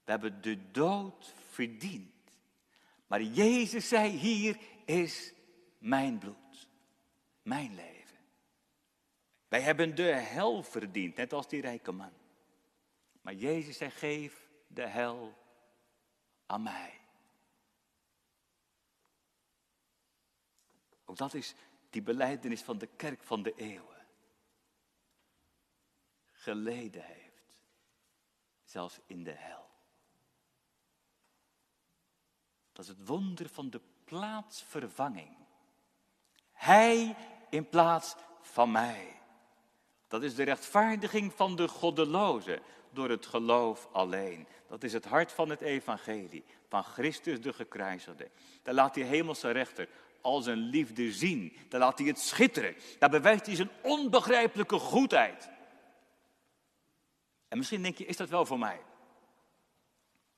We 0.04 0.10
hebben 0.10 0.42
de 0.42 0.70
dood 0.70 1.34
verdiend. 1.50 2.12
Maar 3.06 3.22
Jezus 3.22 3.88
zei, 3.88 4.10
hier 4.10 4.58
is 4.84 5.32
mijn 5.78 6.18
bloed, 6.18 6.68
mijn 7.42 7.74
leven. 7.74 7.97
Wij 9.48 9.60
hebben 9.60 9.94
de 9.94 10.12
hel 10.12 10.62
verdiend, 10.62 11.16
net 11.16 11.32
als 11.32 11.48
die 11.48 11.60
rijke 11.60 11.92
man. 11.92 12.12
Maar 13.20 13.34
Jezus 13.34 13.76
zei, 13.76 13.90
geef 13.90 14.50
de 14.66 14.86
hel 14.86 15.34
aan 16.46 16.62
mij. 16.62 17.00
Ook 21.04 21.16
dat 21.16 21.34
is 21.34 21.54
die 21.90 22.02
beleidenis 22.02 22.62
van 22.62 22.78
de 22.78 22.86
kerk 22.86 23.22
van 23.22 23.42
de 23.42 23.54
eeuwen 23.54 24.06
geleden 26.32 27.04
heeft, 27.04 27.56
zelfs 28.64 29.00
in 29.06 29.24
de 29.24 29.32
hel. 29.32 29.68
Dat 32.72 32.84
is 32.84 32.90
het 32.90 33.06
wonder 33.06 33.48
van 33.48 33.70
de 33.70 33.80
plaatsvervanging. 34.04 35.36
Hij 36.52 37.16
in 37.50 37.68
plaats 37.68 38.16
van 38.40 38.70
mij. 38.70 39.17
Dat 40.08 40.22
is 40.22 40.34
de 40.34 40.42
rechtvaardiging 40.42 41.32
van 41.32 41.56
de 41.56 41.68
goddeloze 41.68 42.60
door 42.90 43.10
het 43.10 43.26
geloof 43.26 43.88
alleen. 43.92 44.46
Dat 44.68 44.84
is 44.84 44.92
het 44.92 45.04
hart 45.04 45.32
van 45.32 45.48
het 45.48 45.60
evangelie, 45.60 46.44
van 46.68 46.84
Christus 46.84 47.40
de 47.40 47.52
gekruisigde. 47.52 48.30
Daar 48.62 48.74
laat 48.74 48.94
die 48.94 49.04
hemelse 49.04 49.50
rechter 49.50 49.88
al 50.20 50.40
zijn 50.40 50.58
liefde 50.58 51.12
zien. 51.12 51.56
Dan 51.68 51.80
laat 51.80 51.98
hij 51.98 52.08
het 52.08 52.18
schitteren. 52.18 52.76
Daar 52.98 53.10
bewijst 53.10 53.46
hij 53.46 53.54
zijn 53.54 53.70
onbegrijpelijke 53.82 54.78
goedheid. 54.78 55.50
En 57.48 57.58
misschien 57.58 57.82
denk 57.82 57.98
je, 57.98 58.06
is 58.06 58.16
dat 58.16 58.28
wel 58.28 58.46
voor 58.46 58.58
mij? 58.58 58.80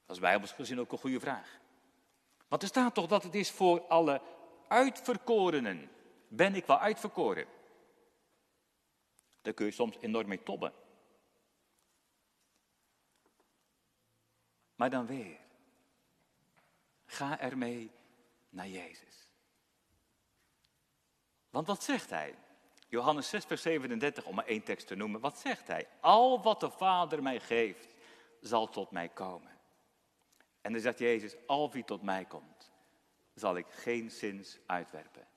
Dat 0.07 0.17
is 0.17 0.23
bijbels 0.23 0.53
gezien 0.53 0.81
ook 0.81 0.93
een 0.93 0.99
goede 0.99 1.21
vraag. 1.21 1.59
Want 2.49 2.63
er 2.63 2.69
staat 2.69 2.95
toch 2.95 3.07
dat 3.07 3.23
het 3.23 3.35
is 3.35 3.51
voor 3.51 3.81
alle 3.81 4.21
uitverkorenen. 4.69 5.91
Ben 6.29 6.55
ik 6.55 6.67
wel 6.67 6.79
uitverkoren? 6.79 7.47
Daar 9.43 9.55
kun 9.55 9.67
je 9.67 9.73
soms 9.73 9.97
enorm 10.01 10.29
mee 10.29 10.43
tobben. 10.43 10.73
Maar 14.75 14.91
dan 14.91 15.07
weer. 15.07 15.39
Ga 17.07 17.41
ermee 17.41 17.91
naar 18.49 18.69
Jezus. 18.69 19.29
Want 21.51 21.67
wat 21.67 21.83
zegt 21.83 22.11
hij? 22.11 22.35
Johannes 22.89 23.29
6, 23.29 23.45
vers 23.45 23.63
37, 23.63 24.25
om 24.25 24.35
maar 24.35 24.47
één 24.47 24.63
tekst 24.63 24.87
te 24.87 24.95
noemen. 24.95 25.21
Wat 25.21 25.39
zegt 25.39 25.67
hij? 25.67 25.89
Al 26.01 26.43
wat 26.43 26.61
de 26.61 26.71
Vader 26.71 27.23
mij 27.23 27.41
geeft, 27.41 27.95
zal 28.41 28.69
tot 28.69 28.91
mij 28.91 29.09
komen. 29.09 29.59
En 30.61 30.73
dan 30.73 30.81
zegt 30.81 30.99
Jezus, 30.99 31.35
al 31.47 31.73
wie 31.73 31.85
tot 31.85 32.03
mij 32.03 32.25
komt, 32.25 32.71
zal 33.35 33.57
ik 33.57 33.67
geen 33.69 34.11
zins 34.11 34.59
uitwerpen. 34.67 35.29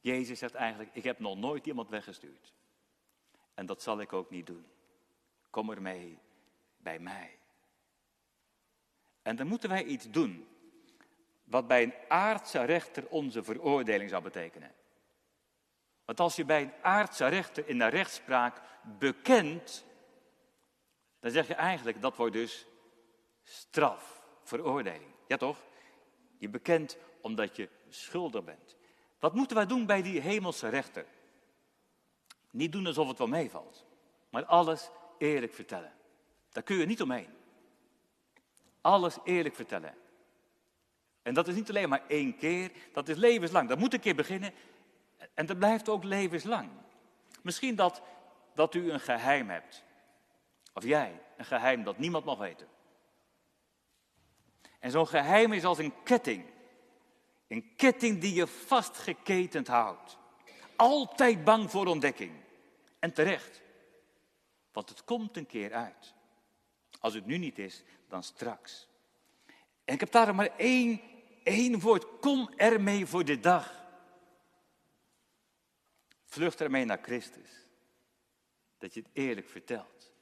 Jezus 0.00 0.38
zegt 0.38 0.54
eigenlijk, 0.54 0.90
ik 0.94 1.04
heb 1.04 1.18
nog 1.18 1.36
nooit 1.36 1.66
iemand 1.66 1.88
weggestuurd. 1.88 2.54
En 3.56 3.66
dat 3.66 3.82
zal 3.82 4.00
ik 4.00 4.12
ook 4.12 4.30
niet 4.30 4.46
doen. 4.46 4.66
Kom 5.50 5.70
er 5.70 5.82
mee 5.82 6.18
bij 6.76 6.98
mij. 6.98 7.38
En 9.22 9.36
dan 9.36 9.46
moeten 9.46 9.68
wij 9.68 9.84
iets 9.84 10.10
doen 10.10 10.48
wat 11.44 11.66
bij 11.66 11.82
een 11.82 11.94
aardse 12.08 12.64
rechter 12.64 13.08
onze 13.08 13.42
veroordeling 13.42 14.10
zou 14.10 14.22
betekenen. 14.22 14.74
Want 16.04 16.20
als 16.20 16.36
je 16.36 16.44
bij 16.44 16.62
een 16.62 16.72
aardse 16.82 17.26
rechter 17.26 17.68
in 17.68 17.78
de 17.78 17.86
rechtspraak 17.86 18.60
bekent, 18.98 19.84
dan 21.20 21.30
zeg 21.30 21.46
je 21.46 21.54
eigenlijk 21.54 22.00
dat 22.00 22.16
wordt 22.16 22.32
dus 22.32 22.66
straf, 23.42 24.22
veroordeling. 24.42 25.14
Ja 25.26 25.36
toch? 25.36 25.58
Je 26.38 26.48
bekent 26.48 26.98
omdat 27.20 27.56
je 27.56 27.68
schuldig 27.88 28.44
bent. 28.44 28.76
Wat 29.18 29.34
moeten 29.34 29.56
wij 29.56 29.66
doen 29.66 29.86
bij 29.86 30.02
die 30.02 30.20
hemelse 30.20 30.68
rechter? 30.68 31.06
Niet 32.56 32.72
doen 32.72 32.86
alsof 32.86 33.08
het 33.08 33.18
wel 33.18 33.26
meevalt, 33.26 33.84
maar 34.30 34.44
alles 34.44 34.90
eerlijk 35.18 35.54
vertellen. 35.54 35.92
Daar 36.50 36.62
kun 36.62 36.76
je 36.76 36.86
niet 36.86 37.02
omheen. 37.02 37.28
Alles 38.80 39.18
eerlijk 39.24 39.54
vertellen. 39.54 39.94
En 41.22 41.34
dat 41.34 41.48
is 41.48 41.54
niet 41.54 41.68
alleen 41.68 41.88
maar 41.88 42.02
één 42.08 42.36
keer, 42.36 42.72
dat 42.92 43.08
is 43.08 43.16
levenslang. 43.16 43.68
Dat 43.68 43.78
moet 43.78 43.92
een 43.92 44.00
keer 44.00 44.14
beginnen 44.14 44.52
en 45.34 45.46
dat 45.46 45.58
blijft 45.58 45.88
ook 45.88 46.04
levenslang. 46.04 46.70
Misschien 47.42 47.74
dat, 47.74 48.02
dat 48.54 48.74
u 48.74 48.90
een 48.90 49.00
geheim 49.00 49.50
hebt. 49.50 49.84
Of 50.74 50.84
jij 50.84 51.20
een 51.36 51.44
geheim 51.44 51.84
dat 51.84 51.98
niemand 51.98 52.24
mag 52.24 52.38
weten. 52.38 52.68
En 54.80 54.90
zo'n 54.90 55.08
geheim 55.08 55.52
is 55.52 55.64
als 55.64 55.78
een 55.78 56.02
ketting. 56.04 56.44
Een 57.48 57.74
ketting 57.76 58.20
die 58.20 58.34
je 58.34 58.46
vastgeketend 58.46 59.66
houdt. 59.66 60.18
Altijd 60.76 61.44
bang 61.44 61.70
voor 61.70 61.86
ontdekking. 61.86 62.44
En 63.06 63.12
terecht. 63.12 63.62
Want 64.72 64.88
het 64.88 65.04
komt 65.04 65.36
een 65.36 65.46
keer 65.46 65.72
uit. 65.72 66.14
Als 67.00 67.14
het 67.14 67.26
nu 67.26 67.38
niet 67.38 67.58
is, 67.58 67.82
dan 68.08 68.22
straks. 68.22 68.88
En 69.84 69.94
ik 69.94 70.00
heb 70.00 70.10
daar 70.10 70.34
maar 70.34 70.56
één, 70.56 71.00
één 71.44 71.80
woord. 71.80 72.18
Kom 72.20 72.50
ermee 72.56 73.06
voor 73.06 73.24
de 73.24 73.40
dag. 73.40 73.84
Vlucht 76.24 76.60
ermee 76.60 76.84
naar 76.84 76.98
Christus. 77.02 77.50
Dat 78.78 78.94
je 78.94 79.00
het 79.00 79.10
eerlijk 79.12 79.48
vertelt. 79.48 80.12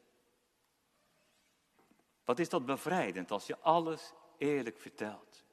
Wat 2.24 2.38
is 2.38 2.48
dat 2.48 2.66
bevrijdend 2.66 3.30
als 3.30 3.46
je 3.46 3.58
alles 3.58 4.12
eerlijk 4.38 4.78
vertelt? 4.78 5.44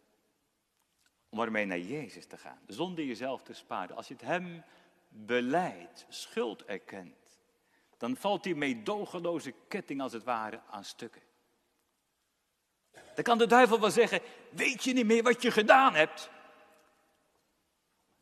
Om 1.29 1.39
ermee 1.39 1.65
naar 1.65 1.79
Jezus 1.79 2.25
te 2.25 2.37
gaan. 2.37 2.59
Zonder 2.67 3.03
jezelf 3.03 3.43
te 3.43 3.53
sparen. 3.53 3.95
Als 3.95 4.07
je 4.07 4.13
het 4.13 4.23
Hem 4.23 4.63
beleidt, 5.07 6.05
schuld 6.09 6.65
erkent. 6.65 7.20
Dan 8.01 8.15
valt 8.15 8.43
die 8.43 8.55
meedogenloze 8.55 9.53
ketting 9.67 10.01
als 10.01 10.13
het 10.13 10.23
ware 10.23 10.61
aan 10.69 10.83
stukken. 10.83 11.21
Dan 12.91 13.23
kan 13.23 13.37
de 13.37 13.47
duivel 13.47 13.79
wel 13.79 13.91
zeggen, 13.91 14.21
weet 14.49 14.83
je 14.83 14.93
niet 14.93 15.05
meer 15.05 15.23
wat 15.23 15.41
je 15.41 15.51
gedaan 15.51 15.95
hebt? 15.95 16.29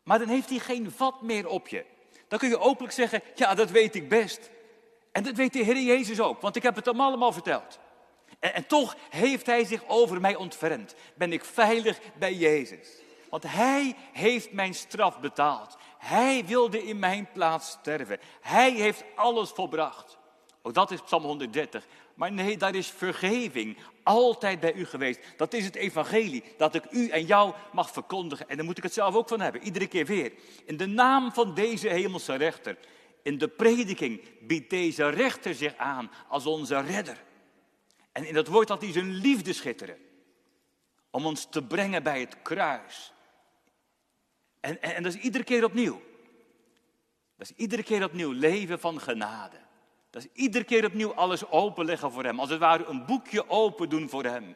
Maar 0.04 0.20
dan 0.20 0.28
heeft 0.28 0.50
hij 0.50 0.60
geen 0.60 0.92
vat 0.92 1.22
meer 1.22 1.48
op 1.48 1.68
je. 1.68 1.86
Dan 2.28 2.40
kun 2.40 2.50
je 2.50 2.60
openlijk 2.60 2.94
zeggen, 2.94 3.22
ja 3.36 3.56
dat 3.56 3.70
weet 3.70 3.96
ik 3.96 4.10
best. 4.10 4.50
En 5.12 5.24
dat 5.24 5.36
weet 5.36 5.54
de 5.54 5.64
Heer 5.64 5.82
Jezus 5.82 6.20
ook, 6.20 6.42
want 6.42 6.56
ik 6.56 6.64
heb 6.64 6.76
het 6.76 6.86
hem 6.86 7.02
allemaal 7.02 7.32
verteld. 7.32 7.80
En, 8.40 8.54
en 8.54 8.68
toch 8.68 8.96
heeft 9.10 9.46
hij 9.46 9.66
zich 9.66 9.88
over 9.88 10.22
mij 10.22 10.36
ontfermd. 10.36 10.96
Ben 11.16 11.34
ik 11.34 11.46
veilig 11.46 12.00
bij 12.18 12.34
Jezus. 12.34 12.90
Want 13.30 13.44
hij 13.44 13.96
heeft 14.12 14.52
mijn 14.52 14.74
straf 14.74 15.20
betaald. 15.20 15.78
Hij 16.00 16.46
wilde 16.46 16.84
in 16.84 17.00
mijn 17.00 17.28
plaats 17.34 17.70
sterven. 17.70 18.20
Hij 18.42 18.72
heeft 18.72 19.04
alles 19.16 19.50
volbracht. 19.50 20.18
Ook 20.62 20.74
dat 20.74 20.92
is 20.92 21.02
Psalm 21.02 21.24
130. 21.24 21.88
Maar 22.14 22.32
nee, 22.32 22.58
daar 22.58 22.76
is 22.76 22.88
vergeving 22.88 23.78
altijd 24.04 24.60
bij 24.60 24.74
u 24.74 24.86
geweest. 24.86 25.20
Dat 25.38 25.54
is 25.54 25.66
het 25.66 25.76
evangelie, 25.76 26.44
dat 26.58 26.76
ik 26.76 26.84
u 26.92 27.10
en 27.10 27.26
jou 27.26 27.54
mag 27.72 27.92
verkondigen. 27.92 28.50
En 28.50 28.58
daar 28.58 28.66
moet 28.66 28.78
ik 28.78 28.84
het 28.84 28.94
zelf 28.94 29.16
ook 29.16 29.28
van 29.28 29.40
hebben, 29.40 29.64
iedere 29.64 29.88
keer 29.88 30.06
weer. 30.06 30.34
In 30.66 30.78
de 30.78 30.86
naam 30.86 31.32
van 31.34 31.54
deze 31.54 31.88
hemelse 31.88 32.36
rechter. 32.36 32.78
In 33.24 33.38
de 33.38 33.48
prediking 33.48 34.22
biedt 34.42 34.70
deze 34.70 35.10
rechter 35.10 35.56
zich 35.56 35.76
aan 35.76 36.12
als 36.28 36.46
onze 36.46 36.82
redder. 36.82 37.24
En 38.12 38.26
in 38.26 38.34
dat 38.34 38.48
woord 38.48 38.70
had 38.70 38.82
hij 38.82 38.92
zijn 38.92 39.14
liefde 39.14 39.54
schitteren. 39.54 39.98
Om 41.12 41.26
ons 41.26 41.48
te 41.50 41.64
brengen 41.64 42.04
bij 42.04 42.20
het 42.20 42.42
kruis. 42.42 43.14
En, 44.60 44.82
en, 44.82 44.96
en 44.96 45.04
dat 45.04 45.14
is 45.14 45.22
iedere 45.22 45.44
keer 45.44 45.64
opnieuw. 45.64 46.02
Dat 47.36 47.50
is 47.50 47.56
iedere 47.56 47.84
keer 47.84 48.04
opnieuw 48.04 48.32
leven 48.32 48.80
van 48.80 49.02
genade. 49.02 49.58
Dat 50.10 50.24
is 50.24 50.30
iedere 50.34 50.64
keer 50.64 50.86
opnieuw 50.86 51.14
alles 51.14 51.48
openleggen 51.48 52.12
voor 52.12 52.24
Hem. 52.24 52.40
Als 52.40 52.50
het 52.50 52.60
ware 52.60 52.86
een 52.86 53.06
boekje 53.06 53.50
open 53.50 53.90
doen 53.90 54.10
voor 54.10 54.24
Hem. 54.24 54.56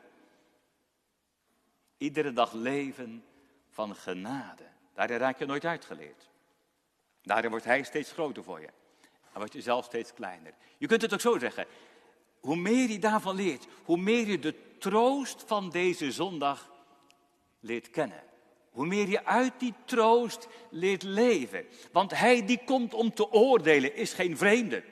Iedere 1.98 2.34
dag 2.34 2.54
leven 2.54 3.24
van 3.70 3.96
genade. 3.96 4.64
Daarin 4.94 5.18
raak 5.18 5.40
je 5.40 5.46
nooit 5.46 5.66
uitgeleerd. 5.66 6.30
Daarin 7.22 7.50
wordt 7.50 7.66
Hij 7.66 7.84
steeds 7.84 8.12
groter 8.12 8.44
voor 8.44 8.60
je. 8.60 8.70
Dan 9.02 9.42
word 9.42 9.54
je 9.54 9.62
zelf 9.62 9.86
steeds 9.86 10.14
kleiner. 10.14 10.54
Je 10.78 10.88
kunt 10.88 11.02
het 11.02 11.14
ook 11.14 11.22
zo 11.22 11.40
zeggen. 11.40 11.66
Hoe 12.40 12.56
meer 12.56 12.90
je 12.90 13.00
daarvan 13.00 13.36
leert, 13.36 13.68
hoe 13.84 13.98
meer 13.98 14.28
je 14.28 14.40
de 14.40 14.78
troost 14.78 15.44
van 15.46 15.70
deze 15.70 16.12
zondag 16.12 16.72
leert 17.60 17.90
kennen. 17.90 18.24
Hoe 18.74 18.86
meer 18.86 19.10
je 19.10 19.26
uit 19.26 19.54
die 19.58 19.74
troost 19.86 20.48
leert 20.70 21.04
leven. 21.04 21.66
Want 21.92 22.18
hij 22.18 22.46
die 22.46 22.64
komt 22.66 22.94
om 22.94 23.14
te 23.14 23.32
oordelen 23.32 23.96
is 23.96 24.14
geen 24.14 24.38
vreemde. 24.38 24.84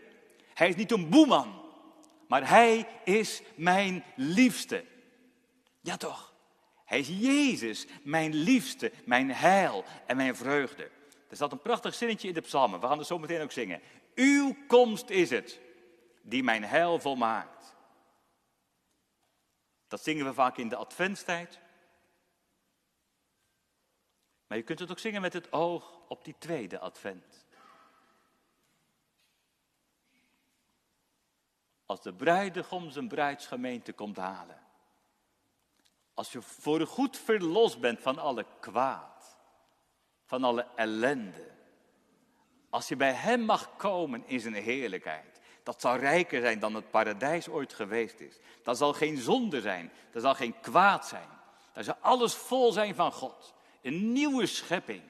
Hij 0.53 0.69
is 0.69 0.75
niet 0.75 0.91
een 0.91 1.09
boeman, 1.09 1.61
maar 2.27 2.49
hij 2.49 2.87
is 3.03 3.41
mijn 3.55 4.03
liefste. 4.15 4.83
Ja 5.81 5.97
toch? 5.97 6.33
Hij 6.85 6.99
is 6.99 7.07
Jezus, 7.07 7.87
mijn 8.03 8.33
liefste, 8.33 8.91
mijn 9.05 9.31
heil 9.31 9.83
en 10.05 10.17
mijn 10.17 10.35
vreugde. 10.35 10.83
Er 11.29 11.35
staat 11.35 11.51
een 11.51 11.61
prachtig 11.61 11.93
zinnetje 11.93 12.27
in 12.27 12.33
de 12.33 12.41
psalmen, 12.41 12.79
we 12.79 12.87
gaan 12.87 12.97
het 12.97 13.07
zo 13.07 13.19
meteen 13.19 13.41
ook 13.41 13.51
zingen. 13.51 13.81
Uw 14.15 14.55
komst 14.67 15.09
is 15.09 15.29
het 15.29 15.59
die 16.21 16.43
mijn 16.43 16.63
heil 16.63 16.99
volmaakt. 16.99 17.75
Dat 19.87 20.03
zingen 20.03 20.25
we 20.25 20.33
vaak 20.33 20.57
in 20.57 20.69
de 20.69 20.75
adventstijd. 20.75 21.59
Maar 24.51 24.59
je 24.59 24.65
kunt 24.65 24.79
het 24.79 24.91
ook 24.91 24.99
zingen 24.99 25.21
met 25.21 25.33
het 25.33 25.51
oog 25.51 25.99
op 26.07 26.25
die 26.25 26.35
tweede 26.37 26.79
advent. 26.79 27.45
Als 31.85 32.01
de 32.01 32.13
bruidegom 32.13 32.89
zijn 32.89 33.07
bruidsgemeente 33.07 33.93
komt 33.93 34.17
halen. 34.17 34.59
Als 36.13 36.31
je 36.31 36.41
voor 36.41 36.87
goed 36.87 37.17
verlost 37.17 37.79
bent 37.79 37.99
van 38.01 38.17
alle 38.17 38.45
kwaad, 38.59 39.37
van 40.25 40.43
alle 40.43 40.67
ellende. 40.75 41.51
Als 42.69 42.87
je 42.87 42.95
bij 42.95 43.13
Hem 43.13 43.41
mag 43.41 43.75
komen 43.75 44.27
in 44.27 44.39
zijn 44.39 44.53
heerlijkheid. 44.53 45.41
Dat 45.63 45.81
zal 45.81 45.95
rijker 45.95 46.41
zijn 46.41 46.59
dan 46.59 46.75
het 46.75 46.91
paradijs 46.91 47.49
ooit 47.49 47.73
geweest 47.73 48.19
is. 48.19 48.39
Dat 48.63 48.77
zal 48.77 48.93
geen 48.93 49.17
zonde 49.17 49.61
zijn, 49.61 49.91
dat 50.11 50.21
zal 50.21 50.35
geen 50.35 50.59
kwaad 50.59 51.07
zijn. 51.07 51.29
Dat 51.73 51.85
zal 51.85 51.97
alles 51.99 52.33
vol 52.33 52.71
zijn 52.71 52.95
van 52.95 53.11
God. 53.11 53.59
Een 53.81 54.11
nieuwe 54.11 54.45
schepping. 54.45 55.01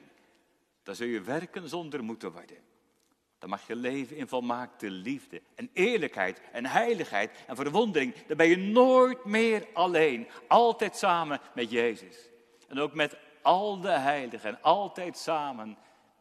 Dan 0.82 0.94
zul 0.94 1.06
je 1.06 1.20
werken 1.20 1.68
zonder 1.68 2.04
moeten 2.04 2.32
worden. 2.32 2.56
Dan 3.38 3.50
mag 3.50 3.66
je 3.66 3.76
leven 3.76 4.16
in 4.16 4.28
volmaakte 4.28 4.90
liefde 4.90 5.42
en 5.54 5.70
eerlijkheid 5.72 6.40
en 6.52 6.66
heiligheid 6.66 7.30
en 7.46 7.56
verwondering. 7.56 8.26
Dan 8.26 8.36
ben 8.36 8.48
je 8.48 8.56
nooit 8.56 9.24
meer 9.24 9.66
alleen. 9.72 10.28
Altijd 10.48 10.96
samen 10.96 11.40
met 11.54 11.70
Jezus. 11.70 12.16
En 12.68 12.78
ook 12.78 12.94
met 12.94 13.16
al 13.42 13.80
de 13.80 13.90
heiligen. 13.90 14.48
En 14.48 14.62
altijd 14.62 15.18
samen 15.18 15.76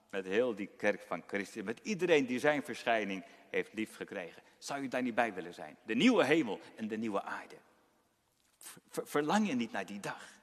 met 0.10 0.26
heel 0.26 0.56
die 0.56 0.70
kerk 0.78 1.02
van 1.02 1.24
Christus. 1.28 1.64
Met 1.64 1.80
iedereen 1.84 2.26
die 2.26 2.39
zijn 2.39 2.64
verschijning 2.64 3.24
heeft 3.49 3.74
lief 3.74 3.95
gekregen. 3.95 4.41
Zou 4.58 4.82
je 4.82 4.88
daar 4.88 5.02
niet 5.02 5.16
bij 5.16 5.34
willen 5.34 5.54
zijn? 5.54 5.78
De 5.86 5.95
nieuwe 5.95 6.24
hemel 6.24 6.60
en 6.76 6.88
de 6.88 6.97
nieuwe 6.97 7.24
aarde. 7.24 7.56
Verlang 8.89 9.47
je 9.47 9.54
niet 9.54 9.72
naar 9.72 9.86
die 9.86 9.99
dag? 9.99 10.41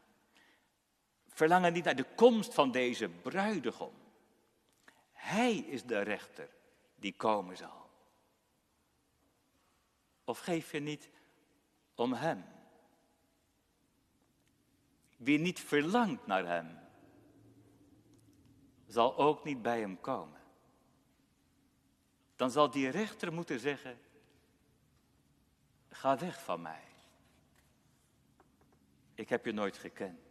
Verlang 1.39 1.65
je 1.65 1.71
niet 1.71 1.85
naar 1.85 1.97
de 1.97 2.15
komst 2.15 2.55
van 2.55 2.71
deze 2.71 3.09
bruidegom? 3.09 3.95
Hij 5.13 5.57
is 5.57 5.85
de 5.85 6.01
rechter 6.01 6.49
die 6.95 7.17
komen 7.17 7.57
zal? 7.57 7.91
Of 10.25 10.39
geef 10.39 10.73
je 10.73 10.81
niet 10.81 11.11
om 11.95 12.13
Hem? 12.13 12.45
Wie 15.17 15.39
niet 15.39 15.61
verlangt 15.61 16.27
naar 16.27 16.47
Hem, 16.47 16.79
zal 18.87 19.17
ook 19.17 19.45
niet 19.45 19.63
bij 19.63 19.81
Hem 19.81 20.01
komen. 20.01 20.41
Dan 22.37 22.51
zal 22.51 22.71
die 22.71 22.89
rechter 22.89 23.33
moeten 23.33 23.61
zeggen, 23.61 24.01
ga 25.89 26.19
weg 26.19 26.43
van 26.43 26.63
mij. 26.63 26.85
Ik 29.15 29.29
heb 29.29 29.45
je 29.45 29.53
nooit 29.53 29.79
gekend. 29.79 30.28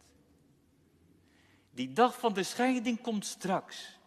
Die 1.78 1.92
dag 1.92 2.18
van 2.18 2.32
de 2.32 2.42
scheiding 2.42 3.00
komt 3.00 3.26
straks. 3.26 3.98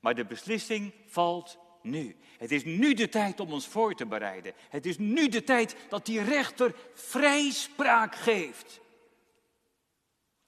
Maar 0.00 0.14
de 0.14 0.24
beslissing 0.24 0.92
valt 1.06 1.58
nu. 1.82 2.16
Het 2.38 2.52
is 2.52 2.64
nu 2.64 2.94
de 2.94 3.08
tijd 3.08 3.40
om 3.40 3.52
ons 3.52 3.66
voor 3.66 3.94
te 3.94 4.06
bereiden. 4.06 4.52
Het 4.68 4.86
is 4.86 4.98
nu 4.98 5.28
de 5.28 5.44
tijd 5.44 5.76
dat 5.88 6.06
die 6.06 6.22
rechter 6.22 6.74
vrijspraak 6.94 8.14
geeft. 8.14 8.80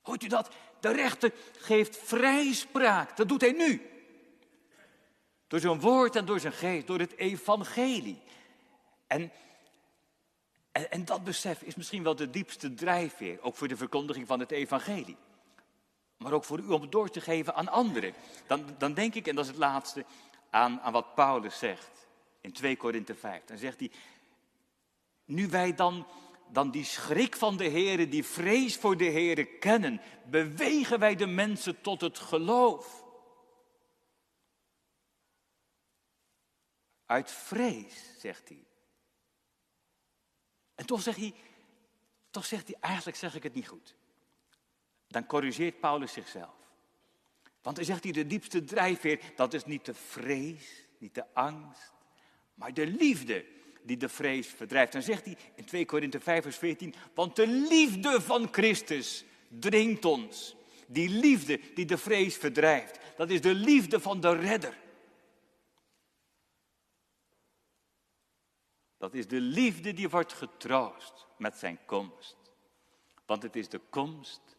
Hoort 0.01 0.23
u 0.23 0.27
dat? 0.27 0.51
De 0.81 0.93
rechter 0.93 1.33
geeft 1.59 1.97
vrijspraak. 1.97 3.17
Dat 3.17 3.29
doet 3.29 3.41
hij 3.41 3.53
nu. 3.53 3.91
Door 5.47 5.61
zijn 5.61 5.81
woord 5.81 6.17
en 6.17 6.25
door 6.25 6.41
zijn 6.41 6.53
geest, 6.53 6.87
door 6.87 6.99
het 6.99 7.17
evangelie. 7.17 8.23
En, 9.07 9.33
en, 10.73 11.05
dat 11.05 11.25
besef 11.25 11.63
is 11.63 11.75
misschien 11.75 12.03
wel 12.03 12.17
de 12.17 12.31
diepste 12.31 12.75
drijfveer, 12.75 13.43
ook 13.43 13.57
voor 13.57 13.69
de 13.69 13.77
verkondiging 13.77 14.27
van 14.27 14.41
het 14.41 14.51
evangelie. 14.51 15.17
Maar 16.23 16.33
ook 16.33 16.45
voor 16.45 16.59
u 16.59 16.69
om 16.69 16.81
het 16.81 16.93
door 16.93 17.11
te 17.11 17.21
geven 17.21 17.55
aan 17.55 17.69
anderen. 17.69 18.15
Dan, 18.47 18.65
dan 18.79 18.95
denk 18.95 19.15
ik, 19.15 19.27
en 19.27 19.35
dat 19.35 19.45
is 19.45 19.51
het 19.51 19.61
laatste, 19.61 20.05
aan, 20.51 20.81
aan 20.81 20.93
wat 20.93 21.15
Paulus 21.15 21.59
zegt 21.59 21.91
in 22.41 22.53
2 22.53 22.77
Korinthe 22.77 23.15
5. 23.15 23.45
Dan 23.45 23.59
zegt 23.59 23.79
hij, 23.79 23.91
nu 25.25 25.49
wij 25.49 25.75
dan, 25.75 26.07
dan 26.49 26.71
die 26.71 26.85
schrik 26.85 27.37
van 27.37 27.57
de 27.57 27.65
Heer, 27.65 28.11
die 28.11 28.25
vrees 28.25 28.77
voor 28.77 28.97
de 28.97 29.05
Heer 29.05 29.47
kennen, 29.47 30.01
bewegen 30.31 30.99
wij 30.99 31.15
de 31.15 31.27
mensen 31.27 31.81
tot 31.81 32.01
het 32.01 32.19
geloof. 32.19 33.05
Uit 37.07 37.31
vrees, 37.31 37.95
zegt 38.19 38.49
hij. 38.49 38.65
En 40.75 40.87
toch 40.87 41.03
zegt 41.03 41.19
hij, 41.19 41.35
toch 42.31 42.45
zegt 42.45 42.67
hij, 42.67 42.77
eigenlijk 42.81 43.17
zeg 43.17 43.35
ik 43.35 43.43
het 43.43 43.55
niet 43.55 43.69
goed. 43.69 43.95
Dan 45.13 45.27
corrigeert 45.27 45.81
Paulus 45.81 46.13
zichzelf. 46.13 46.55
Want 47.63 47.77
hij 47.77 47.87
zegt 47.87 48.05
hij, 48.05 48.13
de 48.13 48.27
diepste 48.27 48.65
drijfveer, 48.65 49.21
dat 49.37 49.55
is 49.55 49.65
niet 49.65 49.85
de 49.85 49.95
vrees, 49.95 50.87
niet 50.99 51.15
de 51.15 51.25
angst, 51.35 51.93
maar 52.55 52.75
de 52.75 52.87
liefde 52.87 53.45
die 53.83 53.97
de 53.97 54.09
vrees 54.09 54.47
verdrijft. 54.47 54.93
Dan 54.93 55.03
zegt 55.03 55.25
hij 55.25 55.37
in 55.55 55.65
2 55.65 55.85
Korinthe 55.85 56.21
5 56.21 56.43
vers 56.43 56.57
14, 56.57 56.95
want 57.15 57.37
de 57.37 57.47
liefde 57.47 58.21
van 58.21 58.49
Christus 58.51 59.25
dringt 59.49 60.05
ons. 60.05 60.57
Die 60.87 61.09
liefde 61.09 61.61
die 61.75 61.85
de 61.85 61.99
vrees 61.99 62.37
verdrijft, 62.37 62.99
dat 63.17 63.31
is 63.31 63.41
de 63.41 63.55
liefde 63.55 64.01
van 64.01 64.21
de 64.21 64.37
redder. 64.37 64.81
Dat 68.99 69.15
is 69.15 69.27
de 69.27 69.41
liefde 69.41 69.93
die 69.93 70.09
wordt 70.09 70.33
getroost 70.33 71.27
met 71.39 71.57
zijn 71.57 71.79
komst. 71.87 72.37
Want 73.27 73.43
het 73.43 73.57
is 73.57 73.69
de 73.69 73.81
komst 73.91 74.52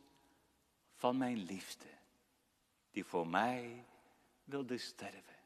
van 1.04 1.18
mijn 1.18 1.38
liefste 1.38 1.88
die 2.92 3.06
voor 3.06 3.28
mij 3.28 3.86
wilde 4.44 4.78
sterven. 4.78 5.40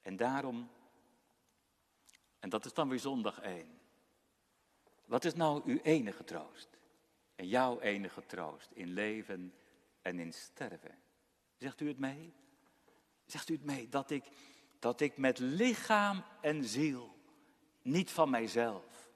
En 0.00 0.16
daarom, 0.16 0.70
en 2.38 2.48
dat 2.48 2.64
is 2.64 2.72
dan 2.72 2.88
weer 2.88 2.98
zondag 2.98 3.40
één. 3.40 3.78
Wat 5.04 5.24
is 5.24 5.34
nou 5.34 5.62
uw 5.64 5.78
enige 5.82 6.24
troost? 6.24 6.68
En 7.34 7.48
jouw 7.48 7.80
enige 7.80 8.26
troost 8.26 8.70
in 8.70 8.92
leven 8.92 9.54
en 10.02 10.18
in 10.18 10.32
sterven? 10.32 10.98
Zegt 11.56 11.80
u 11.80 11.88
het 11.88 11.98
mee? 11.98 12.34
Zegt 13.26 13.48
u 13.48 13.52
het 13.52 13.64
mee 13.64 13.88
dat 13.88 14.10
ik, 14.10 14.24
dat 14.78 15.00
ik 15.00 15.16
met 15.16 15.38
lichaam 15.38 16.24
en 16.40 16.64
ziel, 16.64 17.16
niet 17.82 18.10
van 18.10 18.30
mijzelf, 18.30 19.10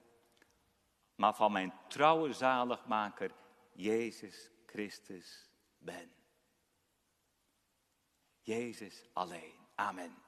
maar 1.15 1.35
van 1.35 1.51
mijn 1.51 1.73
trouwe 1.87 2.33
zaligmaker 2.33 3.31
Jezus 3.79 4.51
Christus 4.65 5.49
ben? 5.77 6.11
Jezus 8.43 9.09
alleen. 9.13 9.53
Amen. 9.75 10.23